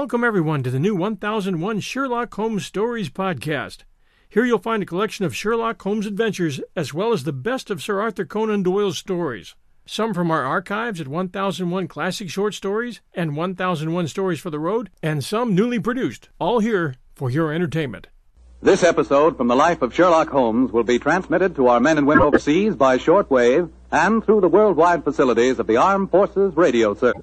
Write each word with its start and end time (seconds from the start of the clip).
Welcome, 0.00 0.24
everyone, 0.24 0.62
to 0.62 0.70
the 0.70 0.78
new 0.78 0.96
1001 0.96 1.80
Sherlock 1.80 2.32
Holmes 2.32 2.64
Stories 2.64 3.10
podcast. 3.10 3.84
Here 4.30 4.46
you'll 4.46 4.56
find 4.58 4.82
a 4.82 4.86
collection 4.86 5.26
of 5.26 5.36
Sherlock 5.36 5.82
Holmes 5.82 6.06
adventures 6.06 6.58
as 6.74 6.94
well 6.94 7.12
as 7.12 7.24
the 7.24 7.34
best 7.34 7.70
of 7.70 7.82
Sir 7.82 8.00
Arthur 8.00 8.24
Conan 8.24 8.62
Doyle's 8.62 8.96
stories. 8.96 9.56
Some 9.84 10.14
from 10.14 10.30
our 10.30 10.42
archives 10.42 11.02
at 11.02 11.06
1001 11.06 11.86
Classic 11.88 12.30
Short 12.30 12.54
Stories 12.54 13.02
and 13.12 13.36
1001 13.36 14.08
Stories 14.08 14.40
for 14.40 14.48
the 14.48 14.58
Road, 14.58 14.88
and 15.02 15.22
some 15.22 15.54
newly 15.54 15.78
produced, 15.78 16.30
all 16.38 16.60
here 16.60 16.94
for 17.14 17.28
your 17.28 17.52
entertainment. 17.52 18.06
This 18.62 18.82
episode 18.82 19.36
from 19.36 19.48
the 19.48 19.54
life 19.54 19.82
of 19.82 19.94
Sherlock 19.94 20.30
Holmes 20.30 20.72
will 20.72 20.82
be 20.82 20.98
transmitted 20.98 21.54
to 21.56 21.68
our 21.68 21.78
men 21.78 21.98
and 21.98 22.06
women 22.06 22.24
overseas 22.24 22.74
by 22.74 22.96
shortwave 22.96 23.70
and 23.92 24.24
through 24.24 24.40
the 24.40 24.48
worldwide 24.48 25.04
facilities 25.04 25.58
of 25.58 25.66
the 25.66 25.76
Armed 25.76 26.10
Forces 26.10 26.56
Radio 26.56 26.94
Service. 26.94 27.22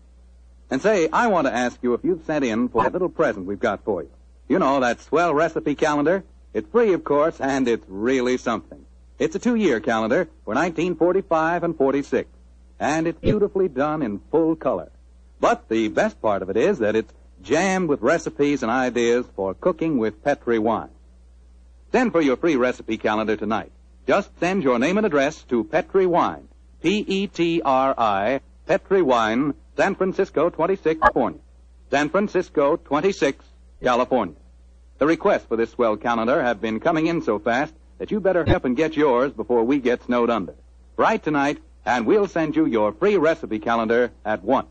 And 0.71 0.81
say, 0.81 1.09
I 1.11 1.27
want 1.27 1.47
to 1.47 1.53
ask 1.53 1.77
you 1.83 1.93
if 1.93 2.03
you've 2.03 2.25
sent 2.25 2.45
in 2.45 2.69
for 2.69 2.81
that 2.83 2.93
little 2.93 3.09
present 3.09 3.45
we've 3.45 3.59
got 3.59 3.83
for 3.83 4.01
you. 4.01 4.09
You 4.47 4.57
know, 4.57 4.79
that 4.79 5.01
swell 5.01 5.33
recipe 5.33 5.75
calendar? 5.75 6.23
It's 6.53 6.69
free, 6.69 6.93
of 6.93 7.03
course, 7.03 7.39
and 7.39 7.67
it's 7.67 7.85
really 7.87 8.37
something. 8.37 8.85
It's 9.19 9.35
a 9.35 9.39
two-year 9.39 9.81
calendar 9.81 10.25
for 10.45 10.55
1945 10.55 11.63
and 11.63 11.77
46, 11.77 12.29
and 12.79 13.05
it's 13.05 13.19
beautifully 13.19 13.67
done 13.67 14.01
in 14.01 14.21
full 14.31 14.55
color. 14.55 14.91
But 15.39 15.69
the 15.69 15.89
best 15.89 16.21
part 16.21 16.41
of 16.41 16.49
it 16.49 16.57
is 16.57 16.79
that 16.79 16.95
it's 16.95 17.13
jammed 17.43 17.89
with 17.89 18.01
recipes 18.01 18.63
and 18.63 18.71
ideas 18.71 19.25
for 19.35 19.53
cooking 19.53 19.97
with 19.97 20.23
Petri 20.23 20.57
wine. 20.57 20.89
Send 21.91 22.13
for 22.13 22.21
your 22.21 22.37
free 22.37 22.55
recipe 22.55 22.97
calendar 22.97 23.35
tonight. 23.35 23.71
Just 24.07 24.29
send 24.39 24.63
your 24.63 24.79
name 24.79 24.97
and 24.97 25.05
address 25.05 25.43
to 25.43 25.63
Petri 25.65 26.05
Wine, 26.05 26.47
P-E-T-R-I, 26.81 28.39
Petri 28.65 29.01
Wine, 29.01 29.53
San 29.75 29.95
Francisco 29.95 30.49
26, 30.49 30.99
California. 31.01 31.39
San 31.89 32.09
Francisco 32.09 32.77
26, 32.77 33.43
California. 33.83 34.35
The 34.97 35.07
requests 35.07 35.45
for 35.45 35.57
this 35.57 35.71
swell 35.71 35.97
calendar 35.97 36.41
have 36.41 36.61
been 36.61 36.79
coming 36.79 37.07
in 37.07 37.21
so 37.21 37.39
fast 37.39 37.73
that 37.97 38.11
you 38.11 38.19
better 38.19 38.45
help 38.45 38.65
and 38.65 38.77
get 38.77 38.95
yours 38.95 39.31
before 39.33 39.63
we 39.63 39.79
get 39.79 40.03
snowed 40.03 40.29
under. 40.29 40.55
Write 40.95 41.23
tonight, 41.23 41.59
and 41.85 42.05
we'll 42.05 42.27
send 42.27 42.55
you 42.55 42.65
your 42.65 42.93
free 42.93 43.17
recipe 43.17 43.59
calendar 43.59 44.11
at 44.23 44.43
once. 44.43 44.67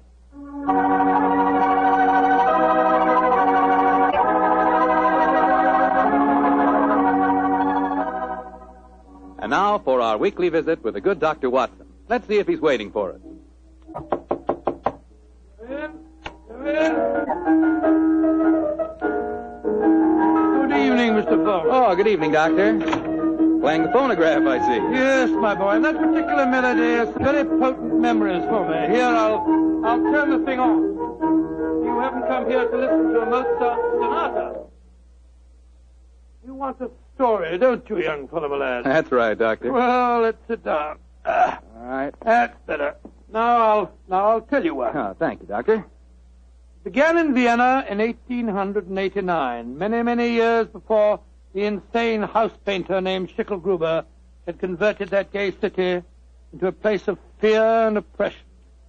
And 9.38 9.50
now 9.50 9.78
for 9.78 10.00
our 10.00 10.16
weekly 10.18 10.48
visit 10.48 10.84
with 10.84 10.94
the 10.94 11.00
good 11.00 11.18
Dr. 11.18 11.50
Watson. 11.50 11.86
Let's 12.08 12.28
see 12.28 12.38
if 12.38 12.46
he's 12.46 12.60
waiting 12.60 12.92
for 12.92 13.12
us. 13.14 13.20
Good 19.40 20.72
evening, 20.72 21.12
Mr. 21.14 21.42
Fogg. 21.44 21.66
Oh, 21.70 21.94
good 21.96 22.06
evening, 22.06 22.32
Doctor. 22.32 22.78
Playing 23.60 23.82
the 23.84 23.90
phonograph, 23.92 24.42
I 24.46 24.58
see. 24.60 24.94
Yes, 24.94 25.30
my 25.30 25.54
boy, 25.54 25.70
and 25.70 25.84
that 25.84 25.96
particular 25.96 26.46
melody 26.46 26.92
has 26.94 27.08
very 27.16 27.44
potent 27.44 28.00
memories 28.00 28.44
for 28.44 28.68
me. 28.68 28.94
Here, 28.94 29.06
I'll, 29.06 29.40
I'll 29.84 30.02
turn 30.12 30.30
the 30.30 30.44
thing 30.44 30.60
on. 30.60 30.78
You 31.84 31.98
haven't 32.00 32.26
come 32.28 32.48
here 32.48 32.68
to 32.68 32.76
listen 32.76 33.12
to 33.12 33.20
a 33.22 33.26
Mozart 33.26 33.80
sonata. 33.92 34.60
You 36.46 36.54
want 36.54 36.80
a 36.80 36.90
story, 37.14 37.58
don't 37.58 37.88
you, 37.88 37.98
young 38.02 38.28
fellow, 38.28 38.48
my 38.48 38.56
lad? 38.56 38.84
That's 38.84 39.10
right, 39.10 39.36
Doctor. 39.38 39.72
Well, 39.72 40.20
let's 40.20 40.38
sit 40.48 40.62
down. 40.64 40.98
Ah, 41.24 41.60
All 41.78 41.86
right. 41.86 42.14
that's 42.24 42.56
better. 42.66 42.94
Now 43.32 43.56
I'll, 43.58 43.92
now 44.08 44.30
I'll 44.30 44.40
tell 44.40 44.64
you 44.64 44.74
what. 44.74 44.94
Oh, 44.96 45.14
thank 45.18 45.40
you, 45.40 45.46
Doctor. 45.46 45.74
It 45.74 46.84
began 46.84 47.16
in 47.16 47.34
Vienna 47.34 47.84
in 47.88 47.98
1889, 47.98 49.78
many, 49.78 50.02
many 50.02 50.32
years 50.32 50.66
before 50.66 51.20
the 51.52 51.64
insane 51.64 52.22
house 52.22 52.52
painter 52.64 53.00
named 53.00 53.30
Schickelgruber 53.30 54.04
had 54.46 54.58
converted 54.58 55.10
that 55.10 55.32
gay 55.32 55.52
city 55.60 56.02
into 56.52 56.66
a 56.66 56.72
place 56.72 57.06
of 57.06 57.18
fear 57.38 57.62
and 57.62 57.98
oppression. 57.98 58.40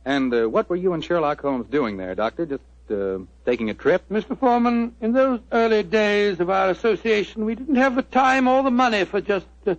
And 0.06 0.34
uh, 0.34 0.48
what 0.48 0.70
were 0.70 0.76
you 0.76 0.94
and 0.94 1.04
Sherlock 1.04 1.42
Holmes 1.42 1.68
doing 1.70 1.98
there, 1.98 2.16
Doctor? 2.16 2.46
Just 2.46 2.64
uh, 2.90 3.20
taking 3.46 3.70
a 3.70 3.76
trip? 3.76 4.04
Mr. 4.10 4.38
Foreman, 4.38 4.96
in 5.02 5.12
those 5.14 5.40
early 5.52 5.84
days 5.84 6.40
of 6.40 6.50
our 6.50 6.70
association, 6.72 7.46
we 7.46 7.54
didn't 7.54 7.76
have 7.76 7.96
the 7.96 8.02
time 8.02 8.48
or 8.48 8.64
the 8.64 8.72
money 8.72 9.06
for 9.06 9.22
just 9.22 9.46
uh, 9.68 9.76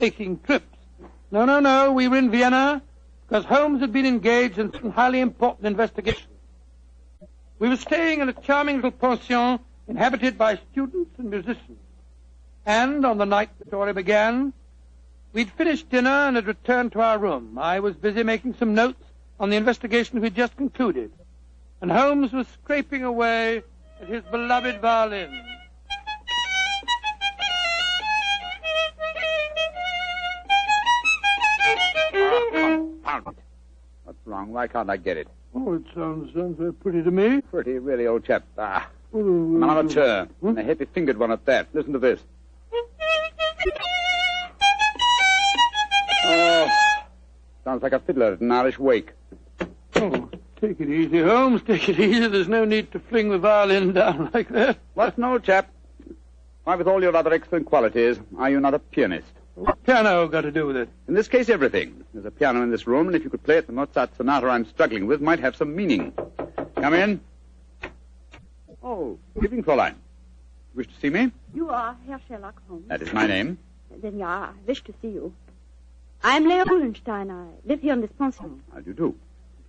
taking 0.00 0.38
trips. 0.40 0.66
No, 1.30 1.44
no, 1.44 1.60
no. 1.60 1.92
We 1.92 2.08
were 2.08 2.16
in 2.16 2.30
Vienna 2.30 2.82
because 3.28 3.44
Holmes 3.44 3.80
had 3.80 3.92
been 3.92 4.06
engaged 4.06 4.58
in 4.58 4.72
some 4.72 4.90
highly 4.90 5.20
important 5.20 5.66
investigation. 5.66 6.28
We 7.58 7.68
were 7.68 7.76
staying 7.76 8.20
in 8.20 8.28
a 8.28 8.32
charming 8.32 8.76
little 8.76 8.92
pension 8.92 9.58
inhabited 9.88 10.38
by 10.38 10.58
students 10.72 11.18
and 11.18 11.30
musicians. 11.30 11.78
And 12.64 13.04
on 13.04 13.18
the 13.18 13.24
night 13.24 13.50
the 13.58 13.66
story 13.66 13.92
began, 13.92 14.52
we'd 15.32 15.50
finished 15.52 15.88
dinner 15.88 16.10
and 16.10 16.36
had 16.36 16.46
returned 16.46 16.92
to 16.92 17.00
our 17.00 17.18
room. 17.18 17.58
I 17.58 17.80
was 17.80 17.96
busy 17.96 18.22
making 18.22 18.54
some 18.54 18.74
notes 18.74 19.02
on 19.40 19.50
the 19.50 19.56
investigation 19.56 20.20
we'd 20.20 20.34
just 20.34 20.56
concluded. 20.56 21.12
And 21.80 21.90
Holmes 21.90 22.32
was 22.32 22.46
scraping 22.48 23.04
away 23.04 23.62
at 24.00 24.08
his 24.08 24.22
beloved 24.24 24.80
violin. 24.80 25.55
Wrong? 34.26 34.52
Why 34.52 34.66
can't 34.66 34.90
I 34.90 34.96
get 34.96 35.16
it? 35.16 35.28
Oh, 35.54 35.74
it 35.74 35.82
sounds, 35.94 36.32
sounds 36.34 36.58
very 36.58 36.72
pretty 36.72 37.02
to 37.02 37.10
me. 37.10 37.40
Pretty, 37.42 37.78
really, 37.78 38.06
old 38.06 38.24
chap. 38.24 38.44
Ah, 38.58 38.88
Well, 39.12 39.24
an 39.24 39.62
amateur. 39.62 40.26
Hmm? 40.40 40.48
And 40.48 40.58
a 40.58 40.62
heavy-fingered 40.62 41.16
one 41.18 41.32
at 41.32 41.44
that. 41.46 41.68
Listen 41.72 41.92
to 41.94 41.98
this. 41.98 42.20
Oh, 46.28 46.68
sounds 47.64 47.82
like 47.82 47.92
a 47.92 48.00
fiddler 48.00 48.32
at 48.32 48.40
an 48.40 48.50
Irish 48.50 48.78
wake. 48.78 49.12
Oh, 49.94 50.28
take 50.60 50.80
it 50.80 50.90
easy, 50.90 51.22
Holmes. 51.22 51.62
Take 51.62 51.88
it 51.88 52.00
easy. 52.00 52.26
There's 52.26 52.48
no 52.48 52.64
need 52.64 52.90
to 52.92 52.98
fling 52.98 53.28
the 53.30 53.38
violin 53.38 53.92
down 53.92 54.30
like 54.34 54.48
that. 54.50 54.78
What's 54.94 55.16
an 55.16 55.24
old 55.24 55.44
chap? 55.44 55.70
Why, 56.64 56.74
with 56.74 56.88
all 56.88 57.00
your 57.00 57.14
other 57.16 57.32
excellent 57.32 57.66
qualities, 57.66 58.18
are 58.38 58.50
you 58.50 58.58
not 58.60 58.74
a 58.74 58.78
pianist? 58.80 59.30
What's 59.56 59.80
piano 59.86 60.28
got 60.28 60.42
to 60.42 60.52
do 60.52 60.66
with 60.66 60.76
it? 60.76 60.90
In 61.08 61.14
this 61.14 61.28
case, 61.28 61.48
everything. 61.48 62.04
There's 62.12 62.26
a 62.26 62.30
piano 62.30 62.62
in 62.62 62.70
this 62.70 62.86
room, 62.86 63.06
and 63.06 63.16
if 63.16 63.24
you 63.24 63.30
could 63.30 63.42
play 63.42 63.56
it, 63.56 63.66
the 63.66 63.72
Mozart 63.72 64.14
sonata 64.14 64.48
I'm 64.48 64.66
struggling 64.66 65.06
with 65.06 65.22
might 65.22 65.40
have 65.40 65.56
some 65.56 65.74
meaning. 65.74 66.12
Come 66.76 66.92
in. 66.92 67.20
Oh, 68.82 69.18
good 69.34 69.44
evening, 69.44 69.64
Fräulein. 69.64 69.94
Wish 70.74 70.88
to 70.88 71.00
see 71.00 71.08
me? 71.08 71.32
You 71.54 71.70
are 71.70 71.96
Herr 72.06 72.20
Sherlock 72.28 72.60
Holmes. 72.68 72.86
That 72.88 73.00
is 73.00 73.10
my 73.14 73.26
name. 73.26 73.56
Then 74.02 74.18
yeah, 74.18 74.28
I 74.28 74.52
wish 74.66 74.84
to 74.84 74.94
see 75.00 75.08
you. 75.08 75.32
I'm 76.22 76.46
Leo 76.46 76.64
Ullenstein. 76.66 77.30
I 77.30 77.46
live 77.66 77.80
here 77.80 77.94
in 77.94 78.02
this 78.02 78.12
pension. 78.18 78.62
How 78.74 78.80
do 78.80 78.90
you 78.90 78.94
do? 78.94 79.14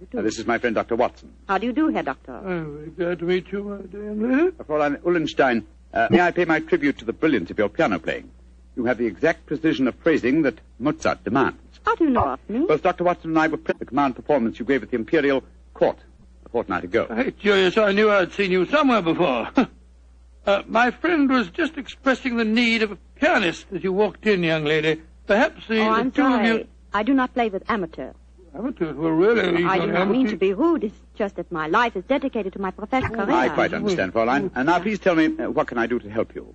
You 0.01 0.07
do. 0.11 0.17
Now, 0.17 0.23
this 0.23 0.37
is 0.37 0.45
my 0.45 0.57
friend, 0.57 0.75
Dr. 0.75 0.97
Watson. 0.97 1.31
How 1.47 1.59
do 1.59 1.65
you 1.65 1.71
do, 1.71 1.87
Herr 1.87 2.03
Doctor? 2.03 2.35
I'm 2.35 2.75
very 2.75 2.89
glad 2.89 3.19
to 3.19 3.25
meet 3.25 3.49
you, 3.53 3.63
my 3.63 3.77
dear 3.83 4.13
lady. 4.13 4.47
Uh, 4.59 4.63
Fräulein 4.65 4.97
Ullenstein, 5.03 5.63
uh, 5.93 6.09
may 6.11 6.19
I 6.19 6.31
pay 6.31 6.43
my 6.43 6.59
tribute 6.59 6.97
to 6.97 7.05
the 7.05 7.13
brilliance 7.13 7.49
of 7.51 7.57
your 7.57 7.69
piano 7.69 7.99
playing? 7.99 8.29
You 8.77 8.85
have 8.85 8.99
the 8.99 9.07
exact 9.07 9.47
precision 9.47 9.87
of 9.87 9.95
phrasing 9.95 10.43
that 10.43 10.59
Mozart 10.77 11.23
demands. 11.23 11.57
How 11.83 11.95
do 11.95 12.03
you 12.03 12.11
know 12.11 12.33
of 12.33 12.39
me? 12.47 12.63
Both 12.67 12.83
Dr. 12.83 13.03
Watson 13.03 13.31
and 13.31 13.39
I 13.39 13.47
were 13.47 13.57
present 13.57 13.77
at 13.77 13.79
the 13.79 13.85
command 13.85 14.15
performance 14.15 14.59
you 14.59 14.65
gave 14.65 14.83
at 14.83 14.91
the 14.91 14.97
Imperial 14.97 15.43
Court 15.73 15.97
a 16.45 16.49
fortnight 16.49 16.83
ago. 16.83 17.07
Hey, 17.09 17.31
curious, 17.31 17.75
I 17.75 17.91
knew 17.91 18.11
I'd 18.11 18.33
seen 18.33 18.51
you 18.51 18.67
somewhere 18.67 19.01
before. 19.01 19.49
uh, 20.45 20.61
my 20.67 20.91
friend 20.91 21.27
was 21.27 21.49
just 21.49 21.75
expressing 21.75 22.37
the 22.37 22.45
need 22.45 22.83
of 22.83 22.91
a 22.91 22.97
pianist 23.15 23.65
as 23.73 23.83
you 23.83 23.91
walked 23.91 24.27
in, 24.27 24.43
young 24.43 24.63
lady. 24.63 25.01
Perhaps 25.25 25.67
the, 25.67 25.79
oh, 25.79 25.85
the 25.85 25.89
I'm 25.89 26.11
two 26.11 26.21
of 26.21 26.31
sorry. 26.33 26.47
you... 26.47 26.67
I 26.93 27.01
do 27.01 27.15
not 27.15 27.33
play 27.33 27.49
with 27.49 27.63
amateurs. 27.67 28.13
Amateurs 28.53 28.95
were 28.95 29.15
really... 29.15 29.65
I 29.65 29.79
do 29.79 29.87
not 29.87 30.01
amateurs. 30.01 30.07
mean 30.09 30.27
to 30.27 30.37
be 30.37 30.53
rude. 30.53 30.83
It's 30.83 30.99
just 31.15 31.37
that 31.37 31.51
my 31.51 31.67
life 31.67 31.95
is 31.95 32.03
dedicated 32.03 32.53
to 32.53 32.59
my 32.59 32.69
professional 32.69 33.25
career. 33.25 33.35
I 33.35 33.49
quite 33.49 33.73
understand, 33.73 34.13
Fräulein. 34.13 34.51
And 34.53 34.67
now 34.67 34.79
please 34.79 34.99
tell 34.99 35.15
me, 35.15 35.35
uh, 35.39 35.49
what 35.49 35.65
can 35.65 35.79
I 35.79 35.87
do 35.87 35.97
to 35.97 36.09
help 36.11 36.35
you? 36.35 36.53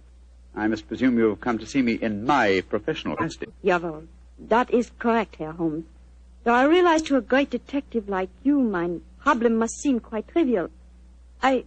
I 0.55 0.67
must 0.67 0.87
presume 0.87 1.19
you 1.19 1.31
have 1.31 1.41
come 1.41 1.59
to 1.59 1.67
see 1.67 1.83
me 1.83 1.95
in 1.95 2.25
my 2.25 2.63
professional 2.69 3.17
capacity. 3.17 3.47
Jawohl. 3.65 4.07
That 4.39 4.73
is 4.73 4.91
correct, 4.99 5.37
Herr 5.37 5.53
Holmes. 5.53 5.87
Though 6.45 6.55
I 6.55 6.65
realize 6.65 7.03
to 7.03 7.17
a 7.17 7.21
great 7.21 7.51
detective 7.51 8.09
like 8.09 8.29
you, 8.43 8.61
my 8.61 8.99
problem 9.21 9.57
must 9.57 9.81
seem 9.81 10.01
quite 10.01 10.29
trivial. 10.29 10.69
I... 11.43 11.65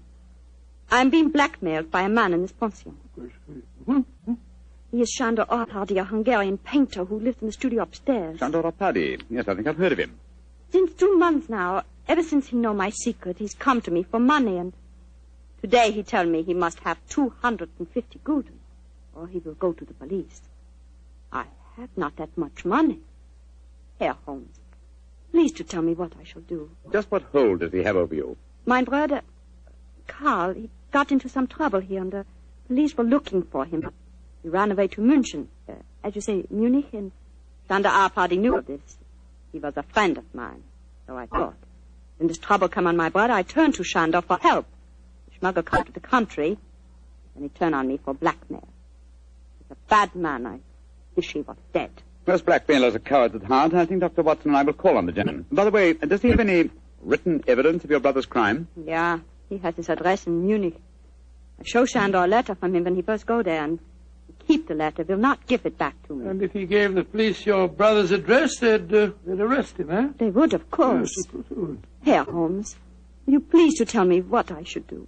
I'm 0.91 1.09
being 1.09 1.29
blackmailed 1.29 1.89
by 1.89 2.03
a 2.03 2.09
man 2.09 2.33
in 2.33 2.41
this 2.43 2.51
pension. 2.51 2.97
Hmm? 3.85 4.01
He 4.91 5.01
is 5.01 5.09
Shandor 5.09 5.45
Arpady, 5.49 5.99
a 5.99 6.03
Hungarian 6.03 6.57
painter 6.57 7.05
who 7.05 7.19
lives 7.19 7.41
in 7.41 7.47
the 7.47 7.53
studio 7.53 7.83
upstairs. 7.83 8.39
Shandor 8.39 8.61
Arpady. 8.63 9.21
Yes, 9.29 9.47
I 9.47 9.55
think 9.55 9.67
I've 9.67 9.77
heard 9.77 9.93
of 9.93 9.99
him. 9.99 10.19
Since 10.69 10.93
two 10.93 11.17
months 11.17 11.49
now, 11.49 11.83
ever 12.07 12.21
since 12.21 12.47
he 12.47 12.57
know 12.57 12.73
my 12.73 12.91
secret, 12.91 13.39
he's 13.39 13.55
come 13.55 13.81
to 13.81 13.91
me 13.91 14.03
for 14.03 14.19
money, 14.19 14.57
and 14.57 14.73
today 15.61 15.91
he 15.91 16.03
tell 16.03 16.25
me 16.25 16.43
he 16.43 16.53
must 16.53 16.79
have 16.79 16.97
250 17.09 18.19
gulden, 18.23 18.59
or 19.15 19.27
he 19.27 19.39
will 19.39 19.53
go 19.53 19.73
to 19.73 19.85
the 19.85 19.93
police. 19.93 20.41
I 21.31 21.45
have 21.77 21.89
not 21.95 22.15
that 22.17 22.37
much 22.37 22.65
money. 22.65 22.99
Herr 23.99 24.15
Holmes, 24.25 24.59
please 25.31 25.51
to 25.53 25.63
tell 25.63 25.81
me 25.81 25.93
what 25.93 26.13
I 26.19 26.23
shall 26.23 26.41
do. 26.41 26.69
Just 26.91 27.09
what 27.09 27.23
hold 27.31 27.61
does 27.61 27.71
he 27.71 27.83
have 27.83 27.95
over 27.95 28.13
you? 28.13 28.37
My 28.65 28.83
brother, 28.83 29.21
Karl, 30.07 30.53
he 30.53 30.69
got 30.91 31.11
into 31.11 31.29
some 31.29 31.47
trouble 31.47 31.79
here, 31.79 32.01
and 32.01 32.11
the 32.11 32.25
police 32.67 32.95
were 32.97 33.03
looking 33.03 33.43
for 33.43 33.65
him. 33.65 33.89
He 34.43 34.49
ran 34.49 34.71
away 34.71 34.87
to 34.89 35.01
München, 35.01 35.47
uh, 35.67 35.73
as 36.03 36.15
you 36.15 36.21
say, 36.21 36.45
Munich, 36.49 36.93
and 36.93 37.11
Shandor 37.67 37.89
Arpady 37.89 38.37
knew 38.37 38.57
of 38.57 38.67
this. 38.67 38.97
He 39.51 39.59
was 39.59 39.73
a 39.77 39.83
friend 39.83 40.17
of 40.17 40.35
mine, 40.35 40.63
so 41.07 41.17
I 41.17 41.25
thought. 41.25 41.55
When 42.17 42.27
this 42.27 42.37
trouble 42.37 42.69
come 42.69 42.87
on 42.87 42.95
my 42.95 43.09
brother, 43.09 43.33
I 43.33 43.43
turned 43.43 43.75
to 43.75 43.83
Shandor 43.83 44.21
for 44.21 44.37
help. 44.37 44.65
The 45.29 45.39
smuggle 45.39 45.63
come 45.63 45.83
to 45.83 45.91
the 45.91 45.99
country, 45.99 46.57
and 47.35 47.43
he 47.43 47.49
turned 47.49 47.75
on 47.75 47.87
me 47.87 47.97
for 47.97 48.13
blackmail. 48.13 48.67
He's 49.67 49.77
a 49.77 49.89
bad 49.89 50.15
man. 50.15 50.45
I 50.45 50.59
wish 51.15 51.33
he 51.33 51.41
was 51.41 51.57
dead. 51.73 51.91
Most 52.27 52.45
blackmailers 52.45 52.95
are 52.95 52.99
cowards 52.99 53.35
at 53.35 53.43
heart. 53.43 53.73
I 53.73 53.85
think 53.85 54.01
Dr. 54.01 54.23
Watson 54.23 54.49
and 54.51 54.57
I 54.57 54.63
will 54.63 54.73
call 54.73 54.97
on 54.97 55.05
the 55.05 55.11
gentleman. 55.11 55.45
By 55.51 55.65
the 55.65 55.71
way, 55.71 55.93
does 55.93 56.21
he 56.21 56.29
have 56.29 56.39
any 56.39 56.69
written 57.01 57.43
evidence 57.47 57.83
of 57.83 57.91
your 57.91 57.99
brother's 57.99 58.25
crime? 58.25 58.67
Yeah, 58.83 59.19
he 59.49 59.57
has 59.59 59.75
his 59.75 59.89
address 59.89 60.25
in 60.25 60.45
Munich. 60.45 60.75
I 61.59 61.63
show 61.63 61.85
Shandor 61.85 62.23
a 62.23 62.27
letter 62.27 62.55
from 62.55 62.75
him 62.75 62.83
when 62.83 62.95
he 62.95 63.01
first 63.03 63.25
go 63.25 63.43
there, 63.43 63.63
and 63.63 63.79
keep 64.47 64.67
the 64.67 64.75
letter, 64.75 65.03
will 65.03 65.17
not 65.17 65.45
give 65.47 65.65
it 65.65 65.77
back 65.77 65.95
to 66.07 66.15
me. 66.15 66.27
And 66.27 66.41
if 66.41 66.53
he 66.53 66.65
gave 66.65 66.93
the 66.93 67.03
police 67.03 67.45
your 67.45 67.67
brother's 67.67 68.11
address, 68.11 68.57
they'd, 68.57 68.93
uh, 68.93 69.11
they'd 69.25 69.39
arrest 69.39 69.77
him, 69.77 69.91
eh? 69.91 70.09
They 70.17 70.29
would, 70.29 70.53
of 70.53 70.69
course. 70.71 71.13
Yes, 71.15 71.25
of 71.27 71.31
course 71.49 71.77
they. 72.03 72.11
Herr 72.11 72.23
Holmes, 72.23 72.75
will 73.25 73.33
you 73.33 73.39
please 73.39 73.77
to 73.77 73.85
tell 73.85 74.05
me 74.05 74.21
what 74.21 74.51
I 74.51 74.63
should 74.63 74.87
do? 74.87 75.07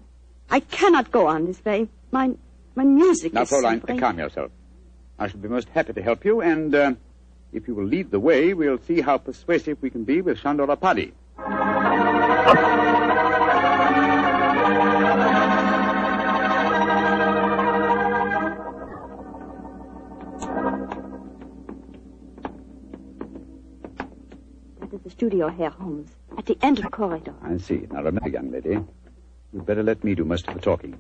I 0.50 0.60
cannot 0.62 1.12
go 1.12 1.28
on 1.28 1.46
this 1.46 1.64
way. 1.64 1.90
My 2.12 2.32
my 2.78 2.84
music 2.84 3.34
Now, 3.34 3.42
is 3.42 3.50
Fräulein, 3.50 4.00
calm 4.00 4.20
yourself. 4.20 4.52
I 5.18 5.28
shall 5.28 5.40
be 5.40 5.50
most 5.50 5.68
happy 5.70 5.94
to 5.94 6.02
help 6.02 6.24
you, 6.24 6.42
and 6.42 6.74
uh, 6.76 6.94
if 7.52 7.68
you 7.68 7.74
will 7.74 7.86
lead 7.86 8.12
the 8.12 8.20
way, 8.20 8.54
we'll 8.54 8.78
see 8.78 9.02
how 9.02 9.18
persuasive 9.18 9.82
we 9.82 9.90
can 9.90 10.04
be 10.04 10.22
with 10.22 10.38
Shandor 10.38 10.68
Arpady. 10.68 11.12
That 24.80 24.94
is 24.94 25.02
the 25.02 25.10
studio, 25.10 25.48
Herr 25.48 25.72
Holmes, 25.72 26.12
at 26.38 26.46
the 26.46 26.56
end 26.62 26.78
of 26.78 26.84
the 26.84 26.92
corridor. 26.92 27.34
I 27.42 27.58
see. 27.58 27.88
Now, 27.90 28.04
remember, 28.04 28.30
young 28.30 28.52
lady, 28.52 28.78
you'd 29.52 29.66
better 29.66 29.82
let 29.82 30.04
me 30.04 30.14
do 30.14 30.24
most 30.24 30.48
of 30.48 30.54
the 30.54 30.60
talking. 30.62 30.96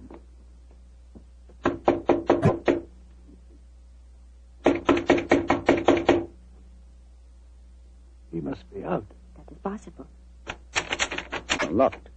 Locked. 11.77 12.09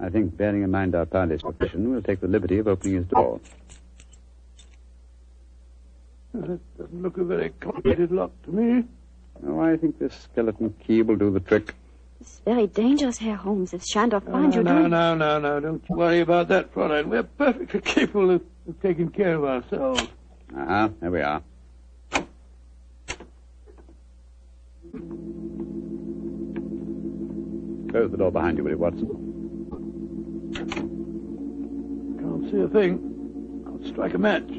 I 0.00 0.10
think, 0.10 0.36
bearing 0.36 0.62
in 0.62 0.70
mind 0.70 0.94
our 0.94 1.06
Arpady's 1.06 1.42
position, 1.42 1.90
we'll 1.90 2.02
take 2.02 2.20
the 2.20 2.28
liberty 2.28 2.58
of 2.58 2.68
opening 2.68 2.98
his 2.98 3.06
door. 3.06 3.40
That 6.32 6.60
doesn't 6.78 7.02
look 7.02 7.18
a 7.18 7.24
very 7.24 7.50
complicated 7.58 8.12
lock 8.12 8.30
to 8.44 8.52
me. 8.52 8.84
Oh, 9.44 9.58
I 9.58 9.76
think 9.76 9.98
this 9.98 10.14
skeleton 10.14 10.72
key 10.86 11.02
will 11.02 11.16
do 11.16 11.32
the 11.32 11.40
trick. 11.40 11.74
It's 12.20 12.40
very 12.44 12.68
dangerous, 12.68 13.18
Herr 13.18 13.34
Holmes, 13.34 13.74
if 13.74 13.82
Shandor 13.84 14.22
No, 14.24 14.32
finds 14.32 14.54
no, 14.54 14.60
you 14.60 14.64
no, 14.64 14.78
doing... 14.78 14.90
no, 14.90 15.14
no, 15.16 15.38
no. 15.40 15.60
Don't 15.60 15.90
worry 15.90 16.20
about 16.20 16.46
that, 16.48 16.72
Fräulein. 16.72 17.06
We're 17.06 17.24
perfectly 17.24 17.80
capable 17.94 18.30
of, 18.30 18.42
of 18.68 18.80
taking 18.82 19.08
care 19.08 19.34
of 19.34 19.44
ourselves. 19.44 20.06
Ah, 20.56 20.90
there 21.00 21.10
we 21.10 21.22
are. 21.22 21.42
Close 27.96 28.10
the 28.10 28.18
door 28.18 28.30
behind 28.30 28.58
you, 28.58 28.64
will 28.64 28.72
you, 28.72 28.76
Watson? 28.76 29.08
Can't 32.18 32.50
see 32.50 32.60
a 32.60 32.68
thing. 32.68 33.64
I'll 33.66 33.82
strike 33.88 34.12
a 34.12 34.18
match. 34.18 34.46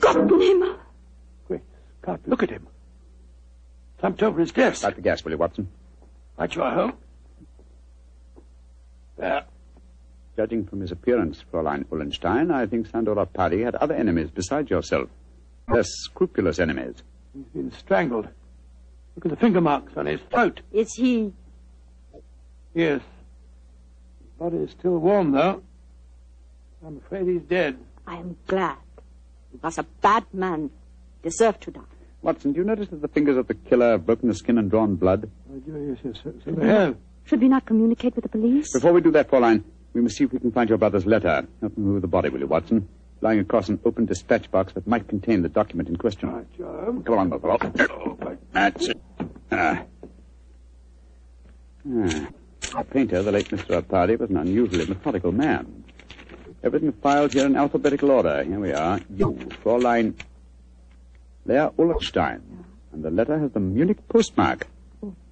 Gott 0.00 0.16
Himmel! 0.16 0.78
Quick, 1.46 1.62
Scott, 2.02 2.18
look 2.26 2.42
at 2.42 2.50
him. 2.50 2.66
Slumped 4.00 4.24
over 4.24 4.40
his 4.40 4.50
desk. 4.50 4.82
Light 4.82 4.96
the 4.96 5.02
gas, 5.02 5.22
will 5.22 5.30
you, 5.30 5.38
Watson? 5.38 5.68
Right 6.36 6.52
you 6.52 6.64
are, 6.64 6.74
Holmes. 6.74 6.94
There. 9.16 9.44
Judging 10.34 10.66
from 10.66 10.80
his 10.80 10.90
appearance, 10.90 11.44
Fräulein 11.52 11.84
Ullenstein, 11.84 12.52
I 12.52 12.66
think 12.66 12.88
Sandor 12.88 13.14
Arpady 13.14 13.64
had 13.64 13.76
other 13.76 13.94
enemies 13.94 14.30
besides 14.34 14.70
yourself. 14.70 15.08
Less 15.68 15.86
scrupulous 15.88 16.58
enemies. 16.58 16.96
He's 17.32 17.44
been 17.54 17.70
strangled. 17.70 18.26
Look 19.18 19.26
at 19.26 19.30
the 19.32 19.36
finger 19.36 19.60
marks 19.60 19.96
on 19.96 20.06
his 20.06 20.20
throat. 20.30 20.60
Is 20.70 20.94
he... 20.94 21.32
Yes. 22.72 23.00
His 24.20 24.30
body 24.38 24.58
is 24.58 24.70
still 24.70 24.98
warm, 24.98 25.32
though. 25.32 25.60
I'm 26.86 26.98
afraid 26.98 27.26
he's 27.26 27.42
dead. 27.42 27.78
I 28.06 28.14
am 28.18 28.36
glad. 28.46 28.76
He 29.50 29.58
was 29.60 29.76
a 29.76 29.82
bad 29.82 30.24
man. 30.32 30.70
Deserved 31.20 31.62
to 31.62 31.72
die. 31.72 31.80
Watson, 32.22 32.52
do 32.52 32.60
you 32.60 32.64
notice 32.64 32.90
that 32.90 33.02
the 33.02 33.08
fingers 33.08 33.36
of 33.36 33.48
the 33.48 33.54
killer 33.54 33.90
have 33.90 34.06
broken 34.06 34.28
the 34.28 34.36
skin 34.36 34.56
and 34.56 34.70
drawn 34.70 34.94
blood? 34.94 35.28
Oh, 35.52 35.58
dear, 35.58 35.88
yes, 35.88 35.98
yes, 36.04 36.14
so, 36.22 36.32
so 36.44 36.52
they 36.52 36.68
have. 36.68 36.96
Should 37.24 37.40
we 37.40 37.48
not 37.48 37.66
communicate 37.66 38.14
with 38.14 38.22
the 38.22 38.28
police? 38.28 38.72
Before 38.72 38.92
we 38.92 39.00
do 39.00 39.10
that, 39.10 39.28
Fräulein, 39.28 39.64
we 39.94 40.00
must 40.00 40.16
see 40.16 40.22
if 40.22 40.32
we 40.32 40.38
can 40.38 40.52
find 40.52 40.68
your 40.68 40.78
brother's 40.78 41.06
letter. 41.06 41.44
Help 41.60 41.76
me 41.76 41.84
move 41.84 42.02
the 42.02 42.06
body, 42.06 42.28
will 42.28 42.38
you, 42.38 42.46
Watson? 42.46 42.88
Lying 43.20 43.40
across 43.40 43.68
an 43.68 43.80
open 43.84 44.06
dispatch 44.06 44.50
box 44.50 44.72
that 44.74 44.86
might 44.86 45.08
contain 45.08 45.42
the 45.42 45.48
document 45.48 45.88
in 45.88 45.96
question. 45.96 46.32
Right, 46.32 46.46
Joe. 46.56 47.02
Come 47.04 47.14
along, 47.14 47.30
Buffalo. 47.30 47.58
Oh, 47.90 48.16
right. 48.20 48.38
That's 48.52 48.88
it. 48.88 49.00
Ah. 49.50 49.82
Ah. 51.84 52.28
The 52.60 52.84
painter, 52.90 53.22
the 53.22 53.32
late 53.32 53.48
Mr. 53.48 53.82
Arpady, 53.82 54.18
was 54.18 54.30
an 54.30 54.36
unusually 54.36 54.86
methodical 54.86 55.32
man. 55.32 55.84
Everything 56.62 56.92
filed 56.92 57.32
here 57.32 57.46
in 57.46 57.56
alphabetical 57.56 58.10
order. 58.10 58.44
Here 58.44 58.60
we 58.60 58.72
are. 58.72 59.00
You, 59.16 59.32
Fräulein 59.64 60.14
Lea 61.46 61.70
Ullenstein. 61.78 62.40
And 62.92 63.02
the 63.02 63.10
letter 63.10 63.38
has 63.38 63.52
the 63.52 63.60
Munich 63.60 64.06
postmark. 64.08 64.66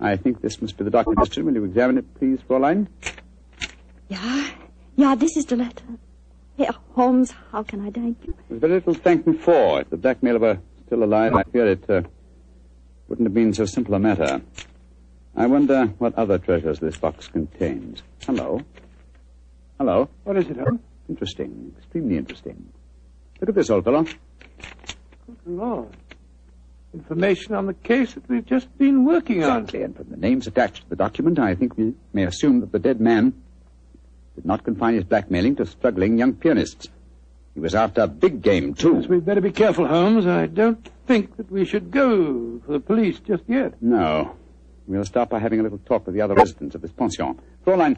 I 0.01 0.17
think 0.17 0.41
this 0.41 0.63
must 0.63 0.77
be 0.77 0.85
the 0.85 0.91
document. 0.91 1.37
Will 1.37 1.55
you 1.55 1.65
examine 1.65 1.99
it, 1.99 2.15
please, 2.15 2.39
Fräulein? 2.49 2.87
Yeah, 4.09 4.49
yeah, 4.97 5.15
this 5.15 5.37
is 5.37 5.47
the 5.47 5.57
letter. 5.57 5.85
Herr 6.59 6.75
Holmes, 6.95 7.35
how 7.53 7.63
can 7.63 7.87
I 7.87 7.91
thank 7.91 8.27
you? 8.27 8.35
There's 8.49 8.61
very 8.61 8.75
little 8.75 8.95
to 8.95 9.01
thank 9.01 9.27
me 9.27 9.37
for. 9.37 9.81
If 9.83 9.91
the 9.91 9.97
blackmailer 9.97 10.39
were 10.39 10.59
still 10.87 11.05
alive, 11.05 11.35
I 11.35 11.43
fear 11.45 11.67
it 11.67 11.89
uh, 11.91 12.03
wouldn't 13.09 13.27
have 13.27 13.35
been 13.35 13.53
so 13.53 13.67
simple 13.67 13.95
a 13.95 13.99
matter. 13.99 14.41
I 15.37 15.47
wonder 15.47 15.87
what 15.99 16.15
other 16.15 16.39
treasures 16.39 16.81
this 16.81 16.97
box 16.97 17.29
contains. 17.29 18.03
Hello. 18.25 18.63
Hello. 19.79 20.09
What 20.25 20.39
is 20.39 20.49
it, 20.49 20.57
Holmes? 20.57 20.81
Interesting. 21.11 21.75
Extremely 21.77 22.17
interesting. 22.17 22.73
Look 23.41 23.51
at 23.51 23.55
this, 23.55 23.69
old 23.69 23.85
fellow. 23.85 24.05
Good 24.05 25.37
Lord. 25.45 25.95
Information 26.95 27.55
on 27.55 27.67
the 27.67 27.75
case 27.75 28.15
that 28.15 28.27
we've 28.31 28.47
just 28.47 28.77
been 28.79 29.05
working 29.05 29.45
on. 29.45 29.59
Exactly. 29.59 29.83
And 29.83 29.95
from 29.95 30.09
the 30.09 30.17
names 30.17 30.47
attached 30.47 30.85
to 30.85 30.89
the 30.89 30.97
document, 30.97 31.39
I 31.39 31.55
think 31.55 31.77
we 31.77 31.93
may 32.15 32.25
assume 32.25 32.61
that 32.61 32.73
the 32.73 32.79
dead 32.79 32.99
man 32.99 33.35
did 34.37 34.45
not 34.45 34.63
confine 34.63 34.95
his 34.95 35.05
blackmailing 35.05 35.57
to 35.57 35.67
struggling 35.67 36.19
young 36.19 36.35
pianists. 36.35 36.89
He 37.55 37.61
was 37.61 37.75
after 37.75 38.07
big 38.07 38.43
game, 38.43 38.75
too. 38.75 38.99
Yes, 39.01 39.09
we'd 39.09 39.25
better 39.25 39.41
be 39.41 39.51
careful, 39.51 39.87
Holmes. 39.87 40.27
I 40.27 40.47
don't 40.47 40.89
think 41.07 41.37
that 41.39 41.51
we 41.51 41.65
should 41.65 41.91
go 41.91 42.61
for 42.65 42.73
the 42.73 42.81
police 42.81 43.19
just 43.19 43.45
yet. 43.49 43.83
No. 43.83 44.37
We'll 44.87 45.07
start 45.07 45.31
by 45.31 45.39
having 45.39 45.59
a 45.59 45.63
little 45.63 45.79
talk 45.79 46.07
with 46.07 46.15
the 46.15 46.21
other 46.21 46.35
residents 46.35 46.75
of 46.75 46.83
this 46.83 46.93
pension. 46.93 47.41
Fräulein, 47.67 47.97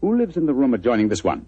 who 0.00 0.16
lives 0.16 0.36
in 0.36 0.46
the 0.46 0.54
room 0.54 0.74
adjoining 0.74 1.08
this 1.08 1.22
one? 1.22 1.46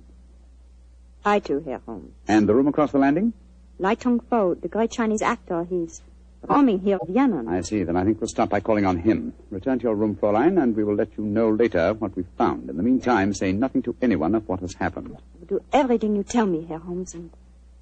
I 1.25 1.41
too, 1.41 1.61
Herr 1.61 1.81
Holmes. 1.87 2.13
And 2.29 2.49
the 2.49 2.55
room 2.55 2.69
across 2.69 2.93
the 2.93 2.99
landing? 2.99 3.33
Lai 3.79 3.95
Tung 3.95 4.21
Fo, 4.21 4.55
the 4.55 4.69
great 4.69 4.91
Chinese 4.91 5.23
actor, 5.23 5.65
he's 5.65 6.03
performing 6.41 6.81
here 6.81 6.99
in 7.07 7.13
Vienna. 7.13 7.45
I 7.49 7.61
see. 7.61 7.83
Then 7.83 7.97
I 7.97 8.05
think 8.05 8.21
we'll 8.21 8.29
start 8.29 8.51
by 8.51 8.61
calling 8.61 8.87
on 8.87 8.99
him. 8.99 9.33
Return 9.51 9.79
to 9.79 9.85
your 9.85 9.95
room, 9.95 10.17
Fräulein, 10.17 10.63
and 10.63 10.77
we 10.77 10.85
will 10.85 10.95
let 10.95 11.17
you 11.17 11.25
know 11.25 11.51
later 11.51 11.95
what 11.95 12.17
we've 12.17 12.27
found. 12.39 12.71
In 12.71 12.77
the 12.77 12.83
meantime, 12.83 13.35
say 13.35 13.53
nothing 13.53 13.83
to 13.83 13.97
anyone 14.03 14.35
of 14.35 14.49
what 14.49 14.61
has 14.61 14.75
happened. 14.75 15.17
I 15.17 15.21
will 15.39 15.47
do 15.47 15.61
everything 15.73 16.17
you 16.17 16.23
tell 16.23 16.47
me, 16.47 16.65
Herr 16.67 16.79
Holmes, 16.79 17.15
and 17.15 17.31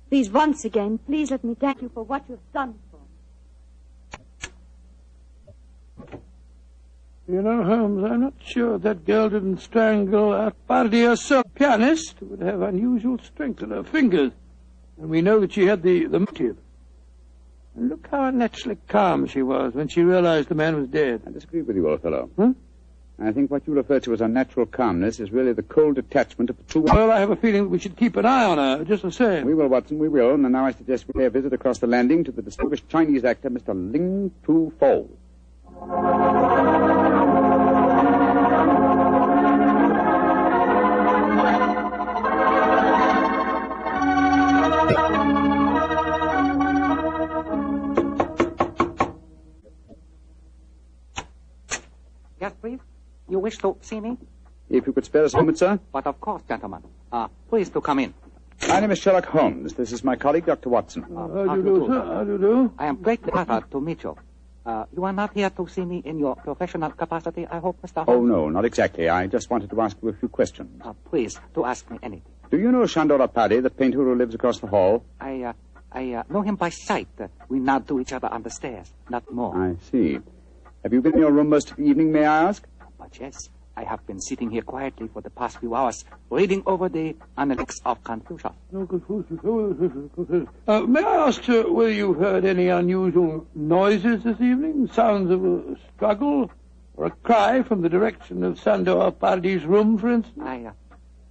please, 0.08 0.30
once 0.30 0.64
again, 0.64 0.98
please 0.98 1.30
let 1.30 1.44
me 1.44 1.54
thank 1.54 1.82
you 1.82 1.90
for 1.92 2.04
what 2.04 2.24
you've 2.28 2.52
done 2.52 2.74
for 2.90 2.98
me. 6.06 6.18
You 7.26 7.40
know, 7.40 7.64
Holmes, 7.64 8.04
I'm 8.04 8.20
not 8.20 8.34
sure 8.44 8.78
that 8.78 9.06
girl 9.06 9.30
didn't 9.30 9.58
strangle 9.58 10.30
Arpady 10.30 11.06
herself. 11.06 11.46
Pianist 11.54 12.16
would 12.20 12.40
have 12.40 12.60
unusual 12.60 13.18
strength 13.18 13.62
in 13.62 13.70
her 13.70 13.82
fingers. 13.82 14.32
And 14.98 15.08
we 15.08 15.22
know 15.22 15.40
that 15.40 15.52
she 15.52 15.64
had 15.66 15.82
the, 15.82 16.04
the 16.04 16.20
motive. 16.20 16.58
And 17.76 17.88
look 17.88 18.06
how 18.10 18.24
unnaturally 18.24 18.78
calm 18.88 19.26
she 19.26 19.42
was 19.42 19.74
when 19.74 19.88
she 19.88 20.02
realized 20.02 20.48
the 20.48 20.54
man 20.54 20.76
was 20.76 20.88
dead. 20.88 21.22
I 21.26 21.30
disagree 21.30 21.62
with 21.62 21.76
you, 21.76 21.88
old 21.88 22.02
fellow. 22.02 22.30
Huh? 22.36 22.46
Hmm? 22.46 22.52
I 23.16 23.30
think 23.30 23.50
what 23.50 23.66
you 23.66 23.74
refer 23.74 24.00
to 24.00 24.12
as 24.12 24.20
unnatural 24.20 24.66
calmness 24.66 25.20
is 25.20 25.30
really 25.30 25.52
the 25.52 25.62
cold 25.62 25.94
detachment 25.94 26.50
of 26.50 26.56
the 26.56 26.64
true. 26.64 26.82
Well, 26.82 27.12
I 27.12 27.20
have 27.20 27.30
a 27.30 27.36
feeling 27.36 27.62
that 27.64 27.68
we 27.68 27.78
should 27.78 27.96
keep 27.96 28.16
an 28.16 28.26
eye 28.26 28.44
on 28.44 28.58
her, 28.58 28.84
just 28.84 29.04
the 29.04 29.12
same. 29.12 29.46
We 29.46 29.54
will, 29.54 29.68
Watson, 29.68 29.98
we 29.98 30.08
will. 30.08 30.34
And 30.34 30.42
now 30.42 30.66
I 30.66 30.72
suggest 30.72 31.06
we 31.06 31.20
pay 31.20 31.26
a 31.26 31.30
visit 31.30 31.52
across 31.52 31.78
the 31.78 31.86
landing 31.86 32.24
to 32.24 32.32
the 32.32 32.42
distinguished 32.42 32.88
Chinese 32.88 33.24
actor, 33.24 33.50
Mr. 33.50 33.68
Lai 33.68 34.30
Tung 34.44 34.72
Fo. 34.80 35.08
You 53.34 53.40
wish 53.40 53.58
to 53.58 53.76
see 53.80 53.98
me? 53.98 54.16
If 54.70 54.86
you 54.86 54.92
could 54.92 55.04
spare 55.04 55.24
us 55.24 55.34
a 55.34 55.38
moment, 55.38 55.58
sir. 55.58 55.80
But 55.90 56.06
of 56.06 56.20
course, 56.20 56.42
gentlemen. 56.48 56.84
Uh, 57.10 57.26
please 57.50 57.68
to 57.70 57.80
come 57.80 57.98
in. 57.98 58.14
My 58.68 58.78
name 58.78 58.92
is 58.92 59.00
Sherlock 59.00 59.26
Holmes. 59.26 59.74
This 59.74 59.90
is 59.90 60.04
my 60.04 60.14
colleague, 60.14 60.46
Dr. 60.46 60.68
Watson. 60.68 61.02
How 61.02 61.26
do 61.26 61.56
you 61.56 61.62
do, 61.64 61.86
sir? 61.88 62.00
How 62.14 62.22
do 62.22 62.30
you 62.30 62.38
do? 62.38 62.72
I 62.78 62.86
am 62.86 63.02
greatly 63.02 63.32
flattered 63.32 63.68
to 63.72 63.80
meet 63.80 64.04
you. 64.04 64.16
Uh, 64.64 64.84
you 64.94 65.02
are 65.02 65.12
not 65.12 65.34
here 65.34 65.50
to 65.50 65.66
see 65.66 65.84
me 65.84 66.00
in 66.04 66.20
your 66.20 66.36
professional 66.36 66.92
capacity, 66.92 67.44
I 67.44 67.58
hope, 67.58 67.82
Mr. 67.82 68.04
Holmes? 68.04 68.20
Oh, 68.20 68.24
no, 68.24 68.50
not 68.50 68.64
exactly. 68.64 69.08
I 69.08 69.26
just 69.26 69.50
wanted 69.50 69.68
to 69.70 69.80
ask 69.80 69.96
you 70.00 70.10
a 70.10 70.12
few 70.12 70.28
questions. 70.28 70.80
Uh, 70.84 70.92
please, 71.10 71.40
to 71.54 71.64
ask 71.64 71.90
me 71.90 71.98
anything. 72.04 72.30
Do 72.52 72.56
you 72.56 72.70
know 72.70 72.86
Shandor 72.86 73.18
Arpady, 73.18 73.60
the 73.60 73.70
painter 73.70 73.98
who 73.98 74.14
lives 74.14 74.36
across 74.36 74.60
the 74.60 74.68
hall? 74.68 75.04
I, 75.20 75.42
uh, 75.42 75.52
I 75.90 76.12
uh, 76.12 76.22
know 76.28 76.42
him 76.42 76.54
by 76.54 76.68
sight. 76.68 77.08
Uh, 77.18 77.26
we 77.48 77.58
nod 77.58 77.88
to 77.88 77.98
each 77.98 78.12
other 78.12 78.28
on 78.28 78.44
the 78.44 78.50
stairs, 78.50 78.92
not 79.10 79.28
more. 79.28 79.56
I 79.56 79.74
see. 79.90 80.20
Have 80.84 80.92
you 80.92 81.00
been 81.00 81.14
in 81.14 81.20
your 81.20 81.32
room 81.32 81.48
most 81.48 81.70
of 81.70 81.78
the 81.78 81.82
evening, 81.84 82.12
may 82.12 82.26
I 82.26 82.42
ask? 82.42 82.62
But 83.04 83.20
yes, 83.20 83.50
I 83.76 83.84
have 83.84 84.06
been 84.06 84.18
sitting 84.18 84.50
here 84.50 84.62
quietly 84.62 85.08
for 85.08 85.20
the 85.20 85.28
past 85.28 85.58
few 85.58 85.74
hours, 85.74 86.06
reading 86.30 86.62
over 86.64 86.88
the 86.88 87.14
Analects 87.36 87.82
of 87.84 88.02
Confucius. 88.02 88.54
No 88.72 88.86
Confucius. 88.86 90.48
Uh, 90.66 90.80
may 90.80 91.04
I 91.04 91.26
ask, 91.28 91.44
sir, 91.44 91.70
whether 91.70 91.90
you've 91.90 92.16
heard 92.16 92.46
any 92.46 92.68
unusual 92.68 93.46
noises 93.54 94.24
this 94.24 94.40
evening? 94.40 94.88
Sounds 94.90 95.30
of 95.30 95.44
a 95.44 95.76
struggle? 95.94 96.50
Or 96.96 97.04
a 97.04 97.10
cry 97.10 97.62
from 97.62 97.82
the 97.82 97.90
direction 97.90 98.42
of 98.42 98.58
Sandor 98.58 98.96
Arpady's 98.96 99.66
room, 99.66 99.98
for 99.98 100.10
instance? 100.10 100.38
I, 100.42 100.64
uh, 100.64 100.72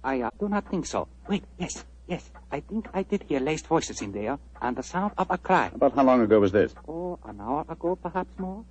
I 0.04 0.20
uh, 0.20 0.30
do 0.38 0.48
not 0.48 0.70
think 0.70 0.86
so. 0.86 1.08
Wait, 1.28 1.42
yes, 1.58 1.84
yes. 2.06 2.30
I 2.52 2.60
think 2.60 2.86
I 2.94 3.02
did 3.02 3.24
hear 3.24 3.40
laced 3.40 3.66
voices 3.66 4.00
in 4.00 4.12
there, 4.12 4.38
and 4.62 4.76
the 4.76 4.84
sound 4.84 5.14
of 5.18 5.28
a 5.28 5.38
cry. 5.38 5.72
About 5.74 5.96
how 5.96 6.04
long 6.04 6.20
ago 6.20 6.38
was 6.38 6.52
this? 6.52 6.72
Oh, 6.86 7.18
an 7.24 7.40
hour 7.40 7.64
ago, 7.68 7.96
perhaps 7.96 8.38
more. 8.38 8.64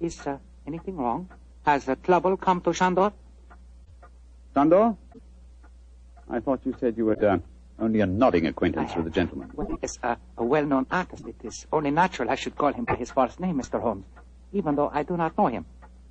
Is 0.00 0.26
uh, 0.26 0.38
anything 0.66 0.96
wrong? 0.96 1.28
Has 1.70 1.84
the 1.84 1.94
trouble 1.94 2.36
come 2.36 2.60
to 2.62 2.70
Shandor? 2.72 3.12
Shandor? 4.56 4.96
I 6.28 6.40
thought 6.40 6.62
you 6.64 6.74
said 6.80 6.96
you 6.96 7.04
were 7.04 7.24
uh, 7.24 7.38
only 7.78 8.00
a 8.00 8.06
nodding 8.06 8.46
acquaintance 8.48 8.96
with 8.96 9.04
the 9.04 9.10
gentleman. 9.12 9.52
Well, 9.54 9.68
he 9.68 9.76
is 9.80 9.96
uh, 10.02 10.16
a 10.36 10.44
well-known 10.44 10.86
artist. 10.90 11.24
It 11.28 11.36
is 11.44 11.66
only 11.72 11.92
natural 11.92 12.28
I 12.28 12.34
should 12.34 12.56
call 12.56 12.72
him 12.72 12.86
by 12.86 12.96
his 12.96 13.12
first 13.12 13.38
name, 13.38 13.56
Mr. 13.60 13.80
Holmes, 13.80 14.04
even 14.52 14.74
though 14.74 14.90
I 14.92 15.04
do 15.04 15.16
not 15.16 15.38
know 15.38 15.46
him. 15.46 15.64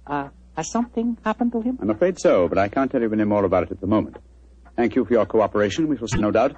Uh, 0.08 0.30
has 0.56 0.72
something 0.72 1.18
happened 1.26 1.52
to 1.52 1.60
him? 1.60 1.78
I'm 1.82 1.90
afraid 1.90 2.18
so, 2.22 2.48
but 2.48 2.58
I 2.58 2.70
can't 2.70 2.90
tell 2.90 3.02
you 3.02 3.12
any 3.12 3.26
more 3.26 3.44
about 3.44 3.64
it 3.64 3.72
at 3.72 3.82
the 3.82 3.88
moment. 3.88 4.16
Thank 4.78 4.96
you 4.96 5.04
for 5.04 5.12
your 5.12 5.26
cooperation. 5.26 5.90
We 5.90 5.98
shall 5.98 6.08
see, 6.08 6.20
no 6.20 6.32
doubt. 6.32 6.56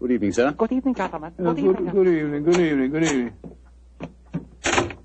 Good 0.00 0.10
evening, 0.10 0.32
sir. 0.32 0.50
Good 0.50 0.72
evening, 0.72 0.96
gentlemen. 0.96 1.34
Uh, 1.38 1.52
Good 1.52 1.56
good, 1.62 1.70
evening. 1.78 1.94
good 1.94 2.08
evening, 2.08 2.42
good 2.42 2.58
evening, 2.58 2.90
good 2.90 3.04
evening. 3.04 3.32
Uh, 4.02 4.06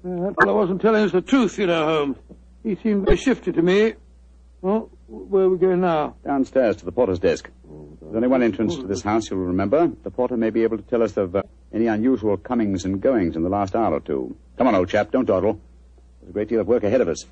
that 0.01 0.35
fellow 0.39 0.55
wasn't 0.55 0.81
telling 0.81 1.03
us 1.03 1.11
the 1.11 1.21
truth, 1.21 1.59
you 1.59 1.67
know, 1.67 1.85
Holmes. 1.85 2.17
He 2.63 2.75
seemed 2.75 3.05
very 3.05 3.17
shifty 3.17 3.51
to 3.51 3.61
me. 3.61 3.93
Well, 4.61 4.89
where 5.07 5.45
are 5.45 5.49
we 5.49 5.57
going 5.57 5.81
now? 5.81 6.15
Downstairs 6.25 6.75
to 6.77 6.85
the 6.85 6.91
porter's 6.91 7.19
desk. 7.19 7.49
There's 8.01 8.15
only 8.15 8.27
one 8.27 8.43
entrance 8.43 8.75
to 8.75 8.87
this 8.87 9.01
house, 9.01 9.29
you'll 9.29 9.39
remember. 9.39 9.89
The 10.03 10.11
porter 10.11 10.35
may 10.35 10.49
be 10.49 10.63
able 10.63 10.77
to 10.77 10.83
tell 10.83 11.01
us 11.01 11.15
of 11.15 11.35
uh, 11.35 11.43
any 11.73 11.87
unusual 11.87 12.35
comings 12.35 12.83
and 12.83 12.99
goings 12.99 13.35
in 13.37 13.43
the 13.43 13.49
last 13.49 13.75
hour 13.75 13.93
or 13.93 13.99
two. 14.01 14.35
Come 14.57 14.67
on, 14.67 14.75
old 14.75 14.89
chap, 14.89 15.11
don't 15.11 15.25
dawdle. 15.25 15.61
There's 16.19 16.31
a 16.31 16.33
great 16.33 16.49
deal 16.49 16.59
of 16.59 16.67
work 16.67 16.83
ahead 16.83 16.99
of 16.99 17.07
us. 17.07 17.25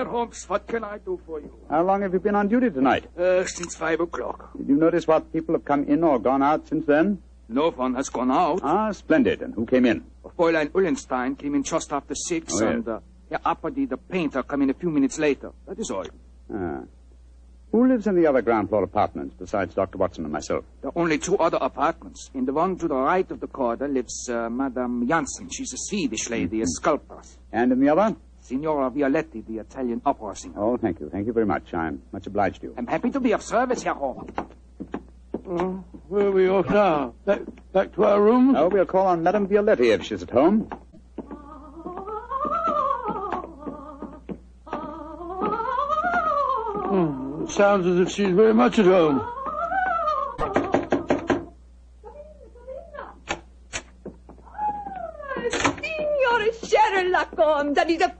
Herr 0.00 0.08
Holmes, 0.08 0.48
what 0.48 0.66
can 0.66 0.82
I 0.82 0.96
do 0.96 1.20
for 1.26 1.40
you? 1.40 1.52
How 1.68 1.82
long 1.82 2.00
have 2.00 2.14
you 2.14 2.20
been 2.20 2.34
on 2.34 2.48
duty 2.48 2.70
tonight? 2.70 3.04
Uh, 3.18 3.44
since 3.44 3.76
five 3.76 4.00
o'clock. 4.00 4.50
Did 4.56 4.66
you 4.70 4.76
notice 4.76 5.06
what 5.06 5.30
people 5.30 5.54
have 5.54 5.66
come 5.66 5.84
in 5.84 6.02
or 6.02 6.18
gone 6.18 6.42
out 6.42 6.66
since 6.68 6.86
then? 6.86 7.20
No 7.50 7.70
one 7.70 7.94
has 7.96 8.08
gone 8.08 8.30
out. 8.30 8.60
Ah, 8.62 8.92
splendid. 8.92 9.42
And 9.42 9.52
who 9.52 9.66
came 9.66 9.84
in? 9.84 10.02
Fräulein 10.38 10.70
Ullenstein 10.70 11.36
came 11.38 11.54
in 11.54 11.62
just 11.64 11.92
after 11.92 12.14
six, 12.14 12.54
Oh, 12.54 12.64
yes. 12.64 12.74
and 12.76 12.88
uh, 12.88 13.00
Herr 13.28 13.40
Arpady, 13.40 13.86
the 13.90 13.98
painter, 13.98 14.42
came 14.42 14.62
in 14.62 14.70
a 14.70 14.74
few 14.74 14.88
minutes 14.88 15.18
later. 15.18 15.50
That 15.68 15.78
is 15.78 15.90
all. 15.90 16.06
Ah. 16.50 16.80
Who 17.72 17.86
lives 17.86 18.06
in 18.06 18.14
the 18.16 18.26
other 18.26 18.40
ground 18.40 18.70
floor 18.70 18.82
apartments 18.82 19.34
besides 19.38 19.74
Dr. 19.74 19.98
Watson 19.98 20.24
and 20.24 20.32
myself? 20.32 20.64
There 20.80 20.88
are 20.88 20.98
only 20.98 21.18
two 21.18 21.36
other 21.36 21.58
apartments. 21.60 22.30
In 22.32 22.46
the 22.46 22.54
one 22.54 22.78
to 22.78 22.88
the 22.88 22.94
right 22.96 23.30
of 23.30 23.40
the 23.40 23.46
corridor 23.48 23.86
lives 23.86 24.30
uh, 24.30 24.48
Madame 24.48 25.06
Janssen. 25.06 25.50
She's 25.50 25.74
a 25.74 25.78
Swedish 25.78 26.30
lady, 26.30 26.62
a 26.62 26.66
sculptor. 26.66 27.20
And 27.52 27.70
in 27.72 27.80
the 27.80 27.90
other? 27.90 28.16
Signora 28.40 28.90
Violetti, 28.90 29.46
the 29.46 29.58
Italian 29.58 30.00
opera 30.04 30.34
singer. 30.34 30.58
Oh, 30.58 30.76
thank 30.76 31.00
you. 31.00 31.08
Thank 31.10 31.26
you 31.26 31.32
very 31.32 31.46
much. 31.46 31.72
I'm 31.74 32.02
much 32.12 32.26
obliged 32.26 32.60
to 32.62 32.68
you. 32.68 32.74
I'm 32.76 32.86
happy 32.86 33.10
to 33.10 33.20
be 33.20 33.32
of 33.32 33.42
service, 33.42 33.82
Herr 33.82 33.94
Holmes. 33.94 34.30
Uh, 34.36 35.64
where 36.08 36.26
are 36.26 36.32
we 36.32 36.48
off 36.48 36.68
now? 36.68 37.14
Back, 37.24 37.40
back 37.72 37.94
to 37.94 38.04
our 38.04 38.20
room? 38.20 38.56
Oh, 38.56 38.68
we'll 38.68 38.86
call 38.86 39.06
on 39.06 39.22
Madame 39.22 39.46
Violetti 39.48 39.92
if 39.94 40.04
she's 40.04 40.22
at 40.22 40.30
home. 40.30 40.68
It 47.50 47.50
sounds 47.50 47.86
as 47.86 47.98
if 48.00 48.10
she's 48.10 48.30
very 48.30 48.54
much 48.54 48.78
at 48.78 48.84
home. 48.84 49.26
Signor 55.50 56.52
Sherlock 56.64 57.36
Holmes, 57.36 57.78
and 57.78 57.90
he's 57.90 58.00
a 58.00 58.08
friend 58.08 58.19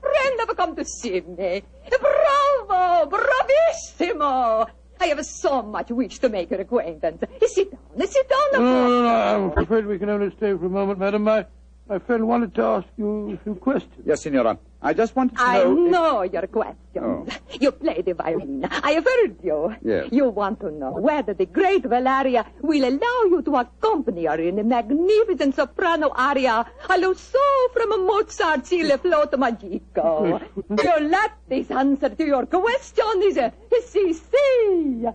come 0.61 0.75
to 0.75 0.85
see 0.85 1.21
me. 1.21 1.63
Bravo! 1.89 3.09
Bravissimo! 3.09 4.67
I 4.99 5.07
have 5.07 5.25
so 5.25 5.63
much 5.63 5.89
wish 5.89 6.19
to 6.19 6.29
make 6.29 6.51
your 6.51 6.61
acquaintance. 6.61 7.23
Sit 7.47 7.71
down, 7.71 8.07
sit 8.07 8.29
down. 8.29 8.47
No, 8.53 8.59
no, 8.59 8.87
no, 8.87 9.01
no, 9.01 9.51
I'm 9.53 9.63
afraid 9.63 9.87
we 9.87 9.97
can 9.97 10.09
only 10.09 10.29
stay 10.37 10.55
for 10.55 10.67
a 10.67 10.69
moment, 10.69 10.99
madam. 10.99 11.23
My, 11.23 11.47
my 11.89 11.97
friend 11.97 12.27
wanted 12.27 12.53
to 12.55 12.61
ask 12.61 12.87
you 12.97 13.31
a 13.31 13.37
few 13.37 13.55
questions. 13.55 14.03
Yes, 14.05 14.21
Signora. 14.21 14.59
I 14.83 14.93
just 14.93 15.15
wanted 15.15 15.37
to 15.37 15.43
I 15.43 15.63
know. 15.63 15.85
if- 15.85 15.91
know 15.91 16.21
your 16.23 16.47
questions. 16.47 17.29
You 17.61 17.71
play 17.71 18.01
the 18.01 18.13
violin. 18.13 18.65
I 18.65 18.91
have 18.97 19.05
heard 19.05 19.35
you. 19.43 19.75
Yes. 19.83 20.07
You 20.11 20.29
want 20.29 20.59
to 20.61 20.71
know 20.71 20.91
whether 20.93 21.33
the 21.35 21.45
great 21.45 21.85
Valeria 21.85 22.43
will 22.61 22.83
allow 22.83 23.17
you 23.29 23.41
to 23.43 23.57
accompany 23.57 24.25
her 24.25 24.39
in 24.39 24.57
a 24.57 24.63
magnificent 24.63 25.53
soprano 25.55 26.09
aria 26.15 26.65
allo 26.89 27.13
so 27.13 27.39
from 27.73 28.05
Mozart's 28.07 28.71
Il 28.71 28.89
Flauto 28.97 29.37
Magico. 29.37 30.39
your 30.83 30.99
latest 31.01 31.71
answer 31.71 32.09
to 32.09 32.25
your 32.25 32.47
question 32.47 33.21
is 33.29 33.37
uh, 33.37 33.51
si, 33.85 34.13
si. 34.13 35.05
Uh, 35.05 35.11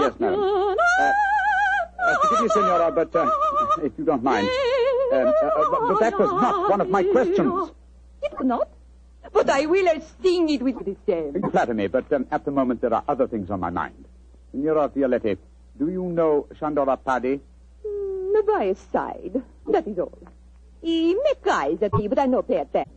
yes, 0.00 0.12
madam. 0.20 0.76
Uh, 1.00 1.12
forgive 2.22 2.42
me, 2.42 2.48
Signora, 2.48 2.92
but 2.92 3.14
uh, 3.16 3.30
if 3.82 3.92
you 3.98 4.04
don't 4.04 4.22
mind. 4.22 4.48
Um, 5.12 5.26
uh, 5.26 5.30
uh, 5.30 5.70
but, 5.70 5.88
but 5.88 6.00
that 6.00 6.18
was 6.18 6.30
not 6.30 6.70
one 6.70 6.80
of 6.80 6.88
my 6.88 7.02
questions. 7.02 7.70
It's 8.22 8.42
not. 8.42 8.68
But 9.32 9.48
I 9.50 9.66
will 9.66 9.88
sting 10.00 10.48
it 10.50 10.62
with 10.62 10.84
the 10.84 10.96
same. 11.06 11.50
Flatter 11.50 11.74
me, 11.74 11.86
but 11.86 12.12
um, 12.12 12.26
at 12.30 12.44
the 12.44 12.50
moment 12.50 12.80
there 12.80 12.92
are 12.92 13.04
other 13.08 13.26
things 13.26 13.50
on 13.50 13.60
my 13.60 13.70
mind. 13.70 14.04
Signora 14.50 14.88
Violetti, 14.88 15.38
do 15.78 15.88
you 15.88 16.04
know 16.04 16.46
Shandor 16.58 16.86
Arpady? 16.86 17.40
Mm, 17.86 18.46
by 18.46 18.66
his 18.66 18.78
side. 18.92 19.42
That 19.68 19.86
is 19.86 19.98
all. 19.98 20.18
He 20.82 21.14
make 21.14 21.46
eyes 21.46 21.82
at 21.82 21.94
me, 21.94 22.08
but 22.08 22.18
I 22.18 22.26
no 22.26 22.42
pay 22.42 22.58
attention. 22.58 22.92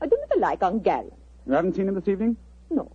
I 0.00 0.06
do 0.06 0.16
not 0.28 0.38
like 0.38 0.60
Hungarian. 0.60 1.12
You 1.46 1.52
haven't 1.54 1.74
seen 1.74 1.88
him 1.88 1.94
this 1.94 2.06
evening? 2.08 2.36
No. 2.70 2.90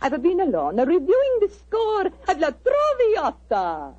I've 0.00 0.22
been 0.22 0.40
alone, 0.40 0.76
reviewing 0.76 1.38
the 1.40 1.48
score 1.48 2.06
of 2.06 2.38
La 2.38 2.50
Traviata. 2.50 3.94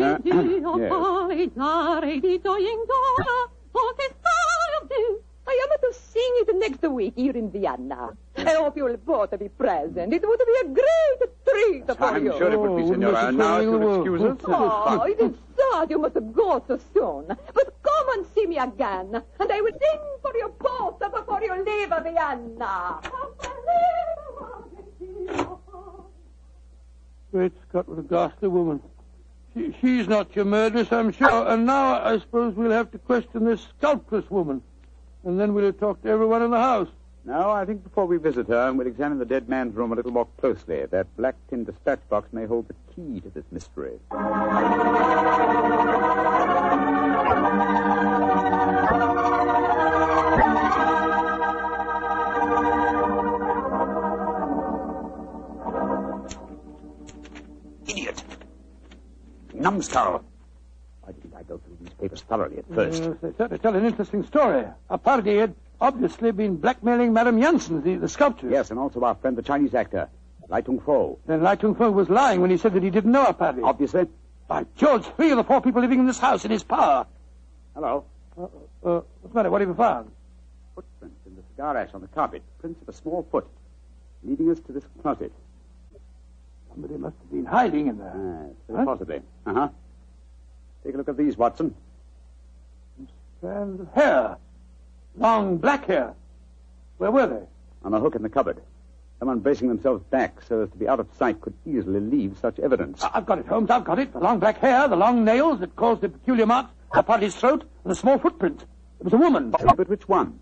Sempre 0.00 0.42
di 0.42 0.60
Dio, 0.60 0.78
yes. 0.78 2.20
di 2.20 2.40
gioia 2.40 2.70
in 2.70 2.80
gioia, 2.88 3.50
potestare 3.70 4.86
Dio, 4.88 5.20
I 5.46 5.58
am 5.62 5.78
to 5.80 5.92
sing 5.92 6.32
it 6.40 6.56
next 6.56 6.82
week 6.88 7.12
here 7.16 7.36
in 7.36 7.50
Vienna. 7.50 8.16
I 8.36 8.54
hope 8.54 8.78
you'll 8.78 8.96
both 8.96 9.36
be 9.36 9.50
present. 9.50 10.12
It 10.14 10.26
would 10.26 10.38
be 10.38 10.56
a 10.64 10.68
great 10.68 11.20
treat 11.44 11.84
for 11.84 12.06
you. 12.06 12.14
I'm 12.14 12.24
you. 12.24 12.32
sure 12.38 12.50
it 12.50 12.58
would 12.58 12.76
be, 12.76 12.82
Oh, 12.84 12.92
Senora. 12.92 13.12
Mrs. 13.12 13.36
Now, 13.36 13.56
if 13.58 13.62
you'll 13.64 13.96
excuse 13.96 14.22
oh, 14.22 14.30
us. 14.30 14.38
Oh, 14.44 14.84
oh. 14.86 15.00
oh, 15.00 15.04
it 15.04 15.20
is 15.20 15.32
sad 15.58 15.90
you 15.90 15.98
must 15.98 16.14
go 16.32 16.64
so 16.66 16.78
soon. 16.94 17.26
But 17.52 17.74
come 17.82 18.08
and 18.14 18.26
see 18.34 18.46
me 18.46 18.56
again, 18.56 19.22
and 19.40 19.52
I 19.52 19.60
will 19.60 19.72
sing 19.72 20.00
for 20.22 20.34
you 20.34 20.54
both 20.58 20.98
before 20.98 21.42
you 21.42 21.62
leave 21.62 21.92
Vienna. 22.04 23.00
Great 27.32 27.52
Scott, 27.68 27.88
what 27.88 27.98
a 27.98 28.02
ghastly 28.02 28.48
woman. 28.48 28.80
She, 29.54 29.74
she's 29.80 30.06
not 30.06 30.34
your 30.36 30.44
murderess, 30.44 30.92
I'm 30.92 31.12
sure. 31.12 31.48
And 31.48 31.66
now 31.66 32.02
I 32.02 32.18
suppose 32.18 32.54
we'll 32.54 32.70
have 32.70 32.90
to 32.92 32.98
question 32.98 33.44
this 33.44 33.66
sculptress 33.78 34.30
woman. 34.30 34.62
And 35.24 35.38
then 35.38 35.54
we'll 35.54 35.72
talk 35.72 36.02
to 36.02 36.08
everyone 36.08 36.42
in 36.42 36.50
the 36.50 36.60
house. 36.60 36.88
No, 37.24 37.50
I 37.50 37.66
think 37.66 37.84
before 37.84 38.06
we 38.06 38.16
visit 38.16 38.48
her, 38.48 38.72
we'll 38.72 38.86
examine 38.86 39.18
the 39.18 39.26
dead 39.26 39.48
man's 39.48 39.74
room 39.74 39.92
a 39.92 39.94
little 39.94 40.12
more 40.12 40.26
closely. 40.38 40.86
That 40.86 41.14
black 41.16 41.36
tin 41.50 41.64
dispatch 41.64 42.00
box 42.08 42.32
may 42.32 42.46
hold 42.46 42.68
the 42.68 42.74
key 42.94 43.20
to 43.20 43.28
this 43.30 43.44
mystery. 43.52 43.98
Numbskull! 59.60 60.24
Why 61.02 61.12
didn't 61.12 61.34
I 61.34 61.42
go 61.42 61.58
through 61.58 61.76
these 61.80 61.94
papers 61.94 62.22
thoroughly 62.22 62.58
at 62.58 62.68
first? 62.74 63.02
Yes, 63.02 63.16
they 63.20 63.32
certainly 63.36 63.58
tell 63.58 63.74
an 63.76 63.84
interesting 63.84 64.24
story. 64.24 64.64
Arpady 64.90 65.40
had 65.40 65.54
obviously 65.80 66.30
been 66.32 66.56
blackmailing 66.56 67.12
Madame 67.12 67.40
Janssen, 67.40 67.82
the, 67.82 67.96
the 67.96 68.08
sculptor. 68.08 68.48
Yes, 68.48 68.70
and 68.70 68.78
also 68.78 69.00
our 69.02 69.14
friend, 69.14 69.36
the 69.36 69.42
Chinese 69.42 69.74
actor, 69.74 70.08
Lai 70.48 70.60
Tung 70.62 70.80
Fo. 70.80 71.18
Then 71.26 71.42
Lai 71.42 71.56
Tung 71.56 71.74
Fo 71.74 71.90
was 71.90 72.08
lying 72.08 72.40
when 72.40 72.50
he 72.50 72.56
said 72.56 72.74
that 72.74 72.82
he 72.82 72.90
didn't 72.90 73.12
know 73.12 73.24
Arpady. 73.24 73.62
Obviously. 73.62 74.06
By 74.48 74.66
George, 74.76 75.04
three 75.14 75.30
of 75.30 75.36
the 75.36 75.44
four 75.44 75.60
people 75.60 75.80
living 75.80 76.00
in 76.00 76.06
this 76.06 76.18
house 76.18 76.44
in 76.44 76.50
his 76.50 76.64
power. 76.64 77.06
Hello. 77.72 78.04
Uh, 78.36 78.42
uh, 78.42 78.48
what's 78.82 79.32
the 79.32 79.34
matter? 79.34 79.50
What 79.50 79.60
have 79.60 79.70
you 79.70 79.76
found? 79.76 80.10
Footprints 80.74 81.20
in 81.24 81.36
the 81.36 81.42
cigar 81.52 81.76
ash 81.76 81.90
on 81.94 82.00
the 82.00 82.08
carpet. 82.08 82.42
Prints 82.58 82.82
of 82.82 82.88
a 82.88 82.92
small 82.92 83.24
foot. 83.30 83.46
Leading 84.24 84.50
us 84.50 84.58
to 84.66 84.72
this 84.72 84.82
closet. 85.02 85.32
Somebody 86.72 86.96
must 86.96 87.16
have 87.18 87.30
been 87.30 87.46
hiding 87.46 87.88
in 87.88 87.98
there. 87.98 88.50
Possibly. 88.84 89.22
Uh-huh. 89.46 89.68
Take 90.84 90.94
a 90.94 90.98
look 90.98 91.08
at 91.08 91.16
these, 91.16 91.36
Watson. 91.36 91.74
Strands 93.38 93.80
of 93.80 93.92
hair. 93.92 94.36
Long 95.16 95.56
black 95.58 95.86
hair. 95.86 96.14
Where 96.98 97.10
were 97.10 97.26
they? 97.26 97.42
On 97.84 97.94
a 97.94 98.00
hook 98.00 98.14
in 98.14 98.22
the 98.22 98.28
cupboard. 98.28 98.60
Someone 99.18 99.40
bracing 99.40 99.68
themselves 99.68 100.02
back 100.04 100.40
so 100.48 100.62
as 100.62 100.70
to 100.70 100.76
be 100.76 100.88
out 100.88 101.00
of 101.00 101.08
sight 101.18 101.40
could 101.40 101.54
easily 101.66 102.00
leave 102.00 102.38
such 102.40 102.58
evidence. 102.58 103.02
I've 103.02 103.26
got 103.26 103.38
it, 103.38 103.46
Holmes. 103.46 103.70
I've 103.70 103.84
got 103.84 103.98
it. 103.98 104.12
The 104.12 104.18
long 104.18 104.38
black 104.38 104.58
hair, 104.58 104.88
the 104.88 104.96
long 104.96 105.24
nails 105.24 105.60
that 105.60 105.76
caused 105.76 106.00
the 106.00 106.08
peculiar 106.08 106.46
marks 106.46 106.72
upon 106.92 107.20
his 107.20 107.34
throat, 107.34 107.64
and 107.84 107.90
the 107.90 107.94
small 107.94 108.18
footprint. 108.18 108.64
It 108.98 109.04
was 109.04 109.12
a 109.12 109.18
woman. 109.18 109.50
But 109.50 109.88
which 109.88 110.08
one? 110.08 110.38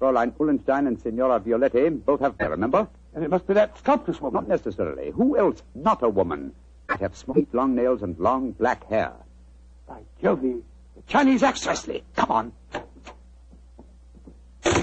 Fräulein 0.00 0.32
Ullenstein 0.32 0.86
and 0.86 1.00
Signora 1.00 1.40
Violetti 1.40 2.04
both 2.04 2.20
have 2.20 2.34
hair, 2.38 2.50
remember? 2.50 2.88
And 3.14 3.24
it 3.24 3.30
must 3.30 3.46
be 3.46 3.54
that 3.54 3.78
sculptress 3.78 4.20
woman. 4.20 4.42
Not 4.42 4.48
necessarily. 4.48 5.10
Who 5.10 5.36
else, 5.36 5.62
not 5.74 6.02
a 6.02 6.08
woman, 6.08 6.54
might 6.88 7.00
have 7.00 7.16
smooth, 7.16 7.48
long 7.52 7.74
nails 7.74 8.02
and 8.02 8.18
long 8.18 8.52
black 8.52 8.86
hair? 8.88 9.12
By 9.88 10.02
Jove, 10.22 10.42
the 10.42 10.62
Chinese 11.06 11.42
actress. 11.42 11.64
Precisely. 11.64 12.04
Come 12.14 12.30
on. 12.30 12.52
Oh, 14.64 14.80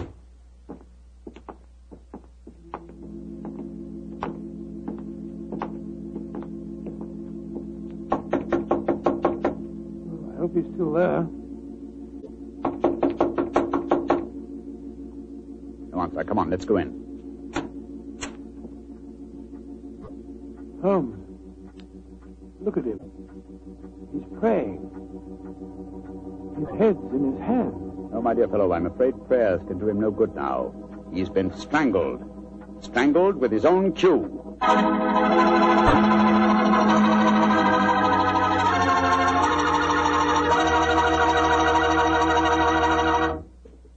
I 10.33 10.37
hope 10.37 10.55
he's 10.55 10.65
still 10.73 10.91
there. 10.93 11.27
Come 15.91 15.99
on, 15.99 16.11
sir. 16.13 16.23
Come 16.23 16.39
on. 16.39 16.49
Let's 16.49 16.65
go 16.65 16.77
in. 16.77 17.04
Holmes. 20.81 21.21
Look 22.61 22.77
at 22.77 22.85
him. 22.85 22.99
He's 24.13 24.39
praying. 24.39 24.79
His 26.57 26.79
head's 26.79 27.13
in 27.13 27.33
his 27.33 27.41
hands. 27.41 27.75
No, 28.11 28.21
my 28.21 28.33
dear 28.33 28.47
fellow, 28.47 28.71
I'm 28.71 28.85
afraid 28.85 29.13
prayers 29.27 29.61
can 29.67 29.77
do 29.77 29.89
him 29.89 29.99
no 29.99 30.09
good 30.11 30.35
now. 30.35 30.73
He's 31.13 31.29
been 31.29 31.55
strangled. 31.57 32.23
Strangled 32.81 33.35
with 33.35 33.51
his 33.51 33.65
own 33.65 33.93
cue. 33.93 34.57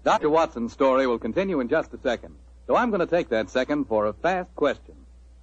Dr. 0.05 0.31
Watson's 0.31 0.73
story 0.73 1.07
will 1.07 1.19
continue 1.19 1.61
in 1.61 1.69
just 1.69 1.93
a 1.95 1.99
second. 1.99 2.35
So 2.67 2.77
I'm 2.77 2.91
going 2.91 3.01
to 3.01 3.07
take 3.07 3.29
that 3.29 3.51
second 3.51 3.87
for 3.87 4.07
a 4.07 4.13
fast 4.13 4.55
question. 4.57 4.95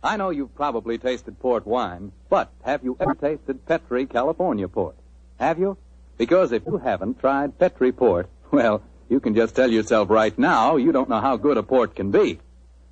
I 0.06 0.18
know 0.18 0.30
you've 0.30 0.54
probably 0.54 1.00
tasted 1.00 1.40
port 1.40 1.66
wine, 1.66 2.12
but 2.30 2.52
have 2.64 2.84
you 2.84 2.96
ever 3.00 3.16
tasted 3.16 3.66
Petri 3.66 4.06
California 4.06 4.68
port? 4.68 4.96
Have 5.40 5.58
you? 5.58 5.80
Because 6.16 6.52
if 6.52 6.64
you 6.68 6.78
haven't 6.78 7.20
tried 7.20 7.58
Petri 7.58 7.92
port, 7.92 8.30
well, 8.52 8.84
you 9.10 9.20
can 9.20 9.34
just 9.34 9.56
tell 9.56 9.72
yourself 9.72 10.12
right 10.12 10.38
now 10.38 10.76
you 10.76 10.92
don't 10.92 11.10
know 11.10 11.22
how 11.22 11.38
good 11.38 11.58
a 11.58 11.64
port 11.64 11.96
can 11.96 12.12
be. 12.12 12.40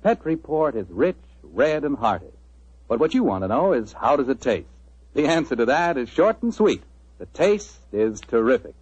Petri 0.02 0.34
port 0.34 0.74
is 0.74 0.90
rich, 0.90 1.16
red, 1.44 1.84
and 1.84 1.96
hearty. 1.96 2.32
But 2.88 2.98
what 2.98 3.14
you 3.14 3.22
want 3.22 3.44
to 3.44 3.48
know 3.48 3.74
is 3.74 3.92
how 3.92 4.16
does 4.16 4.28
it 4.28 4.40
taste? 4.40 4.66
The 5.14 5.28
answer 5.28 5.54
to 5.54 5.66
that 5.66 5.96
is 5.96 6.08
short 6.08 6.42
and 6.42 6.52
sweet. 6.52 6.82
The 7.18 7.26
taste 7.26 7.78
is 7.92 8.20
terrific. 8.22 8.74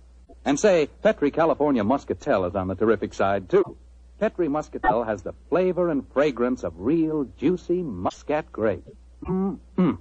And 0.42 0.58
say, 0.58 0.88
Petri 1.02 1.30
California 1.30 1.84
Muscatel 1.84 2.46
is 2.46 2.54
on 2.54 2.68
the 2.68 2.74
terrific 2.76 3.12
side, 3.12 3.50
too. 3.50 3.76
Petri 4.22 4.46
Muscatel 4.46 5.02
has 5.02 5.22
the 5.22 5.34
flavor 5.48 5.90
and 5.90 6.06
fragrance 6.12 6.62
of 6.62 6.72
real 6.76 7.24
juicy 7.36 7.82
muscat 7.82 8.52
grape. 8.52 8.86
Mm-hmm. 9.26 9.94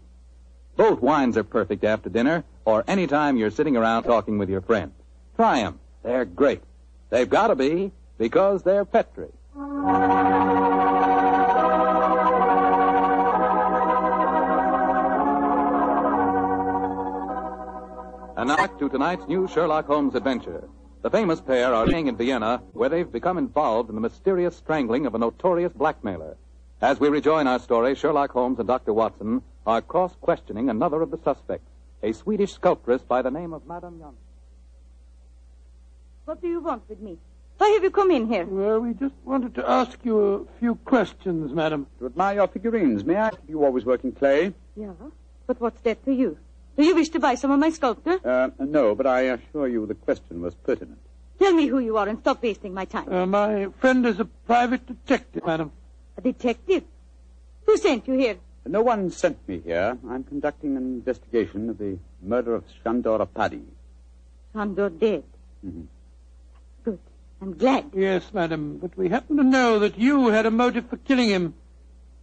Both 0.75 1.01
wines 1.01 1.37
are 1.37 1.43
perfect 1.43 1.83
after 1.83 2.07
dinner 2.07 2.43
or 2.63 2.83
any 2.87 3.07
time 3.07 3.35
you're 3.35 3.49
sitting 3.49 3.75
around 3.75 4.03
talking 4.03 4.37
with 4.37 4.47
your 4.47 4.61
friends. 4.61 4.93
Try 5.37 5.61
'em. 5.61 5.79
They're 6.03 6.25
great. 6.25 6.61
They've 7.09 7.27
got 7.27 7.47
to 7.47 7.55
be 7.55 7.91
because 8.19 8.61
they're 8.61 8.85
Petri. 8.85 9.31
And 18.37 18.47
now 18.49 18.67
to 18.67 18.87
tonight's 18.87 19.27
new 19.27 19.47
Sherlock 19.47 19.87
Holmes 19.87 20.13
adventure. 20.13 20.69
The 21.01 21.09
famous 21.09 21.41
pair 21.41 21.73
are 21.73 21.87
staying 21.87 22.07
in 22.07 22.15
Vienna, 22.15 22.61
where 22.73 22.89
they've 22.89 23.11
become 23.11 23.39
involved 23.39 23.89
in 23.89 23.95
the 23.95 24.01
mysterious 24.01 24.55
strangling 24.55 25.07
of 25.07 25.15
a 25.15 25.17
notorious 25.17 25.73
blackmailer. 25.73 26.37
As 26.79 26.99
we 26.99 27.09
rejoin 27.09 27.47
our 27.47 27.57
story, 27.57 27.95
Sherlock 27.95 28.31
Holmes 28.31 28.59
and 28.59 28.67
Dr. 28.67 28.93
Watson 28.93 29.41
are 29.65 29.81
cross-questioning 29.81 30.69
another 30.69 31.01
of 31.01 31.09
the 31.09 31.17
suspects, 31.23 31.71
a 32.03 32.11
Swedish 32.11 32.53
sculptress 32.53 33.01
by 33.01 33.23
the 33.23 33.31
name 33.31 33.51
of 33.51 33.65
Madame 33.65 33.99
Janssen. 33.99 34.17
What 36.25 36.39
do 36.39 36.47
you 36.47 36.59
want 36.59 36.87
with 36.87 36.99
me? 36.99 37.17
Why 37.57 37.69
have 37.69 37.83
you 37.83 37.91
come 37.91 38.11
in 38.11 38.27
here? 38.27 38.45
Well, 38.45 38.79
we 38.79 38.93
just 38.93 39.15
wanted 39.25 39.55
to 39.55 39.67
ask 39.67 39.97
you 40.03 40.19
a 40.19 40.59
few 40.59 40.75
questions, 40.75 41.51
madam. 41.51 41.87
To 41.97 42.05
admire 42.05 42.35
your 42.35 42.47
figurines, 42.47 43.03
may 43.03 43.17
I? 43.17 43.31
You 43.47 43.63
always 43.63 43.85
work 43.85 44.03
in 44.03 44.11
clay? 44.11 44.53
Yeah, 44.75 44.93
but 45.47 45.59
what's 45.59 45.81
that 45.81 46.03
to 46.05 46.13
you? 46.13 46.37
Do 46.81 46.87
you 46.87 46.95
wish 46.95 47.09
to 47.09 47.19
buy 47.19 47.35
some 47.35 47.51
of 47.51 47.59
my 47.59 47.69
sculpture? 47.69 48.19
Uh, 48.25 48.49
no, 48.57 48.95
but 48.95 49.05
I 49.05 49.21
assure 49.33 49.67
you 49.67 49.85
the 49.85 49.93
question 49.93 50.41
was 50.41 50.55
pertinent. 50.55 50.97
Tell 51.37 51.53
me 51.53 51.67
who 51.67 51.77
you 51.77 51.95
are 51.97 52.07
and 52.09 52.17
stop 52.17 52.41
wasting 52.41 52.73
my 52.73 52.85
time. 52.85 53.07
Uh, 53.13 53.27
my 53.27 53.67
friend 53.79 54.03
is 54.03 54.19
a 54.19 54.25
private 54.25 54.87
detective, 54.87 55.45
madam. 55.45 55.71
A 56.17 56.21
detective? 56.21 56.83
Who 57.67 57.77
sent 57.77 58.07
you 58.07 58.15
here? 58.15 58.37
No 58.65 58.81
one 58.81 59.11
sent 59.11 59.47
me 59.47 59.59
here. 59.63 59.95
I'm 60.09 60.23
conducting 60.23 60.75
an 60.75 60.85
investigation 60.97 61.69
of 61.69 61.77
the 61.77 61.99
murder 62.19 62.55
of 62.55 62.63
Shandor 62.83 63.19
Arpady. 63.19 63.61
Sandor 64.51 64.89
dead. 64.89 65.23
Mhm. 65.63 65.85
Good. 66.83 66.99
I'm 67.43 67.53
glad. 67.59 67.91
Yes, 67.93 68.33
madam, 68.33 68.79
but 68.79 68.97
we 68.97 69.09
happen 69.09 69.37
to 69.37 69.43
know 69.43 69.77
that 69.77 69.99
you 69.99 70.29
had 70.29 70.47
a 70.47 70.51
motive 70.51 70.87
for 70.89 70.97
killing 70.97 71.29
him. 71.29 71.53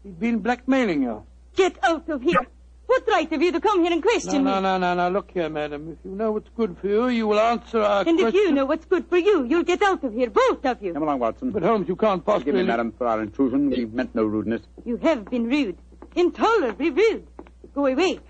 He'd 0.02 0.18
been 0.18 0.40
blackmailing 0.40 1.02
you. 1.02 1.22
Get 1.54 1.78
out 1.84 2.08
of 2.08 2.22
here. 2.22 2.46
What 2.88 3.06
right 3.06 3.30
have 3.30 3.42
you 3.42 3.52
to 3.52 3.60
come 3.60 3.82
here 3.84 3.92
and 3.92 4.02
question 4.02 4.44
no, 4.44 4.56
me? 4.56 4.62
no, 4.62 4.78
no, 4.78 4.78
no. 4.78 4.94
No. 4.94 5.10
Look 5.10 5.30
here, 5.30 5.50
madam. 5.50 5.90
If 5.92 5.98
you 6.06 6.10
know 6.16 6.32
what's 6.32 6.48
good 6.56 6.74
for 6.80 6.88
you, 6.88 7.08
you 7.08 7.26
will 7.28 7.38
answer 7.38 7.80
our 7.82 8.00
And 8.08 8.18
question. 8.18 8.28
if 8.28 8.34
you 8.34 8.50
know 8.52 8.64
what's 8.64 8.86
good 8.86 9.06
for 9.10 9.18
you, 9.18 9.44
you'll 9.44 9.62
get 9.62 9.82
out 9.82 10.02
of 10.04 10.14
here, 10.14 10.30
both 10.30 10.64
of 10.64 10.82
you. 10.82 10.94
Come 10.94 11.02
along, 11.02 11.18
Watson. 11.18 11.50
But 11.50 11.64
Holmes, 11.64 11.86
you 11.86 11.96
can't 11.96 12.24
possibly. 12.24 12.52
Forgive 12.52 12.66
me, 12.66 12.70
madam, 12.72 12.92
for 12.96 13.06
our 13.06 13.20
intrusion. 13.22 13.68
We 13.68 13.84
meant 13.84 14.14
no 14.14 14.24
rudeness. 14.24 14.62
You 14.86 14.96
have 14.98 15.26
been 15.26 15.48
rude. 15.50 15.76
Intolerably 16.16 16.88
rude. 16.90 17.26
Go 17.74 17.84
away. 17.86 18.20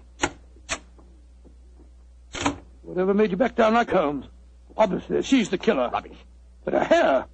Whatever 2.83 3.14
made 3.14 3.31
you 3.31 3.37
back 3.37 3.55
down 3.55 3.75
like 3.75 3.90
Holmes? 3.90 4.27
Obviously, 4.77 5.23
she's 5.23 5.51
the 5.51 5.59
killer. 5.59 5.88
Rubbish. 5.92 6.18
But 6.64 6.75
her 6.75 6.85
hair. 6.85 7.27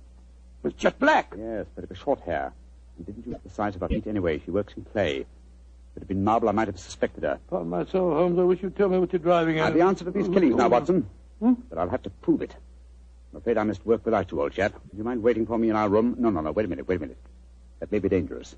was 0.62 0.74
jet 0.74 0.98
black. 0.98 1.32
Yes, 1.38 1.64
but 1.74 1.84
it 1.84 1.90
was 1.90 1.98
short 1.98 2.20
hair. 2.20 2.52
And 2.98 3.06
didn't 3.06 3.26
use 3.26 3.36
the 3.42 3.50
size 3.50 3.74
of 3.76 3.80
her 3.80 3.88
feet 3.88 4.06
anyway. 4.06 4.42
She 4.44 4.50
works 4.50 4.74
in 4.76 4.84
clay. 4.84 5.24
If 5.94 5.98
it 5.98 6.00
had 6.00 6.08
been 6.08 6.24
marble, 6.24 6.48
I 6.48 6.52
might 6.52 6.66
have 6.66 6.78
suspected 6.78 7.22
her. 7.22 7.38
Upon 7.48 7.68
my 7.68 7.84
soul, 7.86 8.12
Holmes, 8.14 8.38
I 8.38 8.42
wish 8.42 8.62
you'd 8.62 8.76
tell 8.76 8.88
me 8.88 8.98
what 8.98 9.12
you're 9.12 9.20
driving 9.20 9.60
at. 9.60 9.72
the 9.74 9.80
answer 9.82 10.04
to 10.04 10.10
these 10.10 10.26
killings 10.28 10.56
now, 10.56 10.68
Watson. 10.68 11.08
Hmm? 11.40 11.52
But 11.70 11.78
I'll 11.78 11.88
have 11.88 12.02
to 12.02 12.10
prove 12.10 12.42
it. 12.42 12.54
I'm 13.32 13.38
afraid 13.38 13.58
I 13.58 13.64
must 13.64 13.84
work 13.86 14.04
without 14.04 14.30
you, 14.32 14.40
old 14.40 14.52
chap. 14.52 14.72
Would 14.90 14.98
you 14.98 15.04
mind 15.04 15.22
waiting 15.22 15.46
for 15.46 15.56
me 15.58 15.70
in 15.70 15.76
our 15.76 15.88
room? 15.88 16.16
No, 16.18 16.30
no, 16.30 16.40
no. 16.40 16.52
Wait 16.52 16.66
a 16.66 16.68
minute, 16.68 16.88
wait 16.88 16.96
a 16.96 17.00
minute. 17.00 17.18
That 17.80 17.92
may 17.92 17.98
be 18.00 18.08
dangerous. 18.08 18.56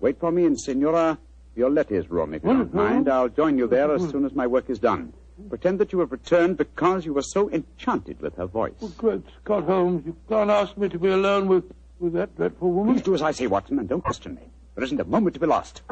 Wait 0.00 0.18
for 0.20 0.30
me 0.30 0.44
in 0.44 0.56
Signora 0.56 1.18
Violetti's 1.56 2.10
room, 2.10 2.34
if 2.34 2.42
you 2.44 2.50
don't 2.52 2.70
Mhm. 2.70 2.74
mind. 2.74 3.08
I'll 3.08 3.28
join 3.28 3.58
you 3.58 3.66
there 3.66 3.92
as 3.92 4.08
soon 4.10 4.24
as 4.24 4.34
my 4.34 4.46
work 4.46 4.70
is 4.70 4.78
done. 4.78 5.12
Pretend 5.48 5.80
that 5.80 5.92
you 5.92 5.98
have 6.00 6.12
returned 6.12 6.56
because 6.56 7.04
you 7.06 7.12
were 7.12 7.22
so 7.22 7.50
enchanted 7.50 8.20
with 8.20 8.36
her 8.36 8.46
voice. 8.46 8.74
Oh, 8.82 8.92
great 8.96 9.22
Scott 9.42 9.64
Holmes, 9.64 10.04
you 10.06 10.14
can't 10.28 10.50
ask 10.50 10.76
me 10.76 10.88
to 10.88 10.98
be 10.98 11.08
alone 11.08 11.48
with, 11.48 11.64
with 11.98 12.12
that 12.12 12.36
dreadful 12.36 12.70
woman. 12.70 12.94
Please 12.94 13.02
do 13.02 13.14
as 13.14 13.22
I 13.22 13.32
say, 13.32 13.46
Watson, 13.48 13.78
and 13.78 13.88
don't 13.88 14.02
question 14.04 14.34
me. 14.34 14.42
There 14.74 14.84
isn't 14.84 15.00
a 15.00 15.04
moment 15.04 15.34
to 15.34 15.40
be 15.40 15.46
lost. 15.46 15.82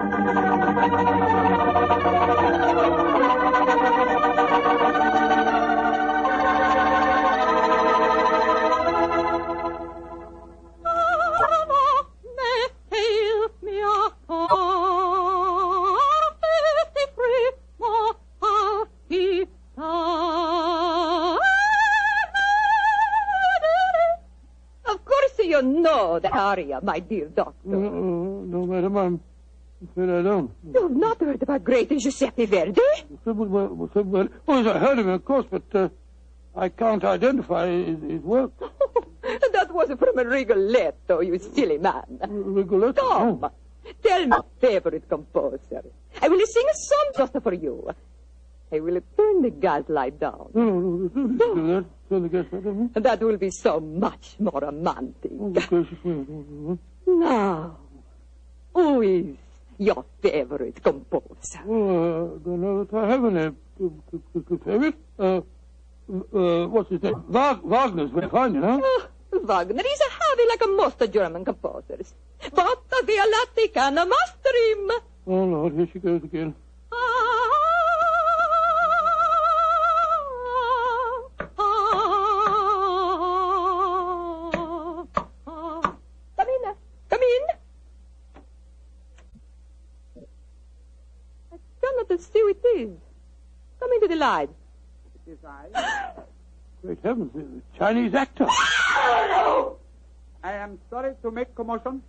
Know 26.40 26.54
the 26.54 26.60
aria, 26.62 26.80
my 26.82 26.98
dear 27.00 27.26
doctor. 27.28 27.54
No, 27.64 28.44
no, 28.44 28.66
madam, 28.66 28.96
I'm 28.96 29.20
afraid 29.90 30.10
I 30.10 30.22
don't. 30.22 30.50
You've 30.74 30.96
not 30.96 31.20
heard 31.20 31.42
about 31.42 31.64
great 31.64 31.88
Giuseppe 31.90 32.46
Verdi? 32.46 32.80
Well, 33.24 33.34
well, 33.34 33.90
well, 33.94 34.28
yes, 34.48 34.66
I 34.66 34.78
heard 34.78 34.98
of 34.98 35.06
him, 35.06 35.12
of 35.14 35.24
course, 35.24 35.46
but 35.50 35.62
uh, 35.74 35.88
I 36.54 36.68
can't 36.68 37.04
identify 37.04 37.68
his, 37.68 38.02
his 38.02 38.22
work. 38.22 38.52
that 39.22 39.68
was 39.70 39.88
from 39.98 40.18
a 40.18 40.24
Rigoletto, 40.24 41.20
you 41.20 41.38
silly 41.38 41.78
man. 41.78 42.18
Rigoletto? 42.28 43.00
Come, 43.00 43.50
tell 44.02 44.26
my 44.26 44.40
favorite 44.60 45.08
composer. 45.08 45.82
I 46.20 46.28
will 46.28 46.46
sing 46.46 46.66
a 46.70 46.76
song 46.76 47.10
just 47.16 47.42
for 47.42 47.54
you. 47.54 47.88
I 48.72 48.78
will 48.80 49.00
turn 49.16 49.42
the 49.42 49.50
gas 49.50 49.82
light 49.88 50.20
down. 50.20 50.50
No, 50.54 50.64
no, 50.64 51.10
no, 51.14 51.54
do 51.54 51.86
that. 52.10 52.14
Turn 52.14 52.22
the 52.22 52.28
gas 52.28 52.46
light 52.52 52.66
on. 52.66 52.90
That 52.94 53.20
will 53.20 53.36
be 53.36 53.50
so 53.50 53.80
much 53.80 54.36
more 54.38 54.60
romantic. 54.60 55.32
Oh. 55.32 56.78
Now, 57.06 57.76
who 58.74 59.02
is 59.02 59.36
your 59.78 60.04
favorite 60.22 60.82
composer? 60.82 61.60
Oh, 61.66 62.36
I 62.36 62.44
don't 62.44 62.60
know 62.60 62.84
that 62.84 62.96
I 62.96 63.08
have 63.08 63.24
any 63.24 63.40
uh, 63.40 63.50
uh, 63.82 64.56
favorite. 64.64 64.94
Uh, 65.18 65.40
uh, 66.34 66.66
what's 66.66 66.90
his 66.90 67.02
name? 67.02 67.24
Wag- 67.28 67.62
Wagner's 67.62 68.10
very 68.10 68.28
fine, 68.28 68.54
you 68.54 68.60
know. 68.60 68.80
Oh, 68.82 69.08
Wagner 69.42 69.82
is 69.84 70.00
a 70.00 70.10
heavy 70.12 70.48
like 70.48 70.62
most 70.76 71.12
German 71.12 71.44
composers. 71.44 72.14
But 72.54 72.82
the 72.90 73.02
Violetti 73.06 73.72
can 73.72 73.94
master 73.94 74.54
him. 74.72 74.90
Oh, 75.26 75.44
Lord, 75.44 75.72
here 75.74 75.88
she 75.92 75.98
goes 75.98 76.22
again. 76.24 76.54
Come 94.30 94.48
into 95.26 95.40
the 95.42 95.48
light. 95.48 96.14
Great 96.84 96.98
heavens, 97.02 97.32
a 97.34 97.78
Chinese 97.78 98.14
actor. 98.14 98.46
I 98.48 99.74
am 100.44 100.78
sorry 100.88 101.14
to 101.22 101.30
make 101.32 101.52
commotion, 101.56 102.00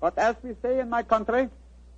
but 0.00 0.18
as 0.18 0.36
we 0.42 0.54
say 0.60 0.80
in 0.80 0.90
my 0.90 1.02
country, 1.02 1.48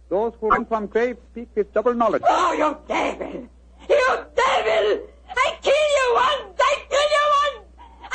those 0.08 0.32
who 0.40 0.48
run 0.48 0.64
from 0.64 0.86
graves 0.86 1.18
speak 1.32 1.48
with 1.56 1.74
double 1.74 1.92
knowledge. 1.94 2.22
Oh, 2.24 2.52
you 2.52 2.76
devil! 2.86 3.48
You 3.90 4.06
devil! 4.36 5.08
I 5.28 5.58
kill 5.60 5.86
you 5.96 6.06
once! 6.14 6.60
I 6.60 6.74
kill 6.88 7.08
you 7.16 7.24
once! 7.42 7.66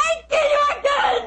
I 0.08 0.12
kill 0.32 0.48
you 0.56 0.64
again! 0.78 1.24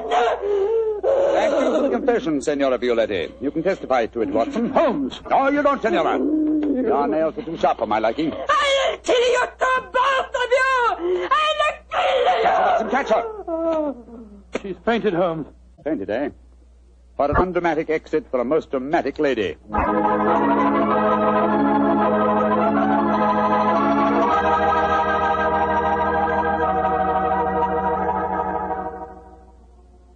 Thank 1.35 1.51
you 1.63 1.71
for 1.75 1.81
the 1.83 1.89
confession, 1.91 2.41
Senora 2.41 2.79
Violetti. 2.79 3.31
You 3.39 3.51
can 3.51 3.61
testify 3.61 4.07
to 4.07 4.21
it, 4.23 4.29
Watson. 4.29 4.71
Holmes! 4.71 5.21
No, 5.29 5.49
you 5.49 5.61
don't, 5.61 5.79
Senora. 5.81 6.17
Your 6.17 7.07
nails 7.07 7.37
are 7.37 7.43
too 7.43 7.57
sharp 7.57 7.77
for 7.77 7.85
my 7.85 7.99
liking. 7.99 8.33
I'll 8.33 8.64
kill 9.05 9.25
you 9.35 9.45
two, 9.59 9.77
both 9.93 10.35
of 10.41 10.49
you! 10.57 11.29
I'll 11.31 11.75
kill 11.91 12.43
you! 12.43 12.65
Watson, 12.75 12.89
catch 12.89 13.09
her. 13.09 13.23
She's 14.61 14.75
fainted, 14.85 15.13
Holmes. 15.13 15.47
Fainted, 15.83 16.09
eh? 16.09 16.29
What 17.15 17.29
an 17.29 17.37
undramatic 17.37 17.89
exit 17.89 18.25
for 18.29 18.39
a 18.41 18.45
most 18.45 18.71
dramatic 18.71 19.19
lady. 19.19 19.55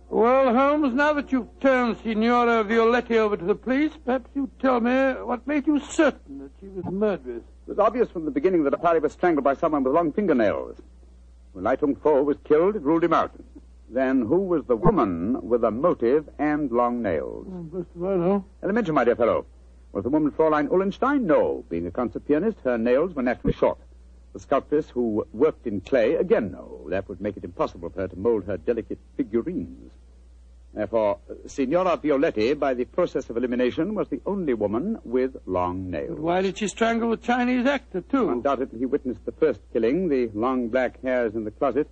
Well, 0.10 0.54
Holmes, 0.54 0.94
now 0.94 1.14
that 1.14 1.32
you've 1.32 1.48
turned 1.62 1.98
Signora 2.04 2.66
Violetti 2.66 3.16
over 3.16 3.38
to 3.38 3.46
the 3.46 3.56
police, 3.56 3.94
perhaps 4.04 4.30
you 4.36 4.50
tell 4.60 4.82
me 4.82 5.14
what 5.24 5.48
made 5.48 5.66
you 5.68 5.80
certain 5.80 6.40
that 6.40 6.52
she 6.60 6.68
was 6.68 6.84
murderous. 6.92 7.44
It 7.70 7.78
was 7.78 7.86
obvious 7.86 8.10
from 8.10 8.26
the 8.26 8.32
beginning 8.32 8.64
that 8.64 8.74
Arpady 8.74 9.00
was 9.00 9.12
strangled 9.12 9.44
by 9.44 9.54
someone 9.54 9.84
with 9.84 9.94
long 9.94 10.12
fingernails. 10.12 10.76
When 11.52 11.64
Lai 11.64 11.76
Tung 11.76 11.96
Fo 11.96 12.24
was 12.24 12.38
killed, 12.44 12.76
it 12.76 12.82
ruled 12.82 13.04
him 13.04 13.14
out. 13.14 13.32
Then 13.88 14.24
who 14.24 14.40
was 14.40 14.66
the 14.66 14.76
woman 14.76 15.40
with 15.48 15.64
a 15.64 15.70
motive 15.70 16.28
and 16.40 16.72
long 16.72 17.04
nails? 17.04 17.46
Oh, 17.48 17.78
of 18.06 18.22
all. 18.24 18.46
Elementary, 18.64 18.96
my 18.96 19.04
dear 19.04 19.16
fellow. 19.16 19.46
Was 19.92 20.04
the 20.04 20.10
woman 20.10 20.32
Fräulein 20.32 20.68
Ullenstein? 20.70 21.26
No. 21.26 21.64
Being 21.70 21.86
a 21.86 21.92
concert 21.92 22.28
pianist, 22.28 22.58
her 22.64 22.80
nails 22.80 23.14
were 23.14 23.22
naturally 23.22 23.54
short. 23.54 23.78
The 24.34 24.40
sculptress 24.40 24.90
who 24.90 25.28
worked 25.32 25.68
in 25.68 25.82
clay? 25.82 26.16
Again, 26.16 26.52
no. 26.52 26.88
That 26.90 27.08
would 27.08 27.22
make 27.22 27.38
it 27.38 27.44
impossible 27.44 27.92
for 27.92 28.02
her 28.02 28.08
to 28.08 28.18
mold 28.18 28.46
her 28.46 28.58
delicate 28.58 28.98
figurines. 29.16 29.92
Therefore, 30.74 31.18
Signora 31.48 31.98
Violetti, 31.98 32.58
by 32.58 32.74
the 32.76 32.86
process 32.86 33.30
of 33.30 33.38
elimination, 33.38 33.96
was 33.96 34.08
the 34.10 34.22
only 34.26 34.54
woman 34.54 35.00
with 35.04 35.36
long 35.46 35.90
nails. 35.90 36.20
Why 36.20 36.42
did 36.42 36.58
she 36.60 36.68
strangle 36.68 37.10
the 37.10 37.18
Chinese 37.18 37.66
actor, 37.66 38.02
too? 38.02 38.30
Undoubtedly, 38.30 38.80
he 38.80 38.86
witnessed 38.86 39.26
the 39.26 39.32
first 39.32 39.62
killing. 39.74 40.10
The 40.10 40.30
long 40.34 40.68
black 40.70 41.02
hairs 41.02 41.34
in 41.34 41.44
the 41.44 41.52
closet 41.52 41.90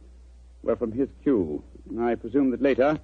were 0.61 0.75
from 0.75 0.91
his 0.91 1.09
cue. 1.23 1.63
I 1.99 2.15
presume 2.15 2.51
that 2.51 2.61
later 2.61 2.99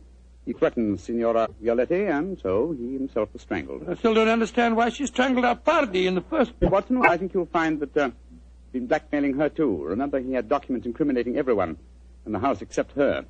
he 0.45 0.53
threatened 0.53 0.99
Signora 0.99 1.47
Violetti, 1.61 2.07
and 2.07 2.37
so 2.39 2.75
he 2.77 2.93
himself 2.93 3.29
was 3.33 3.41
strangled. 3.41 3.89
I 3.89 3.95
still 3.95 4.13
don't 4.13 4.27
understand 4.27 4.75
why 4.75 4.89
she 4.89 5.07
strangled 5.07 5.45
Arpady 5.45 6.05
in 6.05 6.15
the 6.15 6.21
first 6.21 6.57
place. 6.59 6.69
Watson, 6.71 7.01
I 7.03 7.17
think 7.17 7.33
you'll 7.33 7.45
find 7.47 7.79
that 7.79 7.97
uh, 7.97 8.09
he's 8.71 8.81
been 8.81 8.87
blackmailing 8.87 9.35
her 9.37 9.49
too. 9.49 9.83
Remember, 9.83 10.19
he 10.19 10.33
had 10.33 10.49
documents 10.49 10.85
incriminating 10.85 11.37
everyone 11.37 11.77
in 12.25 12.31
the 12.31 12.39
house 12.39 12.61
except 12.61 12.91
her. 12.93 13.25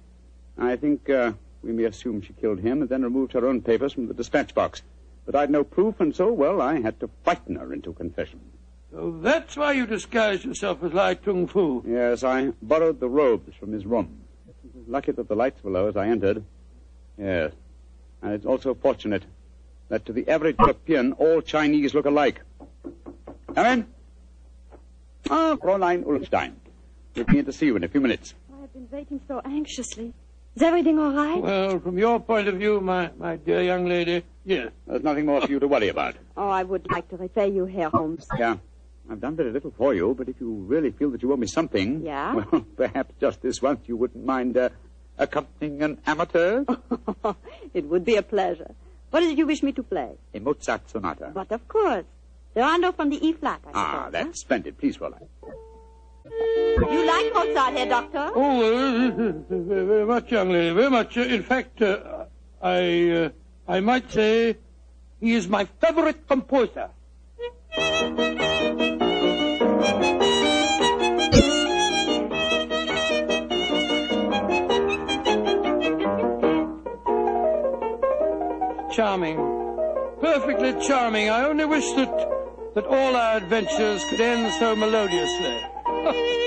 I 0.57 0.75
think 0.75 1.09
uh, 1.09 1.33
we 1.63 1.71
may 1.71 1.85
assume 1.85 2.21
she 2.21 2.33
killed 2.33 2.59
him 2.59 2.81
and 2.81 2.89
then 2.89 3.03
removed 3.03 3.33
her 3.33 3.47
own 3.47 3.61
papers 3.61 3.93
from 3.93 4.07
the 4.07 4.13
dispatch 4.13 4.53
box. 4.53 4.81
But 5.25 5.35
I'd 5.35 5.49
no 5.49 5.63
proof, 5.63 5.99
and 5.99 6.15
so, 6.15 6.31
well, 6.31 6.61
I 6.61 6.81
had 6.81 6.99
to 6.99 7.09
frighten 7.23 7.55
her 7.55 7.73
into 7.73 7.93
confession. 7.93 8.41
So 8.91 9.19
that's 9.21 9.55
why 9.55 9.71
you 9.71 9.87
disguised 9.87 10.43
yourself 10.43 10.83
as 10.83 10.93
Lai 10.93 11.15
Tung 11.15 11.47
Fo. 11.47 11.83
Yes, 11.87 12.23
I 12.23 12.51
borrowed 12.61 12.99
the 12.99 13.09
robes 13.09 13.55
from 13.55 13.71
his 13.71 13.85
room. 13.85 14.19
It 14.47 14.75
was 14.75 14.87
lucky 14.87 15.13
that 15.13 15.27
the 15.27 15.35
lights 15.35 15.63
were 15.63 15.71
low 15.71 15.87
as 15.87 15.95
I 15.95 16.07
entered. 16.07 16.43
Yes. 17.17 17.53
And 18.21 18.33
it's 18.33 18.45
also 18.45 18.73
fortunate 18.73 19.23
that 19.89 20.05
to 20.05 20.13
the 20.13 20.27
average 20.29 20.57
European, 20.59 21.13
all 21.13 21.41
Chinese 21.41 21.93
look 21.93 22.05
alike. 22.05 22.41
Come 23.55 23.65
in. 23.65 23.87
Ah, 25.29 25.55
Fräulein 25.55 26.03
Ullenstein. 26.03 26.53
We'll 27.15 27.25
be 27.25 27.39
in 27.39 27.45
to 27.45 27.53
see 27.53 27.67
you 27.67 27.75
in 27.75 27.83
a 27.83 27.87
few 27.87 28.01
minutes. 28.01 28.33
I 28.55 28.61
have 28.61 28.73
been 28.73 28.87
waiting 28.91 29.21
so 29.27 29.41
anxiously. 29.45 30.13
Is 30.55 30.61
everything 30.61 30.99
all 30.99 31.11
right? 31.13 31.41
Well, 31.41 31.79
from 31.79 31.97
your 31.97 32.19
point 32.19 32.47
of 32.47 32.55
view, 32.55 32.79
my, 32.79 33.09
my 33.17 33.37
dear 33.37 33.61
young 33.63 33.85
lady, 33.87 34.23
yes. 34.45 34.71
There's 34.85 35.03
nothing 35.03 35.25
more 35.25 35.41
for 35.41 35.49
you 35.49 35.59
to 35.59 35.67
worry 35.67 35.87
about. 35.89 36.15
Oh, 36.37 36.47
I 36.47 36.61
would 36.63 36.89
like 36.91 37.09
to 37.09 37.17
repay 37.17 37.49
you, 37.49 37.65
Herr 37.65 37.89
Holmes. 37.89 38.27
Yeah. 38.37 38.57
I've 39.09 39.19
done 39.19 39.35
very 39.35 39.51
little 39.51 39.71
for 39.75 39.93
you, 39.93 40.13
but 40.17 40.29
if 40.29 40.39
you 40.39 40.51
really 40.53 40.91
feel 40.91 41.09
that 41.11 41.21
you 41.23 41.33
owe 41.33 41.37
me 41.37 41.47
something, 41.47 42.05
Yeah? 42.05 42.35
well, 42.35 42.61
perhaps 42.77 43.13
just 43.19 43.41
this 43.41 43.61
once 43.61 43.81
you 43.87 43.97
wouldn't 43.97 44.25
mind 44.25 44.55
uh, 44.55 44.69
accompanying 45.17 45.81
an 45.81 45.97
amateur. 46.05 46.63
it 47.73 47.85
would 47.85 48.05
be 48.05 48.15
a 48.15 48.21
pleasure. 48.23 48.71
What 49.09 49.21
did 49.21 49.37
you 49.37 49.45
wish 49.47 49.61
me 49.63 49.71
to 49.73 49.83
play? 49.83 50.11
a 50.33 50.39
Mozart 50.39 50.89
sonata. 50.89 51.31
But 51.33 51.51
of 51.51 51.67
course. 51.67 52.05
The 52.53 52.61
rondo 52.61 52.91
from 52.91 53.09
the 53.09 53.17
E 53.27 53.33
flat, 53.33 53.61
I 53.65 53.69
suppose. 53.69 53.73
Ah, 53.75 54.09
that's 54.11 54.41
splendid. 54.41 54.77
Please, 54.77 54.97
Fräulein. 54.97 55.25
You 56.77 57.05
like 57.05 57.33
Mozart, 57.33 57.73
Herr 57.77 57.85
Doctor? 57.87 58.31
Oh, 58.33 58.61
uh, 58.61 59.11
very, 59.49 59.85
very 59.85 60.05
much, 60.05 60.31
young 60.31 60.49
lady, 60.49 60.73
very 60.73 60.89
much. 60.89 61.17
In 61.17 61.43
fact, 61.43 61.81
uh, 61.81 62.25
I, 62.61 63.09
uh, 63.11 63.29
I 63.67 63.79
might 63.79 64.11
say 64.11 64.57
he 65.19 65.33
is 65.33 65.47
my 65.47 65.65
favorite 65.65 66.27
composer. 66.27 66.89
Charming. 78.91 79.37
Perfectly 80.19 80.73
charming. 80.87 81.29
I 81.29 81.45
only 81.45 81.65
wish 81.65 81.91
that, 81.93 82.73
that 82.73 82.85
all 82.85 83.15
our 83.15 83.37
adventures 83.37 84.03
could 84.09 84.21
end 84.21 84.51
so 84.59 84.75
melodiously. 84.75 86.39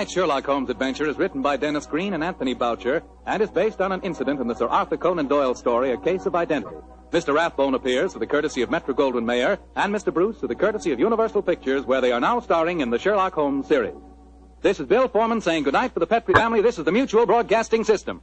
Tonight's 0.00 0.14
Sherlock 0.14 0.46
Holmes 0.46 0.70
adventure 0.70 1.06
is 1.10 1.18
written 1.18 1.42
by 1.42 1.58
Denis 1.58 1.84
Green 1.84 2.14
and 2.14 2.24
Anthony 2.24 2.54
Boucher 2.54 3.02
and 3.26 3.42
is 3.42 3.50
based 3.50 3.82
on 3.82 3.92
an 3.92 4.00
incident 4.00 4.40
in 4.40 4.48
the 4.48 4.54
Sir 4.54 4.66
Arthur 4.66 4.96
Conan 4.96 5.28
Doyle 5.28 5.54
story, 5.54 5.92
A 5.92 5.98
Case 5.98 6.24
of 6.24 6.34
Identity. 6.34 6.74
Mr. 7.10 7.34
Rathbone 7.34 7.74
appears 7.74 8.14
for 8.14 8.18
the 8.18 8.26
courtesy 8.26 8.62
of 8.62 8.70
Metro 8.70 8.94
Goldwyn 8.94 9.26
Mayer 9.26 9.58
and 9.76 9.94
Mr. 9.94 10.10
Bruce 10.10 10.40
for 10.40 10.46
the 10.46 10.54
courtesy 10.54 10.90
of 10.92 11.00
Universal 11.00 11.42
Pictures, 11.42 11.84
where 11.84 12.00
they 12.00 12.12
are 12.12 12.18
now 12.18 12.40
starring 12.40 12.80
in 12.80 12.88
the 12.88 12.98
Sherlock 12.98 13.34
Holmes 13.34 13.66
series. 13.66 13.92
This 14.62 14.80
is 14.80 14.86
Bill 14.86 15.06
Foreman 15.06 15.42
saying 15.42 15.64
goodnight 15.64 15.92
for 15.92 16.00
the 16.00 16.06
Petri 16.06 16.32
family. 16.32 16.62
This 16.62 16.78
is 16.78 16.86
the 16.86 16.92
Mutual 16.92 17.26
Broadcasting 17.26 17.84
System. 17.84 18.22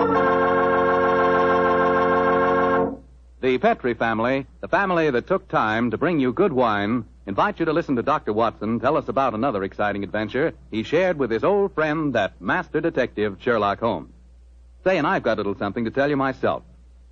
The 3.41 3.57
Petri 3.57 3.95
family, 3.95 4.45
the 4.59 4.67
family 4.67 5.09
that 5.09 5.25
took 5.25 5.47
time 5.47 5.89
to 5.89 5.97
bring 5.97 6.19
you 6.19 6.31
good 6.31 6.53
wine, 6.53 7.05
invite 7.25 7.57
you 7.59 7.65
to 7.65 7.73
listen 7.73 7.95
to 7.95 8.03
Dr. 8.03 8.33
Watson 8.33 8.79
tell 8.79 8.95
us 8.95 9.07
about 9.07 9.33
another 9.33 9.63
exciting 9.63 10.03
adventure 10.03 10.53
he 10.69 10.83
shared 10.83 11.17
with 11.17 11.31
his 11.31 11.43
old 11.43 11.73
friend, 11.73 12.13
that 12.13 12.39
master 12.39 12.79
detective, 12.79 13.37
Sherlock 13.39 13.79
Holmes. 13.79 14.13
Say, 14.83 14.99
and 14.99 15.07
I've 15.07 15.23
got 15.23 15.37
a 15.37 15.41
little 15.41 15.57
something 15.57 15.85
to 15.85 15.89
tell 15.89 16.07
you 16.07 16.17
myself. 16.17 16.61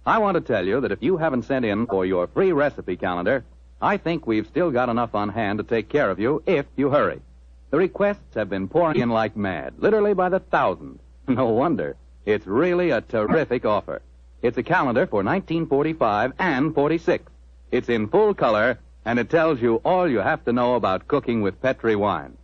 I 0.05 0.19
want 0.19 0.35
to 0.35 0.41
tell 0.41 0.67
you 0.67 0.81
that 0.81 0.91
if 0.91 1.01
you 1.01 1.17
haven't 1.17 1.45
sent 1.45 1.65
in 1.65 1.87
for 1.87 2.05
your 2.05 2.27
free 2.27 2.51
recipe 2.51 2.95
calendar, 2.95 3.43
I 3.81 3.97
think 3.97 4.27
we've 4.27 4.45
still 4.45 4.69
got 4.69 4.89
enough 4.89 5.15
on 5.15 5.29
hand 5.29 5.57
to 5.57 5.63
take 5.63 5.89
care 5.89 6.11
of 6.11 6.19
you 6.19 6.43
if 6.45 6.67
you 6.75 6.91
hurry. 6.91 7.21
The 7.71 7.77
requests 7.77 8.35
have 8.35 8.51
been 8.51 8.67
pouring 8.67 8.99
in 8.99 9.09
like 9.09 9.35
mad, 9.35 9.73
literally 9.79 10.13
by 10.13 10.29
the 10.29 10.39
thousands. 10.39 11.01
No 11.27 11.47
wonder. 11.47 11.95
It's 12.23 12.45
really 12.45 12.91
a 12.91 13.01
terrific 13.01 13.65
offer. 13.65 14.03
It's 14.41 14.57
a 14.57 14.63
calendar 14.63 15.05
for 15.05 15.17
1945 15.17 16.33
and 16.39 16.73
46. 16.73 17.31
It's 17.71 17.89
in 17.89 18.07
full 18.07 18.33
color, 18.33 18.79
and 19.05 19.19
it 19.19 19.29
tells 19.29 19.61
you 19.61 19.75
all 19.83 20.07
you 20.07 20.19
have 20.19 20.45
to 20.45 20.53
know 20.53 20.75
about 20.75 21.07
cooking 21.07 21.41
with 21.41 21.61
Petri 21.61 21.95
wine. 21.95 22.37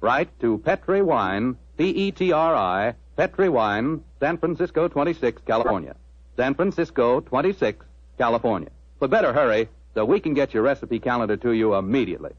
Write 0.00 0.28
to 0.40 0.58
Petri 0.58 1.02
Wine, 1.02 1.56
P-E-T-R-I, 1.76 2.94
Petri 3.16 3.48
Wine, 3.48 4.02
San 4.18 4.38
Francisco 4.38 4.88
26, 4.88 5.42
California. 5.46 5.94
San 6.36 6.54
Francisco 6.54 7.20
26, 7.20 7.84
California. 8.18 8.70
But 8.98 9.10
better 9.10 9.32
hurry 9.32 9.68
so 9.94 10.04
we 10.04 10.20
can 10.20 10.34
get 10.34 10.54
your 10.54 10.62
recipe 10.62 10.98
calendar 10.98 11.36
to 11.36 11.52
you 11.52 11.74
immediately. 11.74 12.32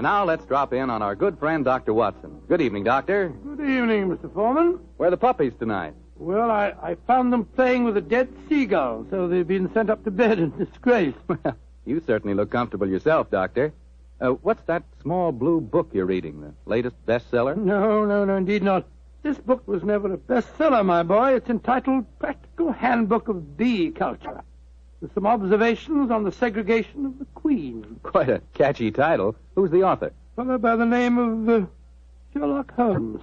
And 0.00 0.06
now 0.06 0.24
let's 0.24 0.46
drop 0.46 0.72
in 0.72 0.88
on 0.88 1.02
our 1.02 1.14
good 1.14 1.38
friend, 1.38 1.62
Dr. 1.62 1.92
Watson. 1.92 2.40
Good 2.48 2.62
evening, 2.62 2.84
Doctor. 2.84 3.28
Good 3.28 3.60
evening, 3.60 4.08
Mr. 4.08 4.32
Foreman. 4.32 4.78
Where 4.96 5.08
are 5.08 5.10
the 5.10 5.18
puppies 5.18 5.52
tonight? 5.58 5.92
Well, 6.16 6.50
I, 6.50 6.72
I 6.82 6.96
found 7.06 7.30
them 7.30 7.44
playing 7.44 7.84
with 7.84 7.98
a 7.98 8.00
dead 8.00 8.30
seagull, 8.48 9.06
so 9.10 9.28
they've 9.28 9.46
been 9.46 9.70
sent 9.74 9.90
up 9.90 10.02
to 10.04 10.10
bed 10.10 10.38
in 10.38 10.56
disgrace. 10.56 11.12
Well, 11.28 11.54
you 11.84 12.02
certainly 12.06 12.32
look 12.32 12.50
comfortable 12.50 12.88
yourself, 12.88 13.30
Doctor. 13.30 13.74
Uh, 14.22 14.30
what's 14.40 14.62
that 14.68 14.84
small 15.02 15.32
blue 15.32 15.60
book 15.60 15.90
you're 15.92 16.06
reading? 16.06 16.40
The 16.40 16.54
latest 16.64 16.96
bestseller? 17.04 17.54
No, 17.54 18.06
no, 18.06 18.24
no, 18.24 18.36
indeed 18.36 18.62
not. 18.62 18.86
This 19.22 19.36
book 19.36 19.68
was 19.68 19.82
never 19.82 20.14
a 20.14 20.16
bestseller, 20.16 20.82
my 20.82 21.02
boy. 21.02 21.34
It's 21.34 21.50
entitled 21.50 22.06
Practical 22.18 22.72
Handbook 22.72 23.28
of 23.28 23.58
Bee 23.58 23.90
Culture, 23.90 24.40
with 25.00 25.14
some 25.14 25.26
observations 25.26 26.10
on 26.10 26.24
the 26.24 26.32
segregation 26.32 27.06
of 27.06 27.18
the 27.18 27.24
queen. 27.34 27.98
Quite 28.02 28.28
a 28.28 28.42
catchy 28.54 28.90
title. 28.90 29.34
Who's 29.54 29.70
the 29.70 29.82
author? 29.82 30.12
A 30.32 30.36
fellow 30.36 30.58
by 30.58 30.76
the 30.76 30.84
name 30.84 31.18
of 31.18 31.48
uh, 31.48 31.66
Sherlock 32.32 32.74
Holmes. 32.74 33.22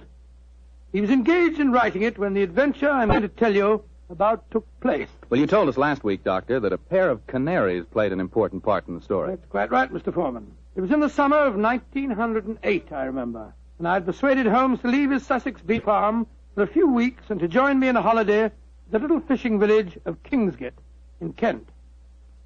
He 0.92 1.00
was 1.00 1.10
engaged 1.10 1.60
in 1.60 1.70
writing 1.70 2.02
it 2.02 2.18
when 2.18 2.34
the 2.34 2.42
adventure 2.42 2.90
I'm 2.90 3.08
going 3.08 3.22
to 3.22 3.28
tell 3.28 3.54
you 3.54 3.84
about 4.10 4.50
took 4.50 4.66
place. 4.80 5.08
Well, 5.28 5.38
you 5.38 5.46
told 5.46 5.68
us 5.68 5.76
last 5.76 6.02
week, 6.02 6.24
Doctor, 6.24 6.58
that 6.60 6.72
a 6.72 6.78
pair 6.78 7.10
of 7.10 7.26
canaries 7.26 7.84
played 7.84 8.12
an 8.12 8.20
important 8.20 8.62
part 8.62 8.88
in 8.88 8.94
the 8.94 9.02
story. 9.02 9.30
That's 9.30 9.46
quite 9.46 9.70
right, 9.70 9.92
Mr. 9.92 10.12
Foreman. 10.12 10.50
It 10.74 10.80
was 10.80 10.90
in 10.90 11.00
the 11.00 11.10
summer 11.10 11.38
of 11.38 11.56
1908, 11.56 12.92
I 12.92 13.04
remember, 13.04 13.52
and 13.78 13.86
I 13.86 13.94
had 13.94 14.06
persuaded 14.06 14.46
Holmes 14.46 14.80
to 14.80 14.88
leave 14.88 15.10
his 15.10 15.26
Sussex 15.26 15.60
bee 15.60 15.80
farm 15.80 16.26
for 16.54 16.62
a 16.62 16.66
few 16.66 16.90
weeks 16.90 17.24
and 17.28 17.38
to 17.40 17.48
join 17.48 17.78
me 17.78 17.88
in 17.88 17.96
a 17.96 18.02
holiday 18.02 18.44
at 18.44 18.52
the 18.90 18.98
little 18.98 19.20
fishing 19.20 19.58
village 19.60 19.98
of 20.06 20.22
Kingsgate 20.22 20.72
in 21.20 21.32
Kent. 21.32 21.68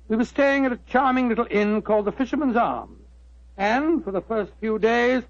We 0.08 0.16
were 0.16 0.24
staying 0.24 0.66
at 0.66 0.72
a 0.72 0.78
charming 0.88 1.28
little 1.28 1.46
inn 1.50 1.82
called 1.82 2.04
the 2.04 2.12
Fisherman's 2.12 2.56
Arms, 2.56 3.00
and 3.56 4.04
for 4.04 4.10
the 4.12 4.20
first 4.20 4.52
few 4.60 4.78
days, 4.78 5.22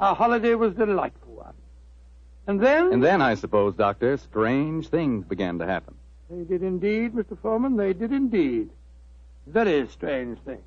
our 0.00 0.14
holiday 0.14 0.54
was 0.54 0.72
a 0.72 0.86
delightful 0.86 1.34
one. 1.34 1.54
And 2.46 2.60
then... 2.60 2.92
And 2.92 3.02
then, 3.02 3.22
I 3.22 3.34
suppose, 3.34 3.74
Doctor, 3.74 4.16
strange 4.16 4.88
things 4.88 5.24
began 5.24 5.58
to 5.58 5.66
happen. 5.66 5.94
They 6.30 6.44
did 6.44 6.62
indeed, 6.62 7.14
Mr. 7.14 7.38
Foreman. 7.40 7.76
They 7.76 7.92
did 7.92 8.12
indeed. 8.12 8.70
Very 9.46 9.88
strange 9.88 10.38
things. 10.40 10.62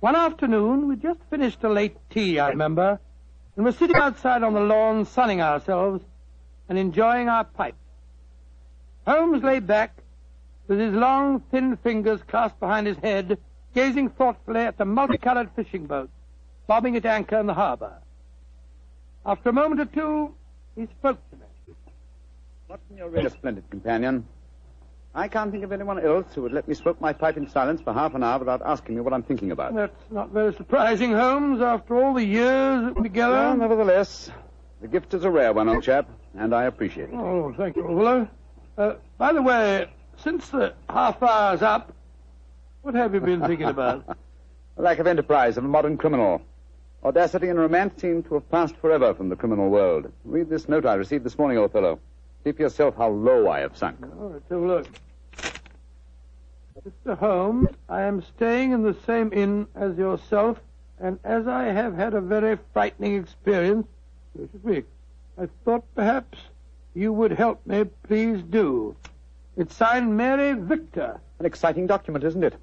One 0.00 0.14
afternoon, 0.14 0.86
we'd 0.86 1.02
just 1.02 1.20
finished 1.30 1.62
a 1.64 1.68
late 1.68 1.96
tea, 2.10 2.38
I 2.38 2.50
remember, 2.50 3.00
and 3.56 3.64
were 3.64 3.72
sitting 3.72 3.96
outside 3.96 4.44
on 4.44 4.54
the 4.54 4.60
lawn 4.60 5.04
sunning 5.04 5.40
ourselves 5.40 6.04
and 6.68 6.78
enjoying 6.78 7.28
our 7.28 7.42
pipes. 7.44 7.76
Holmes 9.06 9.42
lay 9.42 9.58
back 9.58 9.96
with 10.68 10.78
his 10.78 10.92
long, 10.92 11.40
thin 11.50 11.76
fingers 11.78 12.20
clasped 12.28 12.60
behind 12.60 12.86
his 12.86 12.98
head, 12.98 13.38
gazing 13.74 14.10
thoughtfully 14.10 14.60
at 14.60 14.78
the 14.78 14.84
multicolored 14.84 15.50
fishing 15.56 15.86
boats 15.86 16.12
bobbing 16.68 16.94
at 16.96 17.06
anchor 17.06 17.40
in 17.40 17.46
the 17.46 17.54
harbor. 17.54 17.94
After 19.26 19.48
a 19.48 19.52
moment 19.52 19.80
or 19.80 19.86
two, 19.86 20.34
he 20.76 20.86
spoke 20.86 21.18
to 21.30 21.36
me. 21.36 21.74
Watson, 22.68 22.96
you're 22.96 23.08
really 23.08 23.26
a 23.26 23.30
splendid 23.30 23.68
companion. 23.70 24.26
I 25.14 25.26
can't 25.26 25.50
think 25.50 25.64
of 25.64 25.72
anyone 25.72 25.98
else 25.98 26.26
who 26.34 26.42
would 26.42 26.52
let 26.52 26.68
me 26.68 26.74
smoke 26.74 27.00
my 27.00 27.14
pipe 27.14 27.38
in 27.38 27.48
silence 27.48 27.80
for 27.80 27.92
half 27.92 28.14
an 28.14 28.22
hour 28.22 28.38
without 28.38 28.60
asking 28.64 28.94
me 28.94 29.00
what 29.00 29.14
I'm 29.14 29.22
thinking 29.22 29.50
about. 29.50 29.74
That's 29.74 30.10
not 30.10 30.30
very 30.30 30.54
surprising, 30.54 31.12
Holmes, 31.12 31.62
after 31.62 31.96
all 31.96 32.12
the 32.12 32.24
years 32.24 32.84
that 32.84 32.94
we're 32.94 33.02
together. 33.02 33.34
Well, 33.34 33.56
nevertheless, 33.56 34.30
the 34.82 34.88
gift 34.88 35.14
is 35.14 35.24
a 35.24 35.30
rare 35.30 35.54
one, 35.54 35.68
old 35.70 35.82
chap, 35.82 36.08
and 36.36 36.54
I 36.54 36.64
appreciate 36.64 37.08
it. 37.08 37.14
Oh, 37.14 37.54
thank 37.56 37.76
you, 37.76 37.88
old 37.88 37.98
fellow. 37.98 38.28
Uh, 38.76 38.94
by 39.16 39.32
the 39.32 39.42
way, 39.42 39.90
since 40.22 40.48
the 40.48 40.74
half 40.88 41.22
hour's 41.22 41.62
up, 41.62 41.92
what 42.82 42.94
have 42.94 43.14
you 43.14 43.20
been 43.20 43.40
thinking 43.40 43.66
about? 43.66 44.16
Lack 44.76 44.98
of 44.98 45.06
enterprise 45.06 45.56
of 45.56 45.64
a 45.64 45.68
modern 45.68 45.96
criminal. 45.96 46.42
Audacity 47.04 47.48
and 47.48 47.58
romance 47.58 48.00
seem 48.00 48.22
to 48.24 48.34
have 48.34 48.50
passed 48.50 48.76
forever 48.76 49.14
from 49.14 49.28
the 49.28 49.36
criminal 49.36 49.68
world. 49.68 50.12
Read 50.24 50.48
this 50.48 50.68
note 50.68 50.86
I 50.86 50.94
received 50.94 51.24
this 51.24 51.38
morning, 51.38 51.58
old 51.58 51.72
fellow. 51.72 52.00
See 52.44 52.52
for 52.52 52.62
yourself 52.62 52.96
how 52.96 53.10
low 53.10 53.48
I 53.48 53.60
have 53.60 53.76
sunk. 53.76 53.98
All 54.02 54.28
right, 54.30 54.42
a 54.50 54.56
look. 54.56 54.86
Mr. 56.86 57.18
Holmes, 57.18 57.68
I 57.88 58.02
am 58.02 58.22
staying 58.22 58.72
in 58.72 58.82
the 58.82 58.96
same 59.06 59.32
inn 59.32 59.66
as 59.74 59.96
yourself, 59.98 60.58
and 61.00 61.18
as 61.24 61.46
I 61.46 61.64
have 61.64 61.94
had 61.94 62.14
a 62.14 62.20
very 62.20 62.58
frightening 62.72 63.16
experience 63.16 63.86
this 64.34 64.48
week, 64.62 64.86
I 65.36 65.48
thought 65.64 65.84
perhaps 65.94 66.38
you 66.94 67.12
would 67.12 67.32
help 67.32 67.64
me. 67.66 67.84
Please 68.04 68.42
do. 68.42 68.96
It's 69.58 69.74
signed 69.74 70.16
Mary 70.16 70.52
Victor. 70.52 71.20
An 71.40 71.44
exciting 71.44 71.88
document, 71.88 72.22
isn't 72.22 72.44
it? 72.44 72.54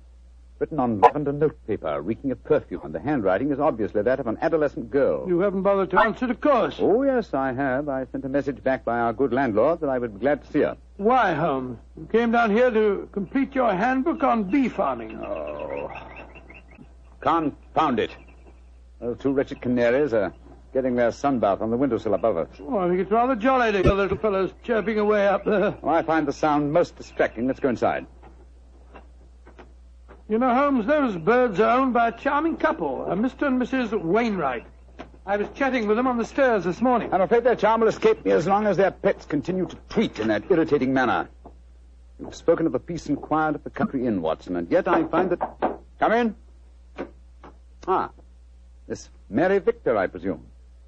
Written 0.60 0.79
on 0.79 1.01
lavender 1.01 1.34
notepaper, 1.34 2.01
reeking 2.01 2.31
of 2.31 2.41
perfume, 2.45 2.79
and 2.86 2.95
the 2.95 3.01
handwriting 3.01 3.51
is 3.51 3.60
obviously 3.60 4.01
that 4.03 4.21
of 4.21 4.27
an 4.27 4.38
adolescent 4.41 4.91
girl. 4.91 5.27
You 5.27 5.41
haven't 5.41 5.63
bothered 5.63 5.89
to 5.91 5.99
answer 5.99 6.25
the 6.25 6.36
course. 6.36 6.77
Oh, 6.79 7.03
yes, 7.03 7.34
I 7.34 7.51
have. 7.51 7.89
I 7.89 8.05
sent 8.13 8.23
a 8.23 8.29
message 8.29 8.63
back 8.63 8.86
by 8.86 8.97
our 8.97 9.12
good 9.12 9.34
landlord 9.34 9.81
that 9.81 9.89
I 9.89 9.99
would 9.99 10.13
be 10.13 10.19
glad 10.21 10.45
to 10.45 10.51
see 10.53 10.60
her. 10.62 10.77
Why, 10.95 11.34
Holmes? 11.34 11.79
You 11.97 12.08
came 12.10 12.31
down 12.31 12.51
here 12.51 12.71
to 12.71 13.10
complete 13.12 13.53
your 13.53 13.73
handbook 13.73 14.23
on 14.23 14.45
bee 14.45 14.69
farming. 14.69 15.19
Oh. 15.21 15.91
Confound 17.19 17.99
it. 17.99 18.12
Those 19.01 19.17
two 19.19 19.34
wretched 19.34 19.62
canaries 19.62 20.13
are 20.13 20.34
getting 20.75 20.93
their 20.93 21.09
sunbath 21.09 21.61
on 21.61 21.71
the 21.71 21.77
windowsill 21.77 22.13
above 22.15 22.35
us. 22.35 22.49
Oh, 22.59 22.79
I 22.79 22.89
think 22.89 22.99
it's 22.99 23.09
rather 23.09 23.33
jolly 23.33 23.71
to 23.71 23.77
hear 23.77 23.83
the 23.83 23.93
little 23.93 24.17
fellows 24.17 24.51
chirping 24.61 24.99
away 24.99 25.25
up 25.25 25.45
there. 25.45 25.73
Oh, 25.81 25.88
I 25.88 26.01
find 26.01 26.27
the 26.27 26.33
sound 26.33 26.73
most 26.73 26.97
distracting. 26.97 27.47
Let's 27.47 27.61
go 27.61 27.69
inside. 27.69 28.05
You 30.27 30.38
know, 30.38 30.53
Holmes, 30.53 30.85
those 30.85 31.15
birds 31.15 31.61
are 31.61 31.79
owned 31.79 31.93
by 31.93 32.09
a 32.09 32.11
charming 32.11 32.57
couple, 32.57 33.05
a 33.09 33.15
Mr. 33.15 33.47
and 33.47 33.61
Mrs. 33.61 33.97
Wainwright. 33.97 34.65
I 35.25 35.38
was 35.38 35.47
chatting 35.55 35.88
with 35.88 35.95
them 35.95 36.07
on 36.07 36.17
the 36.17 36.25
stairs 36.25 36.65
this 36.65 36.81
morning. 36.81 37.13
I'm 37.13 37.21
afraid 37.21 37.45
their 37.45 37.55
charm 37.55 37.79
will 37.79 37.88
escape 37.88 38.25
me 38.25 38.31
as 38.31 38.45
long 38.45 38.67
as 38.67 38.75
their 38.75 38.91
pets 38.91 39.25
continue 39.25 39.65
to 39.67 39.77
tweet 39.88 40.19
in 40.19 40.27
that 40.27 40.43
irritating 40.51 40.93
manner. 40.93 41.29
You've 42.19 42.35
spoken 42.35 42.65
of 42.65 42.73
the 42.73 42.79
peace 42.79 43.05
and 43.05 43.15
quiet 43.21 43.55
of 43.55 43.63
the 43.63 43.69
country 43.69 44.05
inn, 44.05 44.21
Watson, 44.21 44.57
and 44.57 44.69
yet 44.69 44.89
I 44.89 45.05
find 45.05 45.29
that. 45.29 45.79
Come 45.99 46.11
in. 46.11 46.35
Ah, 47.88 48.09
this 48.89 49.09
Mary 49.29 49.59
Victor, 49.59 49.95
I 49.95 50.07
presume. 50.07 50.45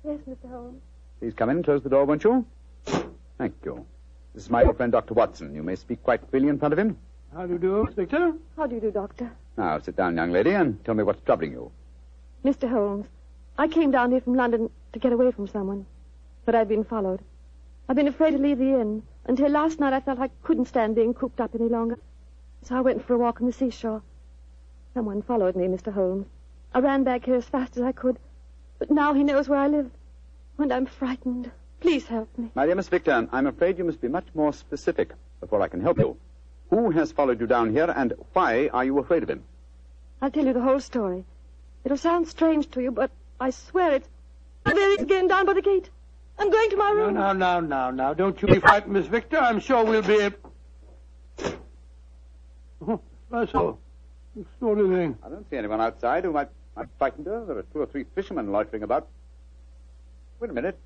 Yes, 0.08 0.20
Mr. 0.30 0.50
Holmes. 0.50 0.82
Please 1.20 1.34
come 1.34 1.50
in. 1.50 1.62
Close 1.62 1.84
the 1.84 1.90
door, 1.90 2.06
won't 2.06 2.24
you? 2.24 2.46
Thank 3.38 3.54
you. 3.66 3.86
This 4.34 4.44
is 4.44 4.50
my 4.50 4.64
old 4.64 4.78
friend, 4.78 4.90
Dr. 4.90 5.14
Watson. 5.14 5.54
You 5.54 5.64
may 5.64 5.76
speak 5.76 6.02
quite 6.02 6.22
freely 6.30 6.48
in 6.48 6.58
front 6.58 6.72
of 6.72 6.80
him. 6.80 6.98
How 7.34 7.46
do 7.46 7.54
you 7.54 7.60
do, 7.60 7.84
Miss 7.84 7.94
Victor? 7.94 8.34
How 8.56 8.68
do 8.68 8.76
you 8.76 8.80
do, 8.80 8.90
Doctor? 8.90 9.30
Now, 9.58 9.80
sit 9.80 9.98
down, 9.98 10.16
young 10.16 10.32
lady, 10.32 10.52
and 10.52 10.82
tell 10.86 10.96
me 10.96 11.04
what's 11.04 11.22
troubling 11.26 11.52
you. 11.52 11.72
Mr. 12.46 12.70
Holmes, 12.70 13.06
I 13.58 13.68
came 13.68 13.92
down 13.92 14.12
here 14.12 14.22
from 14.22 14.36
London 14.36 14.70
to 14.94 15.00
get 15.00 15.12
away 15.12 15.32
from 15.32 15.46
someone, 15.46 15.86
but 16.46 16.56
I've 16.56 16.70
been 16.70 16.86
followed. 16.86 17.20
I've 17.90 17.98
been 17.98 18.08
afraid 18.08 18.32
to 18.32 18.38
leave 18.38 18.60
the 18.60 18.80
inn. 18.80 19.04
Until 19.26 19.50
last 19.50 19.78
night, 19.82 19.92
I 19.92 20.00
felt 20.00 20.20
I 20.20 20.30
couldn't 20.42 20.70
stand 20.70 20.96
being 20.96 21.14
cooped 21.14 21.42
up 21.42 21.54
any 21.54 21.68
longer. 21.68 22.00
So 22.64 22.78
I 22.78 22.82
went 22.82 23.04
for 23.04 23.16
a 23.16 23.18
walk 23.18 23.42
on 23.42 23.48
the 23.48 23.52
seashore. 23.54 24.02
Someone 24.94 25.22
followed 25.22 25.58
me, 25.58 25.66
Mr. 25.68 25.92
Holmes. 25.92 26.28
I 26.74 26.80
ran 26.80 27.04
back 27.04 27.26
here 27.26 27.36
as 27.36 27.46
fast 27.46 27.76
as 27.76 27.84
I 27.84 27.92
could, 27.92 28.18
but 28.80 28.90
now 28.90 29.14
he 29.14 29.24
knows 29.24 29.50
where 29.50 29.60
I 29.60 29.68
live, 29.68 29.90
and 30.58 30.74
I'm 30.74 30.86
frightened. 30.86 31.52
Please 31.80 32.06
help 32.08 32.36
me. 32.38 32.50
My 32.56 32.66
dear 32.66 32.76
Miss 32.76 32.88
Victor, 32.88 33.28
I'm 33.32 33.48
afraid 33.48 33.78
you 33.78 33.84
must 33.84 34.02
be 34.02 34.08
much 34.08 34.28
more 34.34 34.52
specific 34.54 35.12
before 35.40 35.62
I 35.62 35.68
can 35.68 35.82
help 35.82 36.00
you. 36.00 36.18
Who 36.70 36.90
has 36.92 37.12
followed 37.12 37.40
you 37.40 37.48
down 37.48 37.72
here, 37.72 37.94
and 37.96 38.14
why 38.34 38.70
are 38.74 38.84
you 38.84 38.98
afraid 39.00 39.24
of 39.24 39.30
him? 39.30 39.44
I'll 40.22 40.32
tell 40.32 40.46
you 40.46 40.54
the 40.54 40.62
whole 40.62 40.80
story. 40.80 41.24
It'll 41.86 41.98
sound 41.98 42.28
strange 42.28 42.70
to 42.72 42.82
you, 42.82 42.92
but 42.92 43.12
I 43.40 43.52
swear 43.52 43.94
it's. 43.94 44.08
There 44.66 44.76
he 44.76 44.96
is 44.96 45.02
again 45.04 45.28
down 45.28 45.46
by 45.46 45.54
the 45.54 45.62
gate. 45.62 45.90
I'm 46.40 46.52
going 46.52 46.70
to 46.72 46.76
my 46.78 46.90
No, 46.92 46.96
room. 46.96 47.14
now, 47.14 47.34
now, 47.34 47.60
now, 47.62 47.92
now. 47.92 48.14
Don't 48.14 48.42
you 48.42 48.48
be 48.48 48.60
frightened, 48.60 48.94
Miss 48.94 49.06
Victor. 49.08 49.38
I'm 49.38 49.60
sure 49.60 49.86
we'll 49.86 50.02
be 50.02 50.16
able... 50.20 50.38
Oh, 52.86 53.00
that's 53.32 53.54
all. 53.56 53.80
Extraordinary 54.40 54.96
thing. 55.06 55.18
I 55.24 55.30
don't 55.30 55.50
see 55.50 55.58
anyone 55.58 55.82
outside 55.82 56.26
who 56.26 56.32
might, 56.34 56.50
might 56.76 56.88
frighten 56.98 57.26
her. 57.26 57.46
There 57.46 57.58
are 57.58 57.64
two 57.74 57.80
or 57.80 57.86
three 57.88 58.06
fishermen 58.14 58.52
loitering 58.52 58.84
about. 58.84 59.08
Wait 60.40 60.52
a 60.52 60.54
minute. 60.54 60.78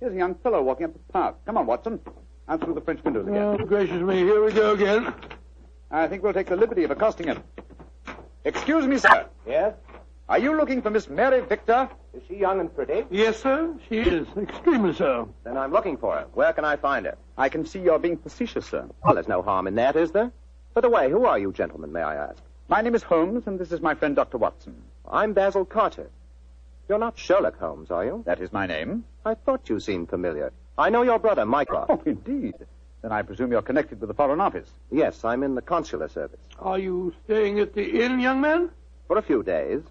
Here's 0.00 0.12
a 0.12 0.16
young 0.16 0.34
fellow 0.36 0.62
walking 0.62 0.86
up 0.86 0.92
the 0.92 1.12
path. 1.12 1.34
Come 1.46 1.56
on, 1.56 1.66
Watson. 1.66 2.00
Out 2.48 2.60
through 2.64 2.74
the 2.74 2.80
French 2.80 3.02
windows 3.04 3.28
again. 3.28 3.42
Oh, 3.42 3.56
gracious 3.58 4.02
me. 4.02 4.18
Here 4.18 4.44
we 4.44 4.52
go 4.52 4.72
again. 4.72 5.14
I 5.90 6.08
think 6.08 6.22
we'll 6.22 6.32
take 6.32 6.48
the 6.48 6.56
liberty 6.56 6.84
of 6.84 6.90
accosting 6.90 7.26
him. 7.26 7.42
Excuse 8.44 8.86
me, 8.86 8.98
sir. 8.98 9.26
Yes? 9.46 9.74
Are 10.28 10.38
you 10.38 10.56
looking 10.56 10.82
for 10.82 10.90
Miss 10.90 11.08
Mary 11.08 11.40
Victor? 11.42 11.88
Is 12.14 12.22
she 12.26 12.36
young 12.36 12.60
and 12.60 12.74
pretty? 12.74 13.04
Yes, 13.10 13.40
sir. 13.40 13.74
She 13.88 13.98
is. 13.98 14.26
Extremely 14.36 14.94
so. 14.94 15.28
Then 15.44 15.56
I'm 15.56 15.72
looking 15.72 15.96
for 15.96 16.14
her. 16.14 16.26
Where 16.34 16.52
can 16.52 16.64
I 16.64 16.76
find 16.76 17.06
her? 17.06 17.16
I 17.36 17.48
can 17.48 17.64
see 17.66 17.80
you're 17.80 17.98
being 17.98 18.16
facetious, 18.16 18.66
sir. 18.66 18.88
Well, 19.04 19.14
there's 19.14 19.28
no 19.28 19.42
harm 19.42 19.66
in 19.66 19.74
that, 19.76 19.96
is 19.96 20.10
there? 20.12 20.32
By 20.74 20.80
the 20.80 20.88
way, 20.88 21.10
who 21.10 21.24
are 21.26 21.38
you 21.38 21.52
gentlemen, 21.52 21.92
may 21.92 22.02
I 22.02 22.16
ask? 22.16 22.42
My 22.68 22.80
name 22.80 22.94
is 22.94 23.02
Holmes, 23.02 23.46
and 23.46 23.58
this 23.58 23.72
is 23.72 23.80
my 23.80 23.94
friend 23.94 24.14
Dr. 24.16 24.38
Watson. 24.38 24.80
I'm 25.08 25.32
Basil 25.32 25.64
Carter. 25.64 26.08
You're 26.90 26.98
not 26.98 27.16
Sherlock 27.16 27.56
Holmes, 27.56 27.92
are 27.92 28.04
you? 28.04 28.24
That 28.26 28.40
is 28.40 28.52
my 28.52 28.66
name. 28.66 29.04
I 29.24 29.34
thought 29.34 29.68
you 29.68 29.78
seemed 29.78 30.10
familiar. 30.10 30.52
I 30.76 30.90
know 30.90 31.02
your 31.02 31.20
brother, 31.20 31.46
Mycroft. 31.46 31.88
Oh, 31.88 32.02
indeed. 32.04 32.54
Then 33.00 33.12
I 33.12 33.22
presume 33.22 33.52
you're 33.52 33.62
connected 33.62 34.00
with 34.00 34.08
the 34.08 34.14
Foreign 34.14 34.40
Office. 34.40 34.68
Yes, 34.90 35.24
I'm 35.24 35.44
in 35.44 35.54
the 35.54 35.62
consular 35.62 36.08
service. 36.08 36.40
Are 36.58 36.80
you 36.80 37.14
staying 37.26 37.60
at 37.60 37.74
the 37.74 38.02
inn, 38.02 38.18
young 38.18 38.40
man? 38.40 38.70
For 39.06 39.18
a 39.18 39.22
few 39.22 39.44
days. 39.44 39.82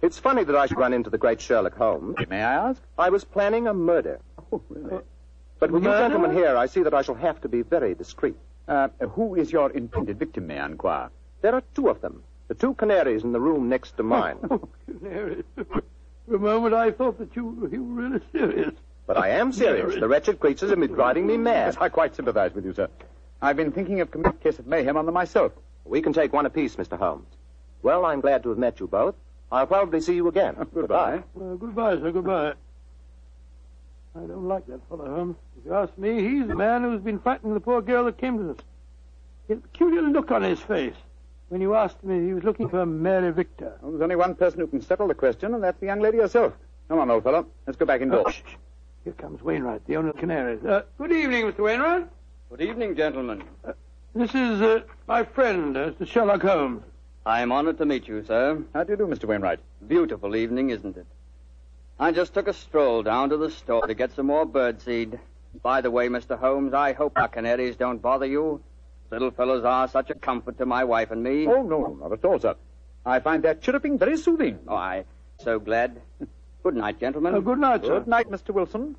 It's 0.00 0.20
funny 0.20 0.44
that 0.44 0.54
I 0.54 0.66
should 0.66 0.78
run 0.78 0.92
into 0.92 1.10
the 1.10 1.18
great 1.18 1.40
Sherlock 1.40 1.76
Holmes. 1.76 2.14
May 2.30 2.40
I 2.40 2.68
ask? 2.68 2.80
I 2.96 3.08
was 3.10 3.24
planning 3.24 3.66
a 3.66 3.74
murder. 3.74 4.20
Oh, 4.52 4.62
really? 4.68 5.02
But 5.58 5.72
with 5.72 5.82
you 5.82 5.90
gentlemen 5.90 6.32
here, 6.32 6.56
I 6.56 6.66
see 6.66 6.84
that 6.84 6.94
I 6.94 7.02
shall 7.02 7.16
have 7.16 7.40
to 7.40 7.48
be 7.48 7.62
very 7.62 7.96
discreet. 7.96 8.36
Uh, 8.68 8.90
who 9.10 9.34
is 9.34 9.50
your 9.50 9.70
intended 9.72 10.20
victim, 10.20 10.46
may 10.46 10.60
I 10.60 10.66
inquire? 10.66 11.10
There 11.42 11.56
are 11.56 11.64
two 11.74 11.88
of 11.88 12.00
them. 12.00 12.22
The 12.46 12.54
two 12.54 12.74
canaries 12.74 13.24
in 13.24 13.32
the 13.32 13.40
room 13.40 13.68
next 13.68 13.96
to 13.96 14.04
mine. 14.04 14.38
Oh, 14.52 14.68
canary. 14.86 15.42
For 16.28 16.36
a 16.36 16.38
moment, 16.38 16.74
I 16.74 16.90
thought 16.90 17.18
that 17.18 17.34
you, 17.34 17.68
you 17.72 17.82
were 17.82 18.02
really 18.02 18.20
serious. 18.32 18.74
But 19.06 19.16
I 19.16 19.30
am 19.30 19.50
serious. 19.50 19.98
The 19.98 20.06
wretched 20.06 20.38
creatures 20.38 20.68
have 20.68 20.78
been 20.78 20.92
driving 20.92 21.26
me 21.26 21.38
mad. 21.38 21.68
Yes, 21.68 21.76
I 21.80 21.88
quite 21.88 22.14
sympathize 22.14 22.52
with 22.52 22.66
you, 22.66 22.74
sir. 22.74 22.88
I've 23.40 23.56
been 23.56 23.72
thinking 23.72 24.02
of 24.02 24.10
committing 24.10 24.38
a 24.38 24.44
case 24.44 24.58
of 24.58 24.66
mayhem 24.66 24.98
on 24.98 25.06
them 25.06 25.14
myself. 25.14 25.52
We 25.86 26.02
can 26.02 26.12
take 26.12 26.34
one 26.34 26.44
apiece, 26.44 26.76
Mr. 26.76 26.98
Holmes. 26.98 27.26
Well, 27.82 28.04
I'm 28.04 28.20
glad 28.20 28.42
to 28.42 28.50
have 28.50 28.58
met 28.58 28.78
you 28.78 28.86
both. 28.86 29.14
I'll 29.50 29.66
probably 29.66 30.02
see 30.02 30.16
you 30.16 30.28
again. 30.28 30.54
Goodbye. 30.74 31.22
Well, 31.32 31.56
goodbye, 31.56 31.96
sir. 31.96 32.12
Goodbye. 32.12 32.52
I 34.14 34.20
don't 34.26 34.46
like 34.48 34.66
that 34.66 34.86
fellow, 34.90 35.06
Holmes. 35.06 35.36
If 35.58 35.64
you 35.64 35.74
ask 35.74 35.96
me, 35.96 36.22
he's 36.22 36.46
the 36.46 36.54
man 36.54 36.82
who's 36.82 37.00
been 37.00 37.20
frightening 37.20 37.54
the 37.54 37.60
poor 37.60 37.80
girl 37.80 38.04
that 38.04 38.18
came 38.18 38.36
to 38.36 38.50
us. 38.50 38.56
He 39.46 39.54
had 39.54 39.62
a 39.64 39.66
peculiar 39.68 40.02
look 40.02 40.30
on 40.30 40.42
his 40.42 40.60
face 40.60 40.96
when 41.48 41.60
you 41.60 41.74
asked 41.74 42.02
me 42.04 42.26
he 42.26 42.34
was 42.34 42.44
looking 42.44 42.68
for 42.68 42.84
Mary 42.86 43.32
Victor. 43.32 43.72
Well, 43.80 43.92
there's 43.92 44.02
only 44.02 44.16
one 44.16 44.34
person 44.34 44.60
who 44.60 44.66
can 44.66 44.80
settle 44.82 45.08
the 45.08 45.14
question, 45.14 45.54
and 45.54 45.62
that's 45.62 45.78
the 45.80 45.86
young 45.86 46.00
lady 46.00 46.18
herself. 46.18 46.52
Come 46.88 46.98
on, 47.00 47.10
old 47.10 47.24
fellow. 47.24 47.46
Let's 47.66 47.76
go 47.78 47.86
back 47.86 48.00
Oh, 48.00 48.04
indoors. 48.04 48.34
shh, 48.34 48.42
shh. 48.46 48.54
Here 49.04 49.12
comes 49.14 49.42
Wainwright, 49.42 49.86
the 49.86 49.96
owner 49.96 50.10
of 50.10 50.16
the 50.16 50.20
Canaries. 50.20 50.64
Uh, 50.64 50.82
good 50.98 51.12
evening, 51.12 51.44
Mr. 51.46 51.60
Wainwright. 51.60 52.06
Good 52.50 52.60
evening, 52.62 52.96
gentlemen. 52.96 53.44
This 54.14 54.34
is 54.34 54.60
uh, 54.62 54.80
my 55.06 55.24
friend, 55.24 55.76
uh, 55.76 55.90
Mr. 55.90 56.06
Sherlock 56.06 56.42
Holmes. 56.42 56.82
I 57.26 57.42
am 57.42 57.52
honored 57.52 57.78
to 57.78 57.84
meet 57.86 58.08
you, 58.08 58.24
sir. 58.24 58.62
How 58.74 58.84
do 58.84 58.92
you 58.92 58.96
do, 58.96 59.06
Mr. 59.06 59.24
Wainwright? 59.24 59.60
Beautiful 59.86 60.34
evening, 60.34 60.70
isn't 60.70 60.96
it? 60.96 61.06
I 62.00 62.12
just 62.12 62.32
took 62.32 62.48
a 62.48 62.52
stroll 62.54 63.02
down 63.02 63.28
to 63.30 63.36
the 63.36 63.50
store 63.50 63.86
to 63.86 63.94
get 63.94 64.12
some 64.14 64.26
more 64.26 64.46
birdseed. 64.46 65.18
By 65.62 65.80
the 65.80 65.90
way, 65.90 66.08
Mr. 66.08 66.38
Holmes, 66.38 66.72
I 66.72 66.92
hope 66.92 67.12
our 67.16 67.28
canaries 67.28 67.76
don't 67.76 68.00
bother 68.00 68.26
you. 68.26 68.62
Little 69.10 69.30
fellows 69.30 69.64
are 69.64 69.88
such 69.88 70.10
a 70.10 70.14
comfort 70.14 70.58
to 70.58 70.66
my 70.66 70.84
wife 70.84 71.10
and 71.10 71.22
me. 71.22 71.46
Oh, 71.46 71.62
no, 71.62 71.80
no, 71.80 71.98
not 72.00 72.12
at 72.12 72.24
all, 72.24 72.38
sir. 72.38 72.54
I 73.06 73.20
find 73.20 73.42
their 73.42 73.54
chirruping 73.54 73.98
very 73.98 74.16
soothing. 74.16 74.58
Oh, 74.68 74.74
I 74.74 75.04
so 75.38 75.58
glad. 75.58 76.00
Good 76.62 76.74
night, 76.74 77.00
gentlemen. 77.00 77.34
Uh, 77.34 77.40
good 77.40 77.58
night, 77.58 77.84
sir. 77.84 78.00
Good 78.00 78.08
night, 78.08 78.28
Mr. 78.28 78.50
Wilson. 78.50 78.96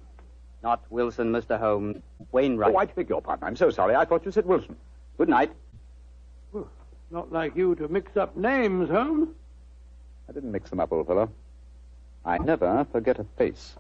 Not 0.64 0.84
Wilson, 0.90 1.32
Mr. 1.32 1.60
Holmes. 1.60 2.02
Wainwright. 2.32 2.74
Oh, 2.74 2.78
I 2.78 2.86
beg 2.86 3.10
your 3.10 3.22
pardon. 3.22 3.48
I'm 3.48 3.56
so 3.56 3.70
sorry. 3.70 3.96
I 3.96 4.06
thought 4.06 4.26
you 4.26 4.32
said 4.32 4.46
Wilson. 4.46 4.76
Good 5.18 5.30
night. 5.30 5.52
Not 7.12 7.32
like 7.32 7.56
you 7.56 7.76
to 7.76 7.88
mix 7.88 8.16
up 8.18 8.38
names, 8.38 8.90
Holmes. 8.90 9.30
I 10.28 10.32
didn't 10.32 10.52
mix 10.52 10.70
them 10.70 10.80
up, 10.80 10.92
old 10.92 11.08
fellow. 11.08 11.30
I 12.24 12.38
never 12.38 12.86
forget 12.92 13.20
a 13.20 13.24
face. 13.38 13.76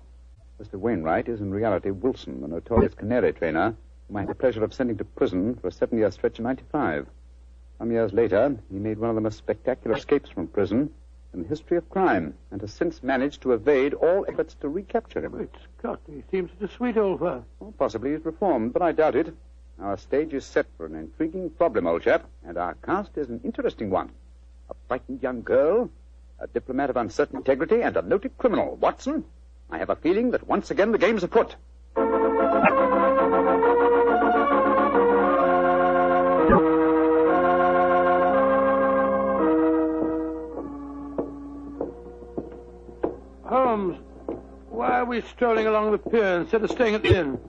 Mr. 0.59 0.79
Wainwright 0.79 1.29
is 1.29 1.39
in 1.39 1.51
reality 1.51 1.91
Wilson, 1.91 2.41
the 2.41 2.47
notorious 2.47 2.93
canary 2.93 3.31
trainer 3.33 3.75
whom 4.09 4.17
I 4.17 4.21
had 4.21 4.29
the 4.29 4.35
pleasure 4.35 4.63
of 4.63 4.73
sending 4.73 4.97
to 4.97 5.05
prison 5.05 5.55
for 5.55 5.67
a 5.67 5.71
seven-year 5.71 6.11
stretch 6.11 6.39
in 6.39 6.43
95. 6.43 7.07
Some 7.77 7.91
years 7.91 8.11
later, 8.11 8.57
he 8.71 8.79
made 8.79 8.97
one 8.97 9.09
of 9.09 9.15
the 9.15 9.21
most 9.21 9.37
spectacular 9.37 9.95
escapes 9.95 10.29
from 10.29 10.47
prison 10.47 10.89
in 11.33 11.43
the 11.43 11.47
history 11.47 11.77
of 11.77 11.87
crime, 11.89 12.33
and 12.49 12.59
has 12.59 12.73
since 12.73 13.03
managed 13.03 13.41
to 13.43 13.53
evade 13.53 13.93
all 13.93 14.25
efforts 14.27 14.55
to 14.55 14.67
recapture 14.67 15.23
him. 15.23 15.31
Great 15.31 15.49
Scott, 15.77 15.99
he 16.07 16.23
seems 16.31 16.49
such 16.51 16.71
a 16.71 16.73
sweet 16.73 16.97
old 16.97 17.19
fellow. 17.19 17.45
Well, 17.59 17.73
possibly 17.77 18.13
he's 18.13 18.25
reformed, 18.25 18.73
but 18.73 18.81
I 18.81 18.93
doubt 18.93 19.15
it. 19.15 19.35
Our 19.79 19.95
stage 19.97 20.33
is 20.33 20.43
set 20.43 20.65
for 20.75 20.87
an 20.87 20.95
intriguing 20.95 21.51
problem, 21.51 21.85
old 21.85 22.01
chap, 22.01 22.25
and 22.43 22.57
our 22.57 22.73
cast 22.83 23.15
is 23.15 23.29
an 23.29 23.41
interesting 23.43 23.91
one. 23.91 24.09
A 24.71 24.73
frightened 24.87 25.21
young 25.21 25.43
girl, 25.43 25.91
a 26.39 26.47
diplomat 26.47 26.89
of 26.89 26.97
uncertain 26.97 27.37
integrity, 27.37 27.83
and 27.83 27.95
a 27.95 28.01
noted 28.01 28.35
criminal. 28.39 28.75
Watson, 28.77 29.23
I 29.69 29.77
have 29.77 29.91
a 29.91 29.95
feeling 29.95 30.31
that 30.31 30.47
once 30.47 30.71
again 30.71 30.91
the 30.91 30.97
game's 30.97 31.23
afoot. 31.23 31.55
Holmes, 43.79 43.97
why 44.69 44.99
are 44.99 45.05
we 45.05 45.21
strolling 45.21 45.65
along 45.65 45.93
the 45.93 45.97
pier 45.97 46.41
instead 46.41 46.61
of 46.61 46.69
staying 46.69 46.95
at 46.95 47.01
the 47.01 47.17
inn? 47.17 47.39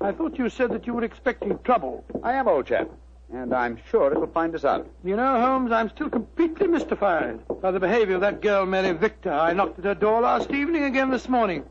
I 0.00 0.10
thought 0.10 0.36
you 0.36 0.48
said 0.48 0.72
that 0.72 0.84
you 0.84 0.94
were 0.94 1.04
expecting 1.04 1.56
trouble. 1.62 2.04
I 2.24 2.32
am, 2.32 2.48
old 2.48 2.66
chap. 2.66 2.90
and 3.32 3.54
I'm 3.54 3.78
sure 3.88 4.10
it'll 4.10 4.26
find 4.26 4.52
us 4.56 4.64
out. 4.64 4.90
You 5.04 5.14
know, 5.14 5.40
Holmes, 5.40 5.70
I'm 5.70 5.88
still 5.90 6.10
completely 6.10 6.66
mystified 6.66 7.38
by 7.62 7.70
the 7.70 7.78
behavior 7.78 8.16
of 8.16 8.20
that 8.22 8.42
girl, 8.42 8.66
Mary 8.66 8.92
Victor. 8.94 9.30
I 9.30 9.52
knocked 9.52 9.78
at 9.78 9.84
her 9.84 9.94
door 9.94 10.22
last 10.22 10.50
evening 10.50 10.82
again 10.82 11.10
this 11.10 11.28
morning. 11.28 11.64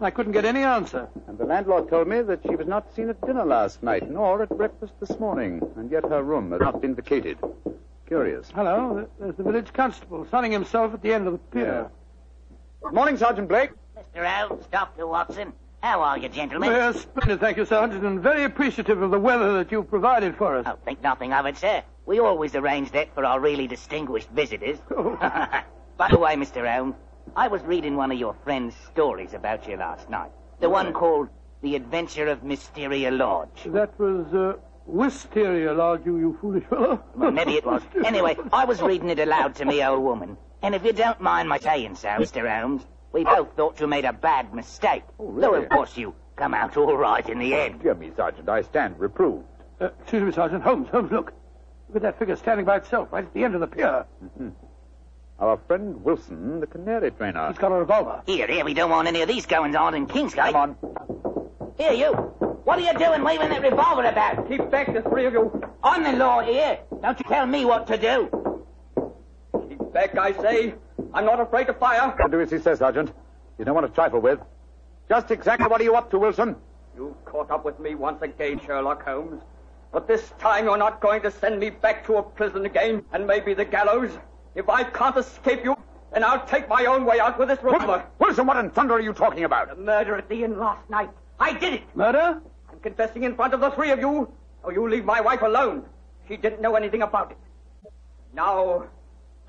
I 0.00 0.10
couldn't 0.10 0.32
get 0.32 0.46
any 0.46 0.62
answer. 0.62 1.06
And 1.28 1.36
the 1.36 1.44
landlord 1.44 1.90
told 1.90 2.08
me 2.08 2.22
that 2.22 2.40
she 2.48 2.56
was 2.56 2.66
not 2.66 2.94
seen 2.96 3.10
at 3.10 3.20
dinner 3.26 3.44
last 3.44 3.82
night, 3.82 4.10
nor 4.10 4.42
at 4.42 4.56
breakfast 4.56 4.94
this 5.00 5.18
morning, 5.18 5.60
and 5.76 5.90
yet 5.90 6.04
her 6.04 6.22
room 6.22 6.50
has 6.52 6.60
not 6.62 6.80
been 6.80 6.94
vacated. 6.94 7.36
Curious. 8.06 8.50
Hello, 8.54 9.06
there's 9.18 9.36
the 9.36 9.42
village 9.42 9.70
constable 9.74 10.26
sunning 10.30 10.50
himself 10.50 10.94
at 10.94 11.02
the 11.02 11.12
end 11.12 11.26
of 11.26 11.34
the 11.34 11.38
pier. 11.38 11.90
Good 12.82 12.94
morning, 12.94 13.16
Sergeant 13.16 13.48
Blake. 13.48 13.70
Mr. 13.96 14.26
Holmes, 14.26 14.66
Dr. 14.72 15.06
Watson. 15.06 15.52
How 15.82 16.00
are 16.02 16.18
you, 16.18 16.28
gentlemen? 16.28 16.70
Yes, 16.70 17.02
splendid, 17.02 17.40
thank 17.40 17.56
you, 17.56 17.64
Sergeant, 17.64 18.04
and 18.04 18.20
very 18.20 18.44
appreciative 18.44 19.00
of 19.02 19.10
the 19.10 19.18
weather 19.18 19.52
that 19.54 19.70
you've 19.70 19.88
provided 19.88 20.36
for 20.36 20.56
us. 20.56 20.66
Oh, 20.68 20.78
think 20.84 21.02
nothing 21.02 21.32
of 21.32 21.46
it, 21.46 21.56
sir. 21.56 21.82
We 22.06 22.18
always 22.20 22.54
arrange 22.54 22.90
that 22.92 23.14
for 23.14 23.24
our 23.24 23.38
really 23.40 23.66
distinguished 23.66 24.28
visitors. 24.30 24.78
Oh. 24.96 25.16
By 25.96 26.08
the 26.08 26.18
way, 26.18 26.34
Mr. 26.34 26.66
Holmes, 26.66 26.94
I 27.36 27.48
was 27.48 27.62
reading 27.62 27.96
one 27.96 28.10
of 28.10 28.18
your 28.18 28.34
friend's 28.44 28.74
stories 28.90 29.34
about 29.34 29.68
you 29.68 29.76
last 29.76 30.08
night. 30.08 30.30
The 30.60 30.70
one 30.70 30.94
called 30.94 31.28
The 31.62 31.76
Adventure 31.76 32.28
of 32.28 32.42
Mysteria 32.42 33.10
Lodge. 33.10 33.64
That 33.66 33.98
was 34.00 34.32
uh, 34.32 34.54
Wisteria 34.86 35.74
Lodge, 35.74 36.00
you, 36.06 36.16
you 36.18 36.38
foolish 36.40 36.64
fellow. 36.64 37.04
Well, 37.14 37.30
maybe 37.30 37.52
it 37.56 37.66
was. 37.66 37.82
Anyway, 38.04 38.36
I 38.52 38.64
was 38.64 38.80
reading 38.80 39.10
it 39.10 39.18
aloud 39.18 39.54
to 39.56 39.66
me 39.66 39.84
old 39.84 40.02
woman. 40.02 40.38
And 40.62 40.74
if 40.74 40.84
you 40.84 40.92
don't 40.92 41.20
mind 41.20 41.48
my 41.48 41.58
saying 41.58 41.96
so, 41.96 42.08
Mr. 42.08 42.48
Holmes, 42.48 42.82
we 43.12 43.24
both 43.24 43.54
thought 43.56 43.80
you 43.80 43.86
made 43.86 44.04
a 44.04 44.12
bad 44.12 44.54
mistake. 44.54 45.02
Oh, 45.18 45.26
really? 45.26 45.40
Though, 45.40 45.62
of 45.62 45.68
course, 45.68 45.96
you 45.96 46.14
come 46.36 46.54
out 46.54 46.76
all 46.76 46.96
right 46.96 47.26
in 47.28 47.38
the 47.38 47.54
end. 47.54 47.82
Dear 47.82 47.94
me, 47.94 48.10
Sergeant, 48.16 48.48
I 48.48 48.62
stand 48.62 48.98
reproved. 48.98 49.46
Uh, 49.80 49.88
excuse 50.00 50.22
me, 50.22 50.32
Sergeant. 50.32 50.62
Holmes, 50.62 50.88
Holmes, 50.90 51.10
look. 51.10 51.32
Look 51.88 51.96
at 51.96 52.02
that 52.02 52.18
figure 52.18 52.36
standing 52.36 52.66
by 52.66 52.76
itself 52.76 53.08
right 53.10 53.24
at 53.24 53.34
the 53.34 53.42
end 53.42 53.54
of 53.54 53.60
the 53.60 53.66
pier. 53.66 54.06
Mm-hmm. 54.24 54.50
Our 55.40 55.58
friend 55.66 56.04
Wilson, 56.04 56.60
the 56.60 56.66
canary 56.66 57.10
trainer. 57.10 57.48
He's 57.48 57.58
got 57.58 57.72
a 57.72 57.76
revolver. 57.76 58.22
Here, 58.26 58.46
here, 58.46 58.64
we 58.64 58.74
don't 58.74 58.90
want 58.90 59.08
any 59.08 59.22
of 59.22 59.28
these 59.28 59.46
goings 59.46 59.74
on 59.74 59.94
in 59.94 60.06
Kingsgate. 60.06 60.52
Come 60.52 60.76
on. 60.78 61.72
Here, 61.78 61.92
you. 61.92 62.12
What 62.12 62.78
are 62.78 62.82
you 62.82 62.96
doing 62.96 63.24
waving 63.24 63.48
that 63.48 63.62
revolver 63.62 64.04
about? 64.04 64.48
Keep 64.48 64.70
back, 64.70 64.92
the 64.92 65.00
three 65.00 65.24
of 65.24 65.32
you. 65.32 65.62
I'm 65.82 66.04
the 66.04 66.12
law 66.12 66.42
here. 66.42 66.78
Don't 67.02 67.18
you 67.18 67.24
tell 67.24 67.46
me 67.46 67.64
what 67.64 67.86
to 67.86 67.96
do. 67.96 68.28
Keep 69.90 70.14
back, 70.14 70.18
I 70.18 70.32
say. 70.40 70.74
I'm 71.12 71.24
not 71.24 71.40
afraid 71.40 71.66
to 71.66 71.74
fire. 71.74 72.14
I'll 72.22 72.28
do 72.28 72.40
as 72.40 72.50
he 72.50 72.58
says, 72.58 72.78
Sergeant. 72.78 73.12
You 73.58 73.64
don't 73.64 73.74
want 73.74 73.88
to 73.88 73.92
trifle 73.92 74.20
with. 74.20 74.38
Just 75.08 75.32
exactly 75.32 75.66
what 75.66 75.80
are 75.80 75.84
you 75.84 75.96
up 75.96 76.10
to, 76.12 76.18
Wilson? 76.18 76.54
You've 76.96 77.24
caught 77.24 77.50
up 77.50 77.64
with 77.64 77.80
me 77.80 77.96
once 77.96 78.22
again, 78.22 78.60
Sherlock 78.64 79.04
Holmes. 79.04 79.42
But 79.92 80.06
this 80.06 80.32
time 80.38 80.66
you're 80.66 80.76
not 80.76 81.00
going 81.00 81.22
to 81.22 81.30
send 81.30 81.58
me 81.58 81.70
back 81.70 82.06
to 82.06 82.18
a 82.18 82.22
prison 82.22 82.64
again, 82.66 83.04
and 83.12 83.26
maybe 83.26 83.52
the 83.52 83.64
gallows. 83.64 84.16
If 84.54 84.68
I 84.68 84.84
can't 84.84 85.16
escape 85.16 85.64
you, 85.64 85.76
then 86.12 86.22
I'll 86.22 86.46
take 86.46 86.68
my 86.68 86.84
own 86.86 87.04
way 87.04 87.18
out 87.18 87.36
with 87.36 87.48
this 87.48 87.60
revolver. 87.60 88.06
Wilson, 88.20 88.46
what 88.46 88.58
in 88.58 88.70
thunder 88.70 88.94
are 88.94 89.00
you 89.00 89.12
talking 89.12 89.42
about? 89.42 89.70
The 89.70 89.74
murder 89.74 90.16
at 90.16 90.28
the 90.28 90.44
inn 90.44 90.56
last 90.58 90.88
night. 90.88 91.10
I 91.40 91.52
did 91.52 91.74
it. 91.74 91.82
Murder? 91.96 92.40
I'm 92.70 92.78
confessing 92.80 93.24
in 93.24 93.34
front 93.34 93.54
of 93.54 93.60
the 93.60 93.70
three 93.70 93.90
of 93.90 93.98
you. 93.98 94.32
So 94.62 94.70
you 94.70 94.88
leave 94.88 95.04
my 95.04 95.20
wife 95.20 95.42
alone. 95.42 95.84
She 96.28 96.36
didn't 96.36 96.60
know 96.60 96.76
anything 96.76 97.02
about 97.02 97.32
it. 97.32 97.38
Now, 98.32 98.84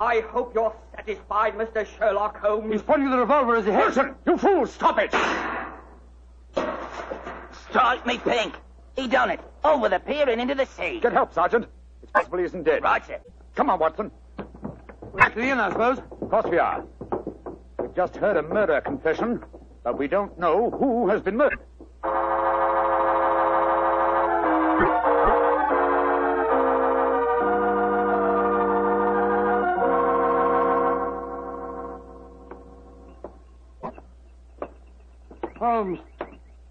I 0.02 0.22
hope 0.22 0.56
you're 0.56 0.74
satisfied, 0.96 1.54
Mr. 1.54 1.86
Sherlock 1.86 2.36
Holmes. 2.38 2.74
He's 2.74 2.82
pointing 2.82 3.12
the 3.12 3.20
revolver 3.20 3.56
as 3.58 3.66
he 3.66 3.72
heads. 3.72 3.96
Wilson, 3.96 4.16
you 4.26 4.36
fool, 4.36 4.66
stop 4.66 4.98
it! 4.98 5.12
Strike 7.70 8.08
me 8.08 8.18
pink. 8.18 8.56
He 8.96 9.08
done 9.08 9.30
it. 9.30 9.40
Over 9.64 9.90
the 9.90 10.00
pier 10.00 10.28
and 10.28 10.42
into 10.42 10.56
the 10.56 10.66
sea. 10.66 11.00
Get 11.02 11.14
help, 11.14 11.36
Sergeant. 11.36 11.68
It's 12.02 12.12
possible 12.12 12.40
he 12.40 12.46
isn't 12.46 12.64
dead. 12.64 12.82
Right, 12.82 13.06
sir. 13.06 13.20
Come 13.56 13.70
on, 13.70 13.78
Watson. 13.78 14.10
Back 15.16 15.36
to 15.36 15.40
the 15.40 15.50
inn, 15.50 15.60
I 15.60 15.70
suppose. 15.70 16.00
Of 16.00 16.30
course 16.32 16.46
we 16.50 16.58
are. 16.58 16.84
We've 17.78 17.96
just 17.96 18.16
heard 18.16 18.38
a 18.38 18.42
murder 18.42 18.82
confession, 18.82 19.46
but 19.84 20.00
we 20.00 20.08
don't 20.08 20.36
know 20.40 20.72
who 20.72 21.10
has 21.10 21.22
been 21.22 21.38
murdered. 21.38 21.60
Holmes. 35.82 36.00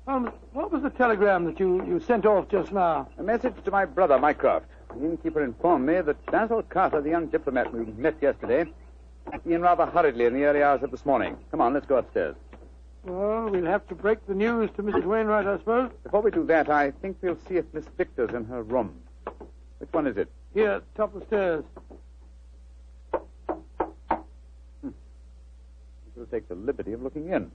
Holmes, 0.07 0.31
what 0.53 0.71
was 0.71 0.83
the 0.83 0.91
telegram 0.91 1.45
that 1.45 1.59
you, 1.59 1.85
you 1.85 1.99
sent 1.99 2.25
off 2.25 2.49
just 2.49 2.71
now? 2.71 3.09
A 3.19 3.25
message 3.25 3.55
to 3.65 3.71
my 3.73 3.85
brother, 3.85 4.17
Mycroft. 4.21 4.67
The 4.95 5.05
innkeeper 5.05 5.43
informed 5.43 5.85
me 5.85 6.01
that 6.01 6.27
Basil 6.27 6.63
Carter, 6.63 7.01
the 7.01 7.11
young 7.11 7.27
diplomat 7.27 7.75
we 7.75 7.87
met 7.87 8.15
yesterday, 8.23 8.73
the 9.45 9.53
inn 9.53 9.63
rather 9.63 9.85
hurriedly 9.85 10.27
in 10.27 10.35
the 10.35 10.45
early 10.45 10.63
hours 10.63 10.85
of 10.85 10.93
this 10.93 11.05
morning. 11.05 11.37
Come 11.51 11.61
on, 11.61 11.75
let's 11.75 11.87
go 11.87 11.97
upstairs. 11.97 12.37
Well, 13.03 13.51
we'll 13.51 13.65
have 13.65 13.85
to 13.89 13.97
break 13.97 14.25
the 14.29 14.35
news 14.35 14.71
to 14.77 14.83
Mrs. 14.85 15.05
Wainwright, 15.05 15.45
I 15.45 15.59
suppose. 15.59 15.91
Before 16.05 16.21
we 16.21 16.31
do 16.31 16.47
that, 16.47 16.71
I 16.71 16.93
think 17.03 17.17
we'll 17.21 17.37
see 17.49 17.57
if 17.57 17.65
Miss 17.73 17.87
Victor's 17.99 18.31
in 18.33 18.45
her 18.45 18.63
room. 18.63 18.95
Which 19.79 19.93
one 19.93 20.07
is 20.07 20.17
it? 20.19 20.29
Here, 20.55 20.83
top 20.97 21.17
of 21.17 21.23
the 21.23 21.27
stairs. 21.27 21.65
Hmm. 24.83 24.91
We'll 26.15 26.27
take 26.27 26.47
the 26.47 26.55
liberty 26.55 26.93
of 26.93 27.03
looking 27.03 27.33
in. 27.33 27.51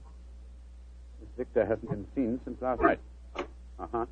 Miss 1.36 1.46
Victor 1.46 1.66
hasn't 1.66 1.90
been 1.90 2.06
seen 2.14 2.40
since 2.44 2.60
last 2.62 2.80
night. 2.80 2.98
Uh-huh. 3.78 4.06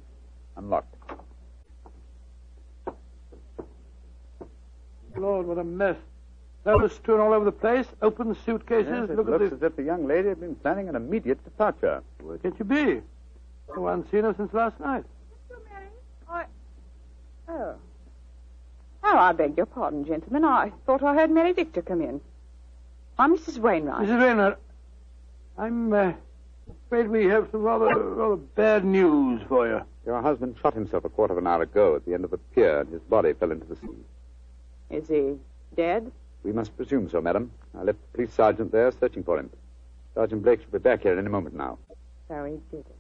Unlocked. 0.57 0.95
Lord, 5.17 5.47
what 5.47 5.59
a 5.59 5.65
mess. 5.65 5.97
Clothes 6.65 6.95
strewn 6.95 7.21
all 7.21 7.33
over 7.33 7.45
the 7.45 7.53
place, 7.53 7.87
open 8.03 8.35
suitcases. 8.45 8.91
Yes, 8.91 9.11
it 9.11 9.17
Look 9.17 9.29
looks 9.29 9.45
at 9.45 9.53
as 9.53 9.63
if 9.63 9.77
the 9.77 9.83
young 9.83 10.07
lady 10.07 10.29
had 10.29 10.41
been 10.41 10.55
planning 10.57 10.89
an 10.89 10.97
immediate 10.97 11.43
departure. 11.45 12.03
Where 12.21 12.39
can 12.39 12.57
she 12.57 12.65
be? 12.65 13.01
No 13.75 13.83
one's 13.83 14.11
seen 14.11 14.25
her 14.25 14.35
since 14.35 14.53
last 14.53 14.81
night. 14.81 15.05
Mr. 15.51 15.59
Mary, 15.71 15.87
I... 16.29 16.45
Oh. 17.49 17.75
Oh, 19.05 19.19
I 19.19 19.33
beg 19.33 19.57
your 19.57 19.67
pardon, 19.67 20.05
gentlemen. 20.05 20.45
I 20.45 20.73
thought 20.87 21.03
I 21.03 21.15
heard 21.15 21.31
Mary 21.31 21.53
Victor 21.53 21.83
come 21.83 22.01
in. 22.01 22.21
I'm 23.19 23.37
Mrs. 23.37 23.59
Wainwright. 23.59 24.09
Mrs. 24.09 24.21
Wainwright, 24.21 24.57
I'm 25.59 25.93
uh, 25.93 26.13
afraid 26.87 27.09
we 27.09 27.27
have 27.27 27.49
some 27.51 27.63
rather, 27.63 27.87
rather 27.87 28.37
bad 28.37 28.85
news 28.85 29.43
for 29.49 29.67
you. 29.67 29.81
Your 30.07 30.21
husband 30.21 30.57
shot 30.61 30.75
himself 30.75 31.05
a 31.05 31.09
quarter 31.09 31.33
of 31.33 31.39
an 31.39 31.47
hour 31.47 31.63
ago 31.63 31.97
at 31.97 32.05
the 32.05 32.15
end 32.15 32.25
of 32.25 32.31
the 32.31 32.39
pier, 32.39 32.81
and 32.81 32.93
his 32.93 33.01
body 33.03 33.33
fell 33.33 33.51
into 33.51 33.67
the 33.67 33.77
sea. 33.77 33.89
Is 34.91 35.09
he 35.09 35.35
dead? 35.77 36.13
We 36.43 36.53
must 36.53 36.77
presume 36.77 37.09
so, 37.09 37.21
madam. 37.21 37.51
I 37.77 37.85
left 37.85 37.99
the 38.01 38.17
police 38.17 38.35
sergeant 38.35 38.71
there 38.71 38.93
searching 38.93 39.25
for 39.25 39.39
him. 39.39 39.51
Sergeant 40.15 40.43
Blake 40.43 40.61
should 40.61 40.73
be 40.73 40.79
back 40.79 41.03
here 41.03 41.19
any 41.19 41.29
moment 41.29 41.57
now. 41.57 41.79
So 42.29 42.45
he 42.45 42.61
did 42.71 42.87
it. 42.87 42.97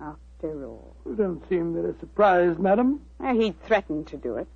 After 0.00 0.66
all. 0.66 0.96
You 1.06 1.14
don't 1.14 1.48
seem 1.48 1.74
very 1.74 1.94
surprised, 2.00 2.58
madam. 2.58 3.00
He 3.32 3.54
threatened 3.64 4.08
to 4.08 4.16
do 4.16 4.36
it. 4.36 4.46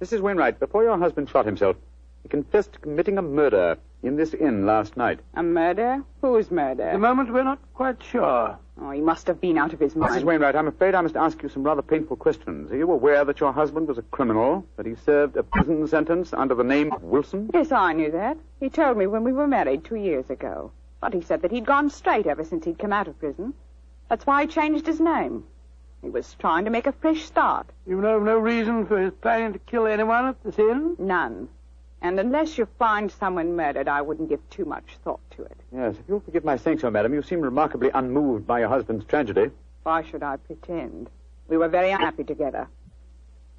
Mrs. 0.00 0.20
Wainwright, 0.20 0.58
before 0.58 0.82
your 0.82 0.98
husband 0.98 1.28
shot 1.28 1.46
himself, 1.46 1.76
he 2.22 2.28
confessed 2.28 2.72
to 2.72 2.78
committing 2.78 3.18
a 3.18 3.22
murder 3.22 3.76
in 4.02 4.16
this 4.16 4.34
inn 4.34 4.66
last 4.66 4.96
night. 4.96 5.20
A 5.34 5.42
murder? 5.42 6.02
Whose 6.20 6.50
murder? 6.50 6.82
At 6.84 6.92
the 6.92 6.98
moment, 6.98 7.32
we're 7.32 7.44
not 7.44 7.58
quite 7.74 8.02
sure. 8.02 8.58
Oh, 8.80 8.90
he 8.90 9.00
must 9.00 9.26
have 9.26 9.40
been 9.40 9.58
out 9.58 9.72
of 9.72 9.80
his 9.80 9.94
mind. 9.94 10.12
Mrs. 10.14 10.24
Wainwright, 10.24 10.56
I'm 10.56 10.66
afraid 10.66 10.94
I 10.94 11.00
must 11.02 11.16
ask 11.16 11.42
you 11.42 11.48
some 11.48 11.62
rather 11.62 11.82
painful 11.82 12.16
questions. 12.16 12.72
Are 12.72 12.76
you 12.76 12.90
aware 12.90 13.24
that 13.24 13.38
your 13.38 13.52
husband 13.52 13.86
was 13.86 13.98
a 13.98 14.02
criminal, 14.02 14.66
that 14.76 14.86
he 14.86 14.94
served 14.96 15.36
a 15.36 15.42
prison 15.42 15.86
sentence 15.86 16.32
under 16.32 16.54
the 16.54 16.64
name 16.64 16.92
of 16.92 17.02
Wilson? 17.02 17.50
Yes, 17.52 17.70
I 17.70 17.92
knew 17.92 18.10
that. 18.10 18.38
He 18.60 18.70
told 18.70 18.96
me 18.96 19.06
when 19.06 19.24
we 19.24 19.32
were 19.32 19.46
married 19.46 19.84
two 19.84 19.96
years 19.96 20.30
ago. 20.30 20.72
But 21.00 21.14
he 21.14 21.20
said 21.20 21.42
that 21.42 21.50
he'd 21.50 21.66
gone 21.66 21.90
straight 21.90 22.26
ever 22.26 22.44
since 22.44 22.64
he'd 22.64 22.78
come 22.78 22.92
out 22.92 23.08
of 23.08 23.18
prison. 23.18 23.54
That's 24.08 24.26
why 24.26 24.42
he 24.42 24.48
changed 24.48 24.86
his 24.86 25.00
name. 25.00 25.44
He 26.02 26.10
was 26.10 26.34
trying 26.38 26.64
to 26.64 26.70
make 26.70 26.86
a 26.86 26.92
fresh 26.92 27.22
start. 27.22 27.66
You 27.86 28.00
know 28.00 28.16
of 28.16 28.24
no 28.24 28.38
reason 28.38 28.86
for 28.86 28.98
his 29.00 29.12
planning 29.20 29.52
to 29.52 29.58
kill 29.60 29.86
anyone 29.86 30.26
at 30.26 30.42
this 30.42 30.58
inn? 30.58 30.96
None. 30.98 31.48
And 32.02 32.18
unless 32.18 32.58
you 32.58 32.66
find 32.80 33.10
someone 33.10 33.54
murdered, 33.54 33.86
I 33.86 34.02
wouldn't 34.02 34.28
give 34.28 34.40
too 34.50 34.64
much 34.64 34.96
thought 35.04 35.20
to 35.36 35.44
it. 35.44 35.56
Yes, 35.72 35.94
if 35.94 36.02
you'll 36.08 36.20
forgive 36.20 36.44
my 36.44 36.56
saying 36.56 36.80
so, 36.80 36.90
madam, 36.90 37.14
you 37.14 37.22
seem 37.22 37.40
remarkably 37.40 37.90
unmoved 37.94 38.44
by 38.44 38.58
your 38.58 38.68
husband's 38.68 39.04
tragedy. 39.04 39.50
Why 39.84 40.02
should 40.02 40.24
I 40.24 40.36
pretend? 40.36 41.08
We 41.48 41.56
were 41.56 41.68
very 41.68 41.92
unhappy 41.92 42.24
together. 42.24 42.66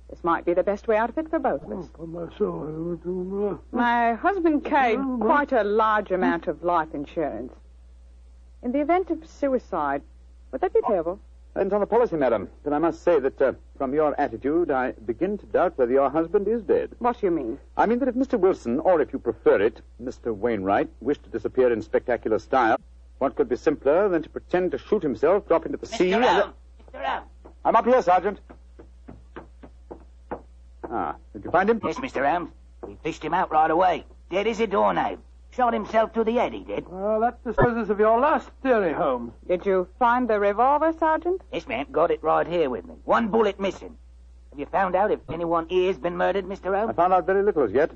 This 0.10 0.24
might 0.26 0.44
be 0.44 0.54
the 0.54 0.62
best 0.62 0.88
way 0.90 0.98
out 0.98 1.10
of 1.10 1.18
it 1.18 1.30
for 1.30 1.40
both 1.40 1.64
of 1.64 1.72
us. 1.72 1.90
Oh, 1.98 2.06
my 2.06 2.28
soul. 2.38 2.68
I 2.68 2.78
would 2.78 3.04
do 3.04 3.10
more. 3.10 3.60
My 3.72 4.14
husband 4.14 4.66
carried 4.66 5.00
quite 5.22 5.54
a 5.54 5.64
large 5.64 6.12
amount 6.12 6.48
of 6.48 6.64
life 6.64 6.94
insurance. 6.94 7.54
In 8.62 8.74
the 8.74 8.82
event 8.82 9.10
of 9.10 9.26
suicide, 9.26 10.02
would 10.52 10.62
that 10.62 10.74
be 10.74 10.82
payable? 10.86 11.20
Depends 11.54 11.72
on 11.72 11.82
the 11.82 11.86
policy, 11.86 12.16
madam. 12.16 12.50
But 12.64 12.74
I 12.74 12.80
must 12.80 13.04
say 13.04 13.20
that 13.20 13.40
uh, 13.40 13.54
from 13.78 13.94
your 13.94 14.20
attitude, 14.20 14.72
I 14.72 14.94
begin 15.06 15.38
to 15.38 15.46
doubt 15.46 15.78
whether 15.78 15.92
your 15.92 16.10
husband 16.10 16.48
is 16.48 16.64
dead. 16.64 16.90
What 16.98 17.20
do 17.20 17.28
you 17.28 17.32
mean? 17.32 17.60
I 17.78 17.86
mean 17.86 18.00
that 18.00 18.08
if 18.08 18.16
Mr. 18.16 18.40
Wilson, 18.40 18.80
or 18.80 19.02
if 19.02 19.14
you 19.14 19.20
prefer 19.20 19.62
it, 19.62 19.82
Mr. 20.02 20.36
Wainwright, 20.36 20.90
wished 21.00 21.24
to 21.26 21.30
disappear 21.30 21.72
in 21.72 21.84
spectacular 21.84 22.40
style, 22.40 22.78
what 23.20 23.36
could 23.36 23.50
be 23.50 23.56
simpler 23.56 24.10
than 24.10 24.24
to 24.24 24.30
pretend 24.30 24.72
to 24.72 24.80
shoot 24.80 25.04
himself, 25.04 25.48
drop 25.48 25.68
into 25.68 25.78
the 25.78 25.86
sea, 25.86 26.10
Mr. 26.10 26.16
and... 26.16 26.54
Mr. 26.92 27.06
Holmes! 27.06 27.26
I'm 27.64 27.76
up 27.76 27.86
here, 27.86 28.02
Sergeant. 28.02 28.40
Ah, 30.90 31.16
did 31.34 31.46
you 31.46 31.52
find 31.52 31.70
him? 31.70 31.80
Yes, 31.84 31.98
Mr. 31.98 32.28
Holmes. 32.28 32.50
We 32.82 32.98
fished 33.04 33.24
him 33.24 33.36
out 33.36 33.52
right 33.52 33.70
away. 33.70 34.06
Dead 34.32 34.48
as 34.48 34.60
a 34.60 34.66
doornail. 34.66 35.20
Shot 35.56 35.74
himself 35.74 36.14
to 36.14 36.24
the 36.24 36.34
head, 36.34 36.54
he 36.54 36.64
did. 36.64 36.88
Well, 36.88 37.20
that 37.22 37.44
disposes 37.44 37.90
of 37.92 38.00
your 38.00 38.20
last 38.20 38.50
theory, 38.64 38.92
Holmes. 38.94 39.34
Did 39.48 39.66
you 39.66 39.88
find 40.00 40.28
the 40.28 40.40
revolver, 40.40 40.94
Sergeant? 40.98 41.42
Yes, 41.52 41.68
ma'am. 41.68 41.86
Got 41.92 42.10
it 42.12 42.24
right 42.24 42.48
here 42.48 42.70
with 42.72 42.86
me. 42.86 42.96
One 43.06 43.28
bullet 43.28 43.60
missing. 43.60 43.96
Have 44.50 44.60
you 44.60 44.66
found 44.66 44.96
out 44.96 45.12
if 45.12 45.20
anyone 45.32 45.68
here's 45.70 45.98
been 45.98 46.18
murdered, 46.18 46.46
Mr. 46.46 46.66
Holmes? 46.66 46.76
I 46.76 46.80
Holmes? 46.80 46.96
found 46.96 47.14
out 47.14 47.26
very 47.28 47.44
little 47.44 47.64
as 47.64 47.72
yet. 47.72 47.92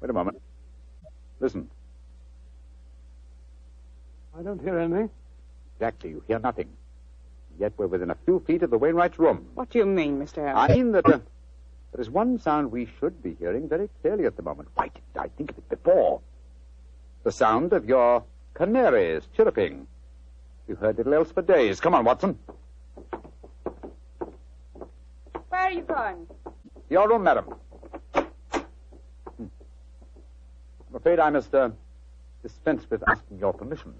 Wait 0.00 0.10
a 0.10 0.12
moment. 0.12 0.40
Listen. 1.40 1.68
I 4.38 4.42
don't 4.42 4.60
hear 4.62 4.78
anything. 4.78 5.10
Exactly, 5.76 6.10
you 6.10 6.22
hear 6.28 6.38
nothing. 6.38 6.68
Yet 7.58 7.72
we're 7.76 7.86
within 7.88 8.10
a 8.10 8.16
few 8.24 8.40
feet 8.46 8.62
of 8.62 8.70
the 8.70 8.78
Wainwright's 8.78 9.18
room. 9.18 9.46
What 9.54 9.70
do 9.70 9.78
you 9.78 9.86
mean, 9.86 10.20
Mr. 10.20 10.36
Holmes? 10.52 10.70
I 10.70 10.74
mean 10.74 10.92
that 10.92 11.06
uh, 11.06 11.18
there 11.92 12.00
is 12.00 12.08
one 12.08 12.38
sound 12.38 12.72
we 12.72 12.88
should 12.98 13.22
be 13.22 13.34
hearing 13.38 13.68
very 13.68 13.88
clearly 14.00 14.24
at 14.24 14.36
the 14.36 14.42
moment. 14.42 14.70
Why 14.74 14.88
didn't 14.88 15.16
I 15.16 15.28
think 15.36 15.50
of 15.50 15.58
it 15.58 15.68
before? 15.68 16.22
The 17.22 17.32
sound 17.32 17.72
of 17.74 17.84
your 17.84 18.24
canaries 18.54 19.28
chirruping. 19.36 19.86
You've 20.66 20.78
heard 20.78 20.96
little 20.96 21.12
else 21.14 21.30
for 21.30 21.42
days. 21.42 21.80
Come 21.80 21.94
on, 21.94 22.04
Watson. 22.04 22.38
Where 25.48 25.60
are 25.60 25.70
you 25.70 25.82
going? 25.82 26.26
Your 26.88 27.08
room, 27.08 27.24
madam. 27.24 27.44
Hmm. 28.14 28.22
I'm 29.38 30.94
afraid 30.94 31.20
I 31.20 31.28
must 31.28 31.54
uh, 31.54 31.70
dispense 32.42 32.88
with 32.88 33.02
asking 33.06 33.38
your 33.38 33.52
permission. 33.52 33.92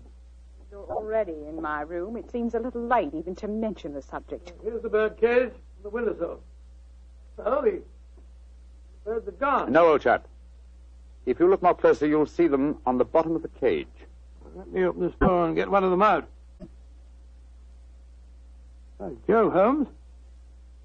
You're 0.70 0.90
already 0.90 1.36
in 1.46 1.60
my 1.60 1.82
room. 1.82 2.16
It 2.16 2.30
seems 2.30 2.54
a 2.54 2.58
little 2.58 2.86
late 2.86 3.12
even 3.12 3.34
to 3.36 3.48
mention 3.48 3.92
the 3.92 4.00
subject. 4.00 4.54
Here's 4.62 4.80
the 4.80 4.88
bird 4.88 5.18
cage 5.18 5.52
and 5.52 5.84
the 5.84 5.90
windowsill. 5.90 6.40
Oh, 7.38 7.62
the 7.62 7.82
birds 9.04 9.28
are 9.28 9.32
gone. 9.32 9.72
No, 9.72 9.88
old 9.88 10.02
chap. 10.02 10.26
If 11.26 11.40
you 11.40 11.48
look 11.48 11.62
more 11.62 11.74
closely, 11.74 12.08
you'll 12.08 12.26
see 12.26 12.48
them 12.48 12.78
on 12.84 12.98
the 12.98 13.04
bottom 13.04 13.36
of 13.36 13.42
the 13.42 13.48
cage. 13.48 13.86
Let 14.54 14.70
me 14.70 14.84
open 14.84 15.02
this 15.02 15.14
door 15.14 15.46
and 15.46 15.56
get 15.56 15.70
one 15.70 15.84
of 15.84 15.90
them 15.90 16.02
out. 16.02 16.28
By 18.98 19.10
Jove, 19.26 19.52
Holmes. 19.52 19.88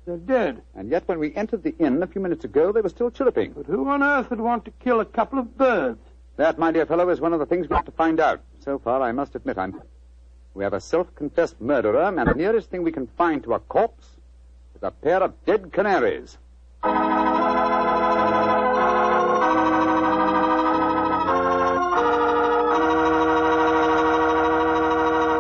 They're 0.06 0.18
dead. 0.18 0.62
And 0.74 0.90
yet, 0.90 1.04
when 1.08 1.20
we 1.20 1.36
entered 1.36 1.64
the 1.64 1.76
inn 1.80 2.02
a 2.02 2.08
few 2.08 2.22
minutes 2.22 2.46
ago, 2.46 2.72
they 2.72 2.82
were 2.82 2.90
still 2.90 3.12
chirruping. 3.12 3.54
But 3.54 3.66
who 3.66 3.90
on 3.90 4.02
earth 4.02 4.30
would 4.30 4.40
want 4.40 4.64
to 4.66 4.72
kill 4.80 5.02
a 5.02 5.06
couple 5.06 5.38
of 5.38 5.58
birds? 5.58 6.00
That, 6.38 6.58
my 6.58 6.72
dear 6.72 6.86
fellow, 6.86 7.10
is 7.10 7.20
one 7.20 7.34
of 7.34 7.40
the 7.40 7.46
things 7.46 7.68
we 7.68 7.76
have 7.76 7.86
to 7.86 7.92
find 7.92 8.20
out. 8.20 8.42
So 8.64 8.80
far, 8.80 9.02
I 9.02 9.12
must 9.12 9.36
admit, 9.36 9.58
I'm. 9.58 9.82
We 10.54 10.64
have 10.64 10.74
a 10.74 10.80
self-confessed 10.80 11.60
murderer, 11.60 12.04
and 12.04 12.18
the 12.28 12.34
nearest 12.34 12.70
thing 12.70 12.84
we 12.84 12.92
can 12.92 13.08
find 13.18 13.44
to 13.44 13.54
a 13.54 13.60
corpse 13.60 14.17
is 14.78 14.84
a 14.84 14.92
pair 14.92 15.24
of 15.24 15.34
dead 15.46 15.74
canaries. 15.74 16.38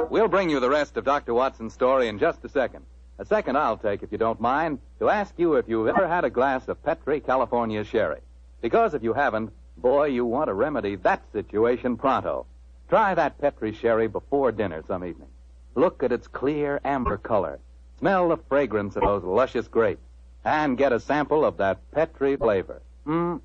We'll 0.10 0.28
bring 0.28 0.50
you 0.50 0.60
the 0.60 0.70
rest 0.70 0.98
of 0.98 1.06
Dr. 1.06 1.36
Watson's 1.36 1.74
story 1.74 2.08
in 2.08 2.18
just 2.18 2.44
a 2.44 2.50
second. 2.50 2.86
A 3.20 3.26
second 3.26 3.58
I'll 3.58 3.78
take, 3.78 4.02
if 4.02 4.12
you 4.12 4.18
don't 4.18 4.42
mind, 4.42 4.80
to 5.00 5.10
ask 5.10 5.34
you 5.38 5.54
if 5.54 5.70
you've 5.70 5.88
ever 5.88 6.08
had 6.08 6.26
a 6.26 6.32
glass 6.32 6.68
of 6.68 6.82
Petri 6.84 7.20
California 7.20 7.84
sherry. 7.84 8.22
Because 8.62 8.96
if 8.96 9.04
you 9.04 9.14
haven't, 9.14 9.52
boy, 9.78 10.06
you 10.06 10.26
want 10.26 10.48
to 10.48 10.54
remedy 10.54 10.96
that 10.96 11.22
situation 11.32 11.98
pronto. 11.98 12.48
Try 12.90 13.14
that 13.14 13.40
Petri 13.40 13.74
sherry 13.74 14.08
before 14.08 14.52
dinner 14.52 14.84
some 14.88 15.06
evening. 15.06 15.30
Look 15.76 16.02
at 16.02 16.12
its 16.12 16.28
clear 16.28 16.82
amber 16.84 17.18
color. 17.18 17.60
Smell 18.00 18.30
the 18.30 18.38
fragrance 18.38 18.96
of 18.96 19.04
those 19.04 19.24
luscious 19.24 19.68
grapes. 19.68 20.02
And 20.46 20.78
get 20.78 20.94
a 20.94 21.00
sample 21.00 21.44
of 21.44 21.58
that 21.58 21.80
Petri 21.92 22.36
flavor. 22.38 22.82
Mmm, 23.06 23.42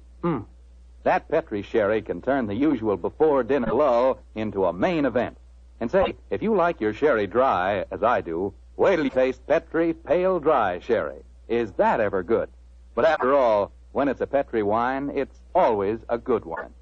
That 1.02 1.28
Petri 1.28 1.62
sherry 1.62 2.00
can 2.02 2.22
turn 2.22 2.46
the 2.46 2.54
usual 2.54 2.96
before 2.96 3.42
dinner 3.42 3.72
lull 3.72 4.18
into 4.34 4.66
a 4.66 4.72
main 4.72 5.04
event. 5.04 5.36
And 5.80 5.90
say, 5.90 6.14
if 6.30 6.42
you 6.42 6.54
like 6.54 6.80
your 6.80 6.94
sherry 6.94 7.26
dry, 7.26 7.84
as 7.90 8.04
I 8.04 8.20
do, 8.20 8.54
wait 8.76 8.96
till 8.96 9.04
you 9.06 9.10
taste 9.10 9.44
Petri 9.48 9.94
Pale 9.94 10.40
Dry 10.40 10.78
Sherry. 10.78 11.22
Is 11.48 11.72
that 11.72 11.98
ever 11.98 12.22
good? 12.22 12.48
But 12.94 13.04
after 13.04 13.34
all, 13.34 13.72
when 13.90 14.08
it's 14.08 14.20
a 14.20 14.26
Petri 14.26 14.62
wine, 14.62 15.10
it's 15.14 15.40
always 15.54 15.98
a 16.08 16.18
good 16.18 16.44
wine. 16.44 16.72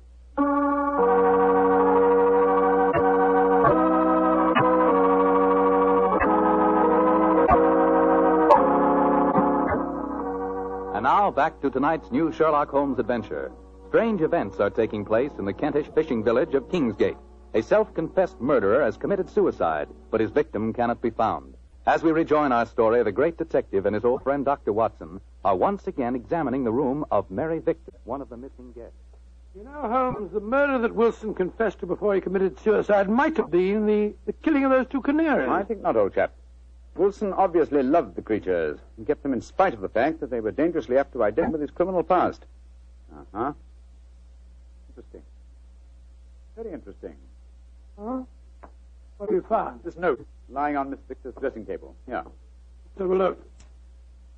Now 11.10 11.28
back 11.28 11.60
to 11.60 11.68
tonight's 11.68 12.12
new 12.12 12.30
Sherlock 12.30 12.70
Holmes 12.70 13.00
adventure. 13.00 13.50
Strange 13.88 14.20
events 14.20 14.60
are 14.60 14.70
taking 14.70 15.04
place 15.04 15.32
in 15.40 15.44
the 15.44 15.52
Kentish 15.52 15.92
fishing 15.92 16.22
village 16.22 16.54
of 16.54 16.68
Kingsgate. 16.68 17.18
A 17.52 17.62
self-confessed 17.62 18.40
murderer 18.40 18.84
has 18.84 18.96
committed 18.96 19.28
suicide, 19.28 19.88
but 20.12 20.20
his 20.20 20.30
victim 20.30 20.72
cannot 20.72 21.02
be 21.02 21.10
found. 21.10 21.54
As 21.84 22.04
we 22.04 22.12
rejoin 22.12 22.52
our 22.52 22.64
story, 22.64 23.02
the 23.02 23.10
great 23.10 23.36
detective 23.36 23.86
and 23.86 23.94
his 23.96 24.04
old 24.04 24.22
friend 24.22 24.44
Dr. 24.44 24.72
Watson 24.72 25.20
are 25.44 25.56
once 25.56 25.88
again 25.88 26.14
examining 26.14 26.62
the 26.62 26.70
room 26.70 27.04
of 27.10 27.28
Mary 27.28 27.58
Victor, 27.58 27.90
one 28.04 28.22
of 28.22 28.28
the 28.28 28.36
missing 28.36 28.70
guests. 28.72 28.94
You 29.56 29.64
know, 29.64 29.80
Holmes, 29.80 30.32
the 30.32 30.38
murder 30.38 30.78
that 30.78 30.94
Wilson 30.94 31.34
confessed 31.34 31.80
to 31.80 31.86
before 31.86 32.14
he 32.14 32.20
committed 32.20 32.60
suicide 32.60 33.10
might 33.10 33.36
have 33.36 33.50
been 33.50 33.84
the, 33.84 34.14
the 34.26 34.32
killing 34.32 34.64
of 34.64 34.70
those 34.70 34.86
two 34.86 35.02
canaries. 35.02 35.48
I 35.48 35.64
think 35.64 35.82
not, 35.82 35.96
old 35.96 36.14
chap. 36.14 36.34
Wilson 36.96 37.32
obviously 37.32 37.82
loved 37.82 38.16
the 38.16 38.22
creatures 38.22 38.78
and 38.96 39.06
kept 39.06 39.22
them 39.22 39.32
in 39.32 39.40
spite 39.40 39.74
of 39.74 39.80
the 39.80 39.88
fact 39.88 40.20
that 40.20 40.30
they 40.30 40.40
were 40.40 40.50
dangerously 40.50 40.98
apt 40.98 41.12
to 41.12 41.22
identify 41.22 41.52
with 41.52 41.60
his 41.60 41.70
criminal 41.70 42.02
past. 42.02 42.44
Uh 43.12 43.24
huh. 43.32 43.52
Interesting. 44.90 45.22
Very 46.56 46.72
interesting. 46.72 47.14
Huh? 47.98 48.22
What 49.16 49.28
have 49.28 49.34
you 49.34 49.44
found? 49.48 49.80
This 49.84 49.96
note 49.96 50.26
lying 50.48 50.76
on 50.76 50.90
Miss 50.90 51.00
Victor's 51.08 51.34
dressing 51.40 51.64
table. 51.64 51.94
Yeah. 52.08 52.22
Let's 52.22 52.98
have 52.98 53.10
a 53.10 53.14
look. 53.14 53.46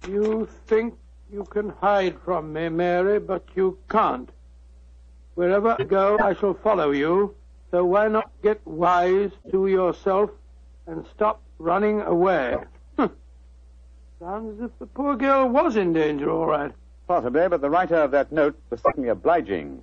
You 0.08 0.48
think 0.66 0.94
you 1.32 1.44
can 1.44 1.70
hide 1.80 2.16
from 2.24 2.52
me, 2.52 2.68
Mary, 2.68 3.18
but 3.18 3.44
you 3.54 3.78
can't. 3.88 4.28
Wherever 5.34 5.76
I 5.78 5.84
go, 5.84 6.18
I 6.18 6.34
shall 6.34 6.54
follow 6.54 6.90
you. 6.90 7.34
So 7.70 7.84
why 7.84 8.08
not 8.08 8.30
get 8.42 8.60
wise 8.66 9.30
to 9.50 9.66
yourself 9.66 10.30
and 10.86 11.06
stop 11.14 11.40
running 11.62 12.00
away? 12.00 12.56
Sounds 12.98 14.60
as 14.60 14.66
if 14.66 14.78
the 14.78 14.86
poor 14.86 15.16
girl 15.16 15.48
was 15.48 15.76
in 15.76 15.92
danger, 15.92 16.30
all 16.30 16.46
right. 16.46 16.72
Possibly, 17.08 17.48
but 17.48 17.60
the 17.60 17.70
writer 17.70 17.96
of 17.96 18.12
that 18.12 18.30
note 18.30 18.56
was 18.70 18.80
certainly 18.80 19.08
obliging. 19.08 19.82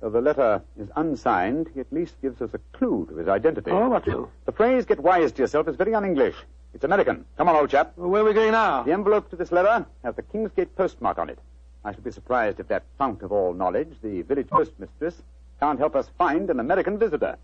Though 0.00 0.10
the 0.10 0.20
letter 0.20 0.62
is 0.78 0.88
unsigned, 0.96 1.68
he 1.74 1.80
at 1.80 1.92
least 1.92 2.14
gives 2.22 2.40
us 2.40 2.50
a 2.54 2.60
clue 2.72 3.06
to 3.10 3.16
his 3.16 3.28
identity. 3.28 3.70
Oh, 3.70 3.88
what 3.88 4.04
clue? 4.04 4.28
The 4.46 4.52
phrase, 4.52 4.84
get 4.86 5.00
wise 5.00 5.32
to 5.32 5.42
yourself, 5.42 5.66
is 5.66 5.76
very 5.76 5.94
un-English. 5.94 6.36
It's 6.72 6.84
American. 6.84 7.24
Come 7.36 7.48
on, 7.48 7.56
old 7.56 7.70
chap. 7.70 7.92
Well, 7.96 8.10
where 8.10 8.22
are 8.22 8.24
we 8.24 8.32
going 8.32 8.52
now? 8.52 8.84
The 8.84 8.92
envelope 8.92 9.28
to 9.30 9.36
this 9.36 9.50
letter 9.50 9.84
has 10.04 10.14
the 10.14 10.22
Kingsgate 10.22 10.74
postmark 10.76 11.18
on 11.18 11.28
it. 11.28 11.38
I 11.84 11.92
should 11.92 12.04
be 12.04 12.12
surprised 12.12 12.60
if 12.60 12.68
that 12.68 12.84
fount 12.96 13.22
of 13.22 13.32
all 13.32 13.52
knowledge, 13.52 13.96
the 14.02 14.22
village 14.22 14.48
postmistress, 14.48 15.20
can't 15.58 15.80
help 15.80 15.96
us 15.96 16.08
find 16.16 16.48
an 16.48 16.60
American 16.60 16.96
visitor. 16.96 17.36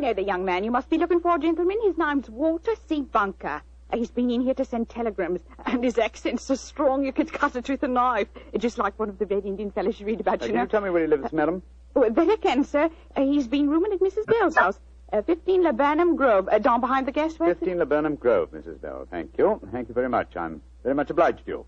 Know 0.00 0.12
the 0.14 0.22
young 0.22 0.44
man 0.44 0.64
you 0.64 0.70
must 0.70 0.88
be 0.90 0.98
looking 0.98 1.20
for, 1.20 1.38
gentlemen. 1.38 1.78
His 1.82 1.96
name's 1.98 2.28
Walter 2.28 2.72
C. 2.88 3.02
Bunker. 3.02 3.62
Uh, 3.92 3.96
He's 3.96 4.10
been 4.10 4.30
in 4.30 4.40
here 4.40 4.54
to 4.54 4.64
send 4.64 4.88
telegrams, 4.88 5.40
and 5.66 5.82
his 5.84 5.98
accent's 5.98 6.44
so 6.44 6.54
strong 6.54 7.04
you 7.04 7.12
could 7.12 7.32
cut 7.32 7.56
it 7.56 7.68
with 7.68 7.82
a 7.82 7.88
knife. 7.88 8.28
Uh, 8.54 8.58
Just 8.58 8.78
like 8.78 8.98
one 8.98 9.08
of 9.08 9.18
the 9.18 9.26
Red 9.26 9.44
Indian 9.44 9.70
fellows 9.70 9.98
you 10.00 10.06
read 10.06 10.20
about, 10.20 10.42
Uh, 10.42 10.46
you 10.46 10.48
can 10.48 10.56
know. 10.56 10.62
you 10.62 10.68
tell 10.68 10.80
me 10.80 10.90
where 10.90 11.02
he 11.02 11.08
lives, 11.08 11.32
madam? 11.32 11.62
Oh, 11.96 12.08
that 12.08 12.28
I 12.28 12.36
can, 12.36 12.62
sir. 12.64 12.88
Uh, 13.16 13.22
he's 13.22 13.48
been 13.48 13.68
rooming 13.68 13.92
at 13.92 14.00
Mrs. 14.00 14.26
Bell's 14.26 14.56
house. 14.56 14.78
Uh, 15.12 15.22
15 15.22 15.64
Laburnum 15.64 16.14
Grove, 16.16 16.48
uh, 16.52 16.58
down 16.60 16.80
behind 16.80 17.06
the 17.08 17.12
gas 17.12 17.36
works. 17.38 17.58
15 17.58 17.78
Laburnum 17.78 18.14
Grove, 18.14 18.52
Mrs. 18.52 18.80
Bell. 18.80 19.08
Thank 19.10 19.36
you. 19.38 19.60
Thank 19.72 19.88
you 19.88 19.94
very 19.94 20.08
much. 20.08 20.36
I'm 20.36 20.62
very 20.84 20.94
much 20.94 21.10
obliged 21.10 21.44
to 21.46 21.50
you. 21.50 21.66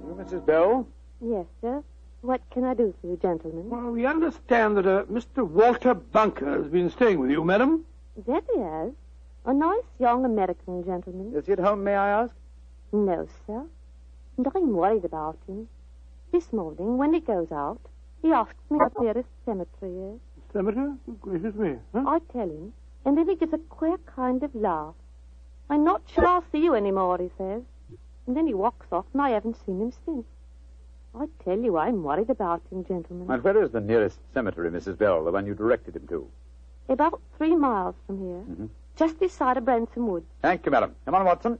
You, 0.00 0.14
Mrs. 0.18 0.44
Bell? 0.46 0.86
Yes, 1.20 1.46
sir. 1.60 1.82
What 2.20 2.40
can 2.50 2.64
I 2.64 2.74
do 2.74 2.94
for 3.00 3.06
you, 3.08 3.16
gentlemen? 3.16 3.70
Well, 3.70 3.90
we 3.90 4.06
understand 4.06 4.76
that 4.76 4.86
uh, 4.86 5.04
Mr. 5.04 5.46
Walter 5.46 5.94
Bunker 5.94 6.62
has 6.62 6.66
been 6.68 6.90
staying 6.90 7.20
with 7.20 7.30
you, 7.30 7.44
madam. 7.44 7.84
That 8.26 8.44
he 8.52 8.60
has. 8.60 8.92
A 9.44 9.54
nice 9.54 9.84
young 9.98 10.24
American 10.24 10.84
gentleman. 10.84 11.32
Is 11.34 11.46
he 11.46 11.52
at 11.52 11.58
home, 11.60 11.84
may 11.84 11.94
I 11.94 12.08
ask? 12.22 12.34
No, 12.92 13.26
sir. 13.46 13.64
And 14.36 14.46
I'm 14.54 14.74
worried 14.74 15.04
about 15.04 15.38
him. 15.46 15.68
This 16.32 16.52
morning, 16.52 16.98
when 16.98 17.14
he 17.14 17.20
goes 17.20 17.50
out, 17.52 17.80
he 18.20 18.32
asks 18.32 18.54
me 18.70 18.78
what 18.78 18.92
the 18.94 19.02
nearest 19.02 19.28
cemetery 19.44 19.92
is. 20.14 20.20
Cemetery? 20.52 20.92
Good 21.06 21.20
gracious 21.20 21.54
me. 21.54 21.76
Huh? 21.94 22.04
I 22.06 22.18
tell 22.32 22.48
him, 22.48 22.72
and 23.04 23.16
then 23.16 23.28
he 23.28 23.36
gives 23.36 23.52
a 23.52 23.58
queer 23.58 23.96
kind 24.06 24.42
of 24.42 24.54
laugh. 24.54 24.94
I'm 25.70 25.84
not 25.84 26.02
sure 26.12 26.26
I'll 26.26 26.44
see 26.52 26.62
you 26.62 26.74
anymore, 26.74 27.18
he 27.18 27.30
says. 27.38 27.62
And 28.26 28.36
then 28.36 28.46
he 28.46 28.54
walks 28.54 28.86
off, 28.92 29.06
and 29.12 29.22
I 29.22 29.30
haven't 29.30 29.56
seen 29.64 29.80
him 29.80 29.92
since. 30.04 30.26
I 31.14 31.26
tell 31.44 31.58
you, 31.58 31.76
I'm 31.76 32.02
worried 32.02 32.30
about 32.30 32.62
him, 32.70 32.84
gentlemen. 32.84 33.30
And 33.30 33.42
where 33.42 33.62
is 33.62 33.70
the 33.70 33.80
nearest 33.80 34.18
cemetery, 34.34 34.70
Mrs. 34.70 34.98
Bell, 34.98 35.24
the 35.24 35.32
one 35.32 35.46
you 35.46 35.54
directed 35.54 35.96
him 35.96 36.06
to? 36.08 36.28
About 36.88 37.20
three 37.36 37.56
miles 37.56 37.94
from 38.06 38.18
here. 38.18 38.42
Mm-hmm. 38.42 38.66
Just 38.96 39.18
this 39.20 39.32
side 39.32 39.56
of 39.56 39.64
Branson 39.64 40.06
Wood. 40.06 40.24
Thank 40.42 40.64
you, 40.66 40.72
madam. 40.72 40.94
Come 41.04 41.14
on, 41.14 41.24
Watson. 41.24 41.58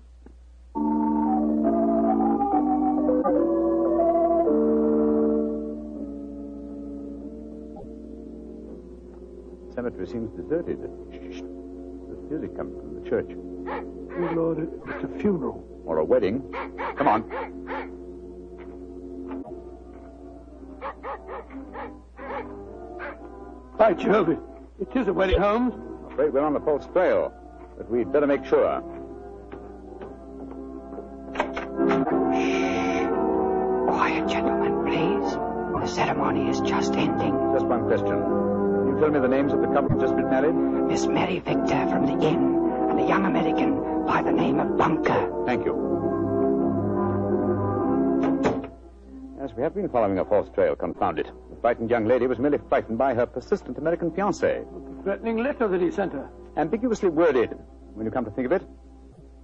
cemetery 9.78 10.08
seems 10.08 10.30
deserted. 10.32 10.78
Shh. 11.12 11.40
There's 12.08 12.30
music 12.30 12.56
coming 12.56 12.74
from 12.80 13.00
the 13.00 13.08
church. 13.08 13.28
Good 13.28 14.36
Lord, 14.36 14.68
it's 14.88 15.04
a 15.04 15.18
funeral. 15.20 15.64
Or 15.86 15.98
a 15.98 16.04
wedding. 16.04 16.42
Come 16.96 17.06
on. 17.06 17.22
By 23.78 23.94
Jove, 23.94 24.28
it, 24.30 24.40
it 24.80 24.88
is 24.96 25.06
a 25.06 25.12
wedding, 25.12 25.40
Holmes. 25.40 25.72
I'm 25.72 26.12
afraid 26.12 26.32
we're 26.32 26.40
on 26.40 26.52
the 26.52 26.60
false 26.60 26.84
trail, 26.86 27.32
but 27.76 27.88
we'd 27.88 28.12
better 28.12 28.26
make 28.26 28.44
sure. 28.44 28.82
Shh. 31.32 33.06
Quiet, 33.86 34.28
gentlemen, 34.28 34.84
please. 34.84 35.32
The 35.80 35.86
ceremony 35.86 36.50
is 36.50 36.60
just 36.62 36.92
ending. 36.94 37.32
Just 37.54 37.66
one 37.66 37.86
question. 37.86 38.08
Can 38.08 38.88
you 38.88 38.98
tell 38.98 39.10
me 39.10 39.20
the 39.20 39.28
names 39.28 39.52
of 39.52 39.60
the 39.60 39.68
couple 39.68 39.90
who've 39.90 40.00
just 40.00 40.16
been 40.16 40.28
married? 40.28 40.56
Miss 40.56 41.06
Mary 41.06 41.38
Victor 41.38 41.86
from 41.88 42.06
the 42.06 42.26
inn, 42.26 42.88
and 42.90 42.98
a 43.00 43.06
young 43.06 43.26
American 43.26 44.04
by 44.06 44.22
the 44.22 44.32
name 44.32 44.58
of 44.58 44.76
Bunker. 44.76 45.44
Thank 45.46 45.64
you. 45.64 46.07
We 49.58 49.64
have 49.64 49.74
been 49.74 49.88
following 49.88 50.20
a 50.20 50.24
false 50.24 50.48
trail, 50.54 50.76
confound 50.76 51.18
it. 51.18 51.26
The 51.26 51.60
frightened 51.60 51.90
young 51.90 52.06
lady 52.06 52.28
was 52.28 52.38
merely 52.38 52.58
frightened 52.68 52.96
by 52.96 53.12
her 53.14 53.26
persistent 53.26 53.76
American 53.76 54.12
fiancé. 54.12 54.64
The 54.96 55.02
threatening 55.02 55.38
letter 55.38 55.66
that 55.66 55.80
he 55.80 55.90
sent 55.90 56.12
her. 56.12 56.30
Ambiguously 56.56 57.08
worded, 57.08 57.58
when 57.94 58.06
you 58.06 58.12
come 58.12 58.24
to 58.24 58.30
think 58.30 58.46
of 58.46 58.52
it. 58.52 58.62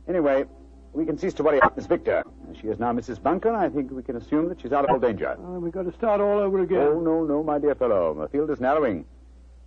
Anyway, 0.07 0.45
we 0.93 1.05
can 1.05 1.19
cease 1.19 1.35
to 1.35 1.43
worry 1.43 1.59
about 1.59 1.77
Miss 1.77 1.87
Victor. 1.87 2.23
As 2.49 2.57
she 2.59 2.69
is 2.69 2.79
now 2.79 2.93
Mrs. 2.93 3.21
Bunker, 3.21 3.53
I 3.53 3.69
think 3.69 3.91
we 3.91 4.05
can 4.05 4.15
assume 4.15 4.49
that 4.51 4.61
she's 4.61 4.73
out 4.73 4.85
of 4.85 4.91
all 4.93 5.01
danger. 5.01 5.31
Uh, 5.31 5.59
we've 5.59 5.73
got 5.73 5.83
to 5.83 5.93
start 5.93 6.21
all 6.21 6.39
over 6.39 6.61
again. 6.61 6.79
Oh, 6.79 7.01
no, 7.01 7.25
no, 7.25 7.43
my 7.43 7.59
dear 7.59 7.75
fellow. 7.75 8.15
The 8.15 8.29
field 8.29 8.51
is 8.51 8.61
narrowing. 8.61 9.07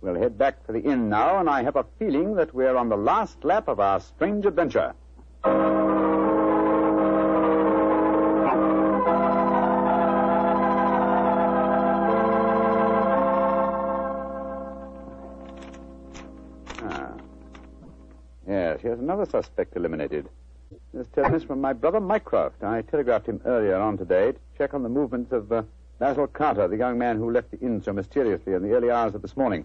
We'll 0.00 0.14
head 0.14 0.38
back 0.38 0.64
for 0.64 0.72
the 0.72 0.80
inn 0.80 1.10
now, 1.10 1.40
and 1.40 1.50
I 1.50 1.62
have 1.62 1.76
a 1.76 1.84
feeling 1.98 2.36
that 2.36 2.54
we're 2.54 2.76
on 2.76 2.88
the 2.88 2.96
last 2.96 3.44
lap 3.44 3.68
of 3.68 3.80
our 3.80 4.00
strange 4.00 4.46
adventure. 4.46 4.94
Another 19.08 19.24
suspect 19.24 19.74
eliminated. 19.74 20.28
This 20.92 21.06
telegram 21.14 21.34
is 21.34 21.42
from 21.42 21.62
my 21.62 21.72
brother 21.72 21.98
Mycroft. 21.98 22.62
I 22.62 22.82
telegraphed 22.82 23.26
him 23.26 23.40
earlier 23.46 23.76
on 23.76 23.96
today 23.96 24.32
to 24.32 24.38
check 24.58 24.74
on 24.74 24.82
the 24.82 24.90
movements 24.90 25.32
of 25.32 25.50
uh, 25.50 25.62
Basil 25.98 26.26
Carter, 26.26 26.68
the 26.68 26.76
young 26.76 26.98
man 26.98 27.16
who 27.16 27.30
left 27.30 27.50
the 27.50 27.58
inn 27.60 27.82
so 27.82 27.94
mysteriously 27.94 28.52
in 28.52 28.62
the 28.62 28.72
early 28.72 28.90
hours 28.90 29.14
of 29.14 29.22
this 29.22 29.34
morning. 29.34 29.64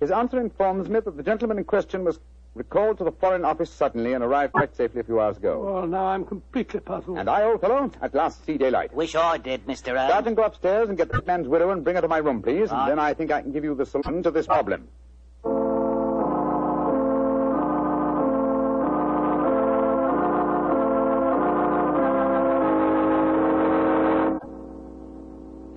His 0.00 0.10
answer 0.10 0.38
informs 0.38 0.90
me 0.90 1.00
that 1.00 1.16
the 1.16 1.22
gentleman 1.22 1.56
in 1.56 1.64
question 1.64 2.04
was 2.04 2.18
recalled 2.54 2.98
to 2.98 3.04
the 3.04 3.12
Foreign 3.12 3.46
Office 3.46 3.70
suddenly 3.70 4.12
and 4.12 4.22
arrived 4.22 4.52
quite 4.52 4.76
safely 4.76 5.00
a 5.00 5.04
few 5.04 5.18
hours 5.18 5.38
ago. 5.38 5.72
Well, 5.72 5.86
now 5.86 6.04
I'm 6.04 6.26
completely 6.26 6.80
puzzled. 6.80 7.16
And 7.16 7.30
I, 7.30 7.44
old 7.44 7.62
fellow, 7.62 7.90
at 8.02 8.14
last 8.14 8.44
see 8.44 8.58
daylight. 8.58 8.92
Wish 8.92 9.14
I 9.14 9.38
did, 9.38 9.64
Mr. 9.64 9.96
Holmes. 9.96 10.12
Sergeant, 10.12 10.36
go 10.36 10.42
upstairs 10.42 10.90
and 10.90 10.98
get 10.98 11.10
that 11.10 11.26
man's 11.26 11.48
widow 11.48 11.70
and 11.70 11.82
bring 11.82 11.96
her 11.96 12.02
to 12.02 12.08
my 12.08 12.18
room, 12.18 12.42
please. 12.42 12.70
Right. 12.70 12.80
And 12.80 12.90
then 12.90 12.98
I 12.98 13.14
think 13.14 13.32
I 13.32 13.40
can 13.40 13.52
give 13.52 13.64
you 13.64 13.74
the 13.74 13.86
solution 13.86 14.22
to 14.24 14.30
this 14.30 14.44
problem. 14.44 14.88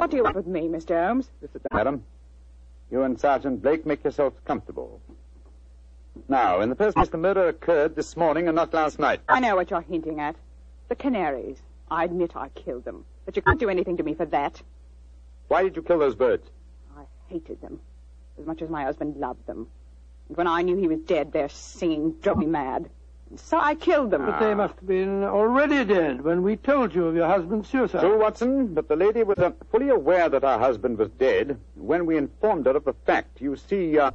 What 0.06 0.12
do 0.12 0.18
you 0.18 0.24
want 0.24 0.36
with 0.36 0.46
me, 0.46 0.68
Mr. 0.68 1.04
Holmes? 1.04 1.32
Madam, 1.74 2.04
you 2.92 3.02
and 3.02 3.20
Sergeant 3.20 3.64
Blake 3.64 3.88
make 3.88 4.04
yourselves 4.04 4.40
comfortable. 4.46 5.02
Now, 6.30 6.62
in 6.62 6.70
the 6.70 6.76
first 6.76 6.96
place, 6.96 7.10
the 7.10 7.18
murder 7.18 7.48
occurred 7.48 7.96
this 7.96 8.16
morning 8.16 8.48
and 8.48 8.56
not 8.56 8.72
last 8.72 9.00
night. 9.00 9.22
I 9.28 9.40
know 9.40 9.56
what 9.56 9.72
you're 9.72 9.82
hinting 9.82 10.20
at. 10.20 10.36
The 10.90 10.96
canaries. 10.96 11.58
I 11.90 12.04
admit 12.04 12.36
I 12.36 12.50
killed 12.50 12.86
them. 12.86 13.04
But 13.26 13.36
you 13.36 13.42
can't 13.42 13.60
do 13.60 13.68
anything 13.68 13.98
to 13.98 14.04
me 14.04 14.14
for 14.14 14.28
that. 14.28 14.62
Why 15.48 15.64
did 15.64 15.76
you 15.76 15.82
kill 15.82 15.98
those 15.98 16.14
birds? 16.14 16.48
I 16.96 17.06
hated 17.28 17.60
them. 17.62 17.80
As 18.40 18.46
much 18.46 18.62
as 18.62 18.70
my 18.70 18.84
husband 18.84 19.18
loved 19.18 19.48
them. 19.48 19.66
And 20.28 20.38
when 20.38 20.46
I 20.46 20.62
knew 20.62 20.78
he 20.78 20.88
was 20.88 21.00
dead, 21.00 21.32
their 21.32 21.50
singing 21.50 22.12
drove 22.22 22.38
me 22.38 22.46
mad. 22.46 22.92
And 23.30 23.40
so 23.40 23.60
I 23.60 23.76
killed 23.76 24.12
them. 24.12 24.26
But 24.26 24.40
they 24.40 24.54
must 24.54 24.76
have 24.76 24.88
been 24.88 25.24
already 25.24 25.84
dead 25.84 26.22
when 26.24 26.44
we 26.44 26.56
told 26.58 26.94
you 26.94 27.08
of 27.08 27.16
your 27.16 27.28
husband's 27.28 27.70
suicide. 27.70 28.02
True, 28.02 28.20
Watson, 28.20 28.74
but 28.74 28.88
the 28.88 28.96
lady 28.96 29.24
was 29.24 29.40
uh, 29.40 29.52
fully 29.72 29.90
aware 29.90 30.30
that 30.30 30.44
her 30.44 30.58
husband 30.60 30.98
was 30.98 31.10
dead 31.10 31.60
when 31.76 32.06
we 32.06 32.18
informed 32.18 32.66
her 32.68 32.76
of 32.78 32.86
the 32.86 32.94
fact. 33.06 33.42
You 33.42 33.56
see, 33.56 33.98
uh, 33.98 34.12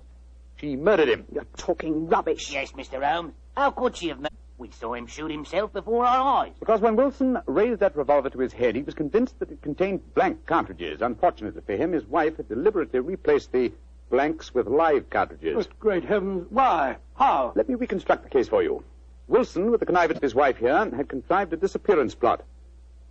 she 0.57 0.77
murdered 0.77 1.09
him. 1.09 1.25
You're 1.33 1.47
talking 1.57 2.07
rubbish. 2.09 2.53
Yes, 2.53 2.73
Mr. 2.73 3.03
Holmes. 3.03 3.33
How 3.57 3.71
could 3.73 3.97
she 3.97 4.09
have... 4.09 4.21
ma- 4.21 4.29
We 4.59 4.71
saw 4.71 4.95
him 4.95 5.07
shoot 5.07 5.31
himself 5.31 5.73
before 5.73 6.05
our 6.07 6.45
eyes. 6.45 6.53
Because 6.61 6.81
when 6.81 6.95
Wilson 6.95 7.39
raised 7.47 7.81
that 7.81 7.97
revolver 7.97 8.31
to 8.31 8.39
his 8.39 8.53
head, 8.53 8.77
he 8.77 8.83
was 8.83 8.95
convinced 8.95 9.39
that 9.41 9.51
it 9.51 9.61
contained 9.63 10.15
blank 10.15 10.47
cartridges. 10.47 11.01
Unfortunately 11.03 11.63
for 11.67 11.73
him, 11.77 11.93
his 11.93 12.05
wife 12.07 12.37
had 12.37 12.49
deliberately 12.49 13.01
replaced 13.01 13.51
the 13.53 13.73
blanks 14.11 14.53
with 14.55 14.67
live 14.69 15.09
cartridges. 15.11 15.57
But 15.57 15.79
great 15.81 16.05
heavens, 16.05 16.47
why? 16.51 16.97
How? 17.17 17.53
Let 17.57 17.69
me 17.69 17.75
reconstruct 17.75 18.23
the 18.25 18.31
case 18.31 18.49
for 18.49 18.63
you. 18.63 18.85
Wilson, 19.31 19.71
with 19.71 19.79
the 19.79 19.87
connivance 19.87 20.17
of 20.19 20.23
his 20.23 20.35
wife 20.35 20.57
here, 20.59 20.91
had 20.95 21.09
contrived 21.09 21.53
a 21.53 21.57
disappearance 21.57 22.17
plot. 22.17 22.43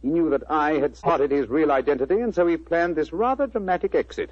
He 0.02 0.10
knew 0.10 0.30
that 0.32 0.44
I 0.52 0.74
had 0.74 0.96
spotted 0.98 1.32
his 1.32 1.48
real 1.48 1.72
identity, 1.72 2.20
and 2.20 2.36
so 2.36 2.46
he 2.46 2.58
planned 2.58 2.96
this 2.98 3.14
rather 3.14 3.48
dramatic 3.48 3.96
exit. 3.96 4.30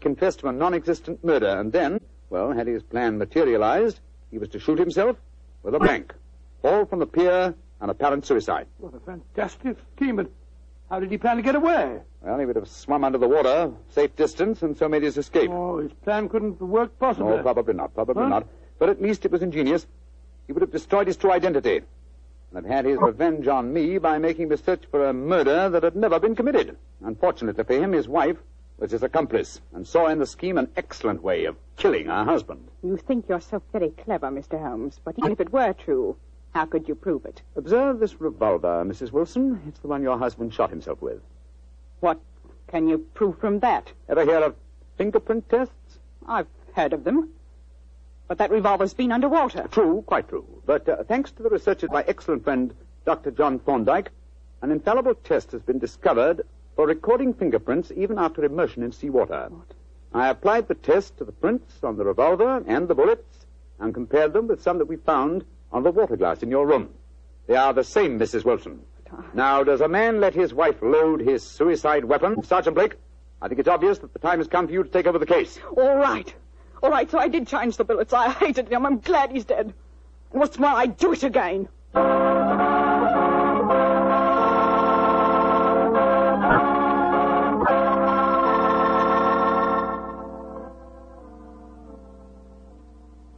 Confessed 0.00 0.40
to 0.40 0.48
a 0.48 0.52
non-existent 0.52 1.24
murder, 1.24 1.48
and 1.48 1.72
then, 1.72 1.98
well, 2.28 2.52
had 2.52 2.66
his 2.66 2.82
plan 2.82 3.16
materialized, 3.16 4.00
he 4.30 4.36
was 4.38 4.50
to 4.50 4.58
shoot 4.60 4.78
himself 4.78 5.16
with 5.62 5.74
a 5.74 5.78
blank. 5.78 6.14
Fall 6.60 6.84
from 6.84 6.98
the 6.98 7.06
pier, 7.06 7.54
an 7.80 7.88
apparent 7.90 8.26
suicide. 8.26 8.66
What 8.78 8.94
a 8.94 9.00
fantastic 9.00 9.78
scheme, 9.96 10.16
but 10.16 10.30
how 10.90 11.00
did 11.00 11.10
he 11.10 11.16
plan 11.16 11.36
to 11.36 11.42
get 11.42 11.54
away? 11.54 12.00
Well, 12.20 12.38
he 12.38 12.44
would 12.44 12.56
have 12.56 12.68
swum 12.68 13.02
under 13.02 13.16
the 13.18 13.28
water, 13.28 13.72
safe 13.88 14.14
distance, 14.14 14.60
and 14.62 14.76
so 14.76 14.90
made 14.90 15.02
his 15.02 15.16
escape. 15.16 15.50
Oh, 15.50 15.78
his 15.78 15.92
plan 16.04 16.28
couldn't 16.28 16.58
have 16.60 16.68
worked 16.68 16.98
possibly. 16.98 17.36
No, 17.36 17.42
probably 17.42 17.72
not, 17.74 17.94
probably 17.94 18.22
Huh? 18.24 18.28
not. 18.28 18.46
But 18.78 18.90
at 18.90 19.00
least 19.00 19.24
it 19.24 19.30
was 19.32 19.42
ingenious. 19.42 19.86
He 20.50 20.52
would 20.52 20.62
have 20.62 20.72
destroyed 20.72 21.06
his 21.06 21.16
true 21.16 21.30
identity 21.30 21.76
and 21.76 22.56
have 22.56 22.64
had 22.64 22.84
his 22.84 22.98
revenge 22.98 23.46
on 23.46 23.72
me 23.72 23.98
by 23.98 24.18
making 24.18 24.48
me 24.48 24.56
search 24.56 24.82
for 24.90 25.06
a 25.06 25.12
murder 25.12 25.68
that 25.68 25.84
had 25.84 25.94
never 25.94 26.18
been 26.18 26.34
committed. 26.34 26.76
Unfortunately 27.04 27.62
for 27.62 27.72
him, 27.72 27.92
his 27.92 28.08
wife 28.08 28.36
was 28.76 28.90
his 28.90 29.04
accomplice 29.04 29.60
and 29.72 29.86
saw 29.86 30.08
in 30.08 30.18
the 30.18 30.26
scheme 30.26 30.58
an 30.58 30.68
excellent 30.76 31.22
way 31.22 31.44
of 31.44 31.54
killing 31.76 32.06
her 32.06 32.24
husband. 32.24 32.66
You 32.82 32.96
think 32.96 33.28
you're 33.28 33.40
so 33.40 33.62
very 33.70 33.90
clever, 33.90 34.26
Mr. 34.26 34.60
Holmes. 34.60 34.98
But 35.04 35.16
even 35.18 35.30
if 35.30 35.40
it 35.40 35.52
were 35.52 35.72
true, 35.72 36.16
how 36.52 36.66
could 36.66 36.88
you 36.88 36.96
prove 36.96 37.26
it? 37.26 37.42
Observe 37.54 38.00
this 38.00 38.20
revolver, 38.20 38.84
Mrs. 38.84 39.12
Wilson. 39.12 39.62
It's 39.68 39.78
the 39.78 39.86
one 39.86 40.02
your 40.02 40.18
husband 40.18 40.52
shot 40.52 40.70
himself 40.70 41.00
with. 41.00 41.20
What 42.00 42.18
can 42.66 42.88
you 42.88 42.98
prove 43.14 43.38
from 43.38 43.60
that? 43.60 43.92
Ever 44.08 44.24
hear 44.24 44.38
of 44.42 44.56
fingerprint 44.98 45.48
tests? 45.48 46.00
I've 46.26 46.48
heard 46.74 46.92
of 46.92 47.04
them. 47.04 47.34
But 48.30 48.38
that 48.38 48.52
revolver's 48.52 48.94
been 48.94 49.10
underwater. 49.10 49.66
True, 49.72 50.04
quite 50.06 50.28
true. 50.28 50.46
But 50.64 50.88
uh, 50.88 51.02
thanks 51.02 51.32
to 51.32 51.42
the 51.42 51.48
research 51.48 51.82
of 51.82 51.90
my 51.90 52.04
excellent 52.06 52.44
friend, 52.44 52.72
Dr. 53.04 53.32
John 53.32 53.58
Thorndyke, 53.58 54.10
an 54.62 54.70
infallible 54.70 55.16
test 55.16 55.50
has 55.50 55.62
been 55.62 55.80
discovered 55.80 56.42
for 56.76 56.86
recording 56.86 57.34
fingerprints 57.34 57.90
even 57.90 58.20
after 58.20 58.44
immersion 58.44 58.84
in 58.84 58.92
seawater. 58.92 59.50
I 60.14 60.28
applied 60.28 60.68
the 60.68 60.76
test 60.76 61.18
to 61.18 61.24
the 61.24 61.32
prints 61.32 61.82
on 61.82 61.96
the 61.96 62.04
revolver 62.04 62.62
and 62.68 62.86
the 62.86 62.94
bullets 62.94 63.46
and 63.80 63.92
compared 63.92 64.32
them 64.32 64.46
with 64.46 64.62
some 64.62 64.78
that 64.78 64.86
we 64.86 64.94
found 64.94 65.44
on 65.72 65.82
the 65.82 65.90
water 65.90 66.16
glass 66.16 66.44
in 66.44 66.50
your 66.50 66.68
room. 66.68 66.90
They 67.48 67.56
are 67.56 67.72
the 67.72 67.82
same, 67.82 68.16
Mrs. 68.16 68.44
Wilson. 68.44 68.78
Now, 69.34 69.64
does 69.64 69.80
a 69.80 69.88
man 69.88 70.20
let 70.20 70.34
his 70.34 70.54
wife 70.54 70.80
load 70.82 71.20
his 71.20 71.42
suicide 71.42 72.04
weapon? 72.04 72.44
Sergeant 72.44 72.76
Blake, 72.76 72.94
I 73.42 73.48
think 73.48 73.58
it's 73.58 73.68
obvious 73.68 73.98
that 73.98 74.12
the 74.12 74.20
time 74.20 74.38
has 74.38 74.46
come 74.46 74.68
for 74.68 74.72
you 74.72 74.84
to 74.84 74.88
take 74.88 75.08
over 75.08 75.18
the 75.18 75.26
case. 75.26 75.58
All 75.76 75.96
right. 75.96 76.32
All 76.82 76.90
right, 76.90 77.10
so 77.10 77.18
I 77.18 77.28
did 77.28 77.46
change 77.46 77.76
the 77.76 77.84
bullets. 77.84 78.12
I 78.12 78.30
hated 78.30 78.68
him. 78.68 78.86
I'm 78.86 78.98
glad 79.00 79.32
he's 79.32 79.44
dead. 79.44 79.74
And 80.32 80.40
what's 80.40 80.58
more, 80.58 80.70
I'd 80.70 80.96
do 80.96 81.12
it 81.12 81.22
again. 81.22 81.68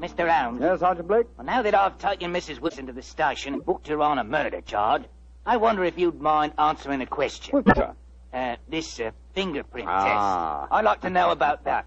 Mr. 0.01 0.29
Holmes. 0.29 0.61
Yes, 0.61 0.81
Sergeant 0.81 1.07
Blake? 1.09 1.27
Well, 1.37 1.47
now 1.47 1.63
that 1.63 1.75
I've 1.75 1.99
taken 1.99 2.33
Mrs. 2.33 2.61
Wilson 2.61 2.87
to 2.87 2.93
the 2.93 3.03
station 3.03 3.55
and 3.55 3.65
booked 3.65 3.87
her 3.89 4.01
on 4.01 4.19
a 4.19 4.25
murder 4.25 4.61
charge, 4.61 5.05
I 5.47 5.57
wonder 5.59 5.85
if 5.85 5.99
you'd 5.99 6.21
mind 6.21 6.55
answering 6.59 7.01
a 7.03 7.07
question. 7.07 7.63
Well. 7.65 7.97
Uh, 8.33 8.57
this 8.69 8.99
uh, 8.99 9.11
fingerprint 9.35 9.87
Ah. 9.89 10.61
test. 10.63 10.73
I'd 10.73 10.85
like 10.85 11.03
to 11.03 11.11
know 11.11 11.31
about 11.33 11.65
that. 11.65 11.87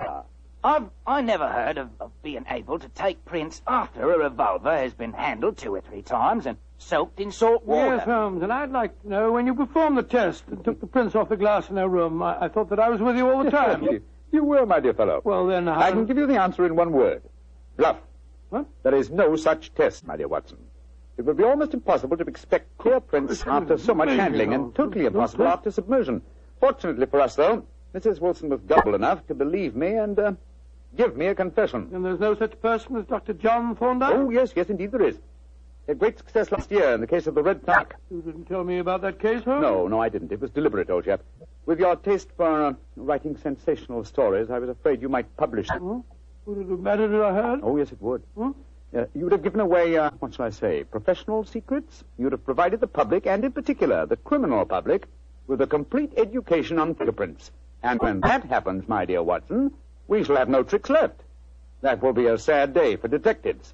I've 0.65 0.89
I 1.05 1.21
never 1.21 1.47
heard 1.47 1.77
of, 1.77 1.89
of 1.99 2.11
being 2.23 2.43
able 2.49 2.79
to 2.79 2.89
take 2.89 3.23
prints 3.23 3.61
after 3.67 4.11
a 4.11 4.17
revolver 4.17 4.75
has 4.75 4.95
been 4.95 5.13
handled 5.13 5.57
two 5.57 5.75
or 5.75 5.81
three 5.81 6.01
times 6.01 6.47
and 6.47 6.57
soaked 6.79 7.19
in 7.19 7.31
salt 7.31 7.63
water. 7.65 7.97
Yes, 7.97 8.05
Holmes, 8.05 8.41
and 8.41 8.51
I'd 8.51 8.71
like 8.71 8.99
to 9.03 9.07
know 9.07 9.31
when 9.31 9.45
you 9.45 9.53
performed 9.53 9.95
the 9.95 10.01
test 10.01 10.43
and 10.47 10.65
took 10.65 10.79
the 10.79 10.87
prints 10.87 11.13
off 11.13 11.29
the 11.29 11.37
glass 11.37 11.69
in 11.69 11.77
our 11.77 11.87
room. 11.87 12.23
I, 12.23 12.45
I 12.45 12.47
thought 12.47 12.71
that 12.71 12.79
I 12.79 12.89
was 12.89 12.99
with 12.99 13.15
you 13.15 13.29
all 13.29 13.43
the 13.43 13.51
time. 13.51 13.83
you, 13.83 14.01
you 14.31 14.43
were, 14.43 14.65
my 14.65 14.79
dear 14.79 14.95
fellow. 14.95 15.21
Well, 15.23 15.45
then, 15.45 15.67
how... 15.67 15.79
I 15.79 15.91
can 15.91 16.07
give 16.07 16.17
you 16.17 16.25
the 16.25 16.41
answer 16.41 16.65
in 16.65 16.75
one 16.75 16.91
word. 16.91 17.21
Bluff. 17.77 17.97
What? 18.49 18.65
There 18.81 18.95
is 18.95 19.11
no 19.11 19.35
such 19.35 19.71
test, 19.75 20.07
my 20.07 20.17
dear 20.17 20.27
Watson. 20.27 20.57
It 21.17 21.25
would 21.25 21.37
be 21.37 21.43
almost 21.43 21.75
impossible 21.75 22.17
to 22.17 22.23
expect 22.23 22.75
clear 22.79 22.99
prints 22.99 23.43
after 23.45 23.77
so 23.77 23.93
much 23.93 24.09
handling, 24.09 24.55
and 24.55 24.73
totally 24.73 25.05
impossible 25.05 25.47
after 25.47 25.69
submersion. 25.69 26.23
Fortunately 26.59 27.05
for 27.05 27.21
us, 27.21 27.35
though, 27.35 27.67
Mrs. 27.93 28.19
Wilson 28.19 28.49
was 28.49 28.61
gullible 28.61 28.95
enough 28.95 29.25
to 29.27 29.35
believe 29.35 29.75
me 29.75 29.93
and 29.93 30.19
uh, 30.19 30.33
give 30.95 31.15
me 31.15 31.27
a 31.27 31.35
confession. 31.35 31.89
And 31.93 32.03
there's 32.03 32.19
no 32.19 32.35
such 32.35 32.59
person 32.61 32.95
as 32.97 33.05
Dr. 33.05 33.33
John 33.33 33.75
Thorndyke? 33.75 34.13
Oh, 34.13 34.29
yes, 34.29 34.53
yes, 34.55 34.69
indeed 34.69 34.91
there 34.91 35.03
is. 35.03 35.17
A 35.87 35.93
great 35.93 36.17
success 36.17 36.51
last 36.51 36.71
year 36.71 36.93
in 36.93 37.01
the 37.01 37.07
case 37.07 37.27
of 37.27 37.35
the 37.35 37.43
Red 37.43 37.65
Tark. 37.65 37.95
You 38.09 38.21
didn't 38.21 38.45
tell 38.45 38.63
me 38.63 38.79
about 38.79 39.01
that 39.01 39.19
case, 39.19 39.43
Holmes? 39.43 39.61
No, 39.61 39.87
no, 39.87 40.01
I 40.01 40.09
didn't. 40.09 40.31
It 40.31 40.41
was 40.41 40.49
deliberate, 40.49 40.89
old 40.89 41.05
chap. 41.05 41.21
With 41.67 41.79
your 41.79 41.95
taste 41.95 42.29
for 42.35 42.65
uh, 42.65 42.73
writing 42.95 43.37
sensational 43.37 44.03
stories, 44.03 44.49
I 44.49 44.59
was 44.59 44.69
afraid 44.69 45.01
you 45.01 45.09
might 45.09 45.35
publish 45.37 45.67
them. 45.67 46.03
Would 46.45 46.57
it 46.57 46.69
have 46.69 46.79
mattered 46.79 47.13
if 47.13 47.21
I 47.21 47.33
had? 47.33 47.59
Oh, 47.61 47.77
yes, 47.77 47.91
it 47.91 48.01
would. 48.01 48.23
Hmm? 48.35 48.51
Uh, 48.95 49.05
you 49.13 49.23
would 49.23 49.31
have 49.31 49.43
given 49.43 49.59
away, 49.59 49.97
uh, 49.97 50.09
what 50.19 50.33
shall 50.33 50.45
I 50.45 50.51
say, 50.51 50.83
professional 50.83 51.43
secrets. 51.43 52.03
You'd 52.17 52.31
have 52.31 52.45
provided 52.45 52.79
the 52.79 52.87
public, 52.87 53.27
and 53.27 53.43
in 53.43 53.51
particular 53.51 54.05
the 54.05 54.15
criminal 54.15 54.65
public, 54.65 55.05
with 55.47 55.61
a 55.61 55.67
complete 55.67 56.13
education 56.17 56.79
on 56.79 56.95
fingerprints. 56.95 57.51
And 57.83 57.99
when 57.99 58.21
that 58.21 58.45
happens, 58.45 58.87
my 58.87 59.05
dear 59.05 59.21
Watson, 59.21 59.71
we 60.07 60.23
shall 60.23 60.35
have 60.35 60.49
no 60.49 60.63
tricks 60.63 60.89
left. 60.89 61.21
That 61.81 62.01
will 62.01 62.13
be 62.13 62.27
a 62.27 62.37
sad 62.37 62.73
day 62.73 62.95
for 62.95 63.07
detectives. 63.07 63.73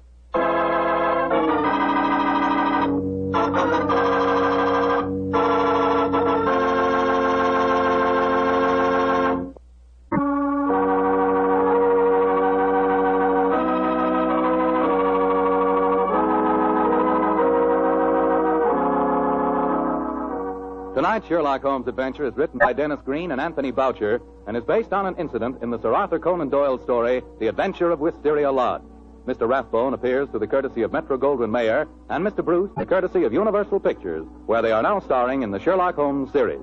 Tonight's 20.94 21.26
Sherlock 21.26 21.62
Holmes 21.62 21.88
adventure 21.88 22.26
is 22.26 22.36
written 22.36 22.58
by 22.58 22.72
Denis 22.72 23.00
Green 23.04 23.32
and 23.32 23.40
Anthony 23.40 23.70
Boucher 23.70 24.20
and 24.46 24.56
is 24.56 24.64
based 24.64 24.92
on 24.92 25.06
an 25.06 25.16
incident 25.16 25.62
in 25.62 25.70
the 25.70 25.80
Sir 25.80 25.94
Arthur 25.94 26.18
Conan 26.18 26.48
Doyle 26.48 26.78
story, 26.78 27.22
The 27.38 27.48
Adventure 27.48 27.90
of 27.90 28.00
Wisteria 28.00 28.50
Lodge. 28.50 28.82
Mr. 29.26 29.48
Rathbone 29.48 29.94
appears 29.94 30.28
through 30.28 30.40
the 30.40 30.46
courtesy 30.46 30.82
of 30.82 30.92
Metro 30.92 31.16
Goldwyn 31.16 31.50
Mayer 31.50 31.86
and 32.08 32.26
Mr. 32.26 32.44
Bruce 32.44 32.70
the 32.76 32.84
courtesy 32.84 33.22
of 33.24 33.32
Universal 33.32 33.80
Pictures, 33.80 34.26
where 34.46 34.62
they 34.62 34.72
are 34.72 34.82
now 34.82 34.98
starring 34.98 35.42
in 35.42 35.50
the 35.52 35.60
Sherlock 35.60 35.94
Holmes 35.94 36.32
series. 36.32 36.60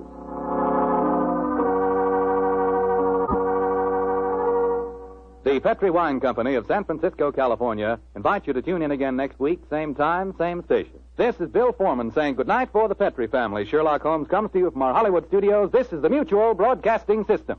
The 5.42 5.58
Petri 5.58 5.90
Wine 5.90 6.20
Company 6.20 6.54
of 6.54 6.66
San 6.66 6.84
Francisco, 6.84 7.32
California, 7.32 7.98
invites 8.14 8.46
you 8.46 8.52
to 8.52 8.60
tune 8.60 8.82
in 8.82 8.90
again 8.90 9.16
next 9.16 9.40
week, 9.40 9.60
same 9.70 9.94
time, 9.94 10.34
same 10.36 10.62
station. 10.64 11.00
This 11.16 11.40
is 11.40 11.48
Bill 11.48 11.72
Foreman 11.72 12.12
saying 12.12 12.34
goodnight 12.34 12.68
for 12.72 12.88
the 12.88 12.94
Petri 12.94 13.26
family. 13.26 13.64
Sherlock 13.64 14.02
Holmes 14.02 14.28
comes 14.28 14.52
to 14.52 14.58
you 14.58 14.70
from 14.70 14.82
our 14.82 14.92
Hollywood 14.92 15.26
studios. 15.28 15.70
This 15.72 15.94
is 15.94 16.02
the 16.02 16.10
Mutual 16.10 16.52
Broadcasting 16.52 17.24
System. 17.24 17.58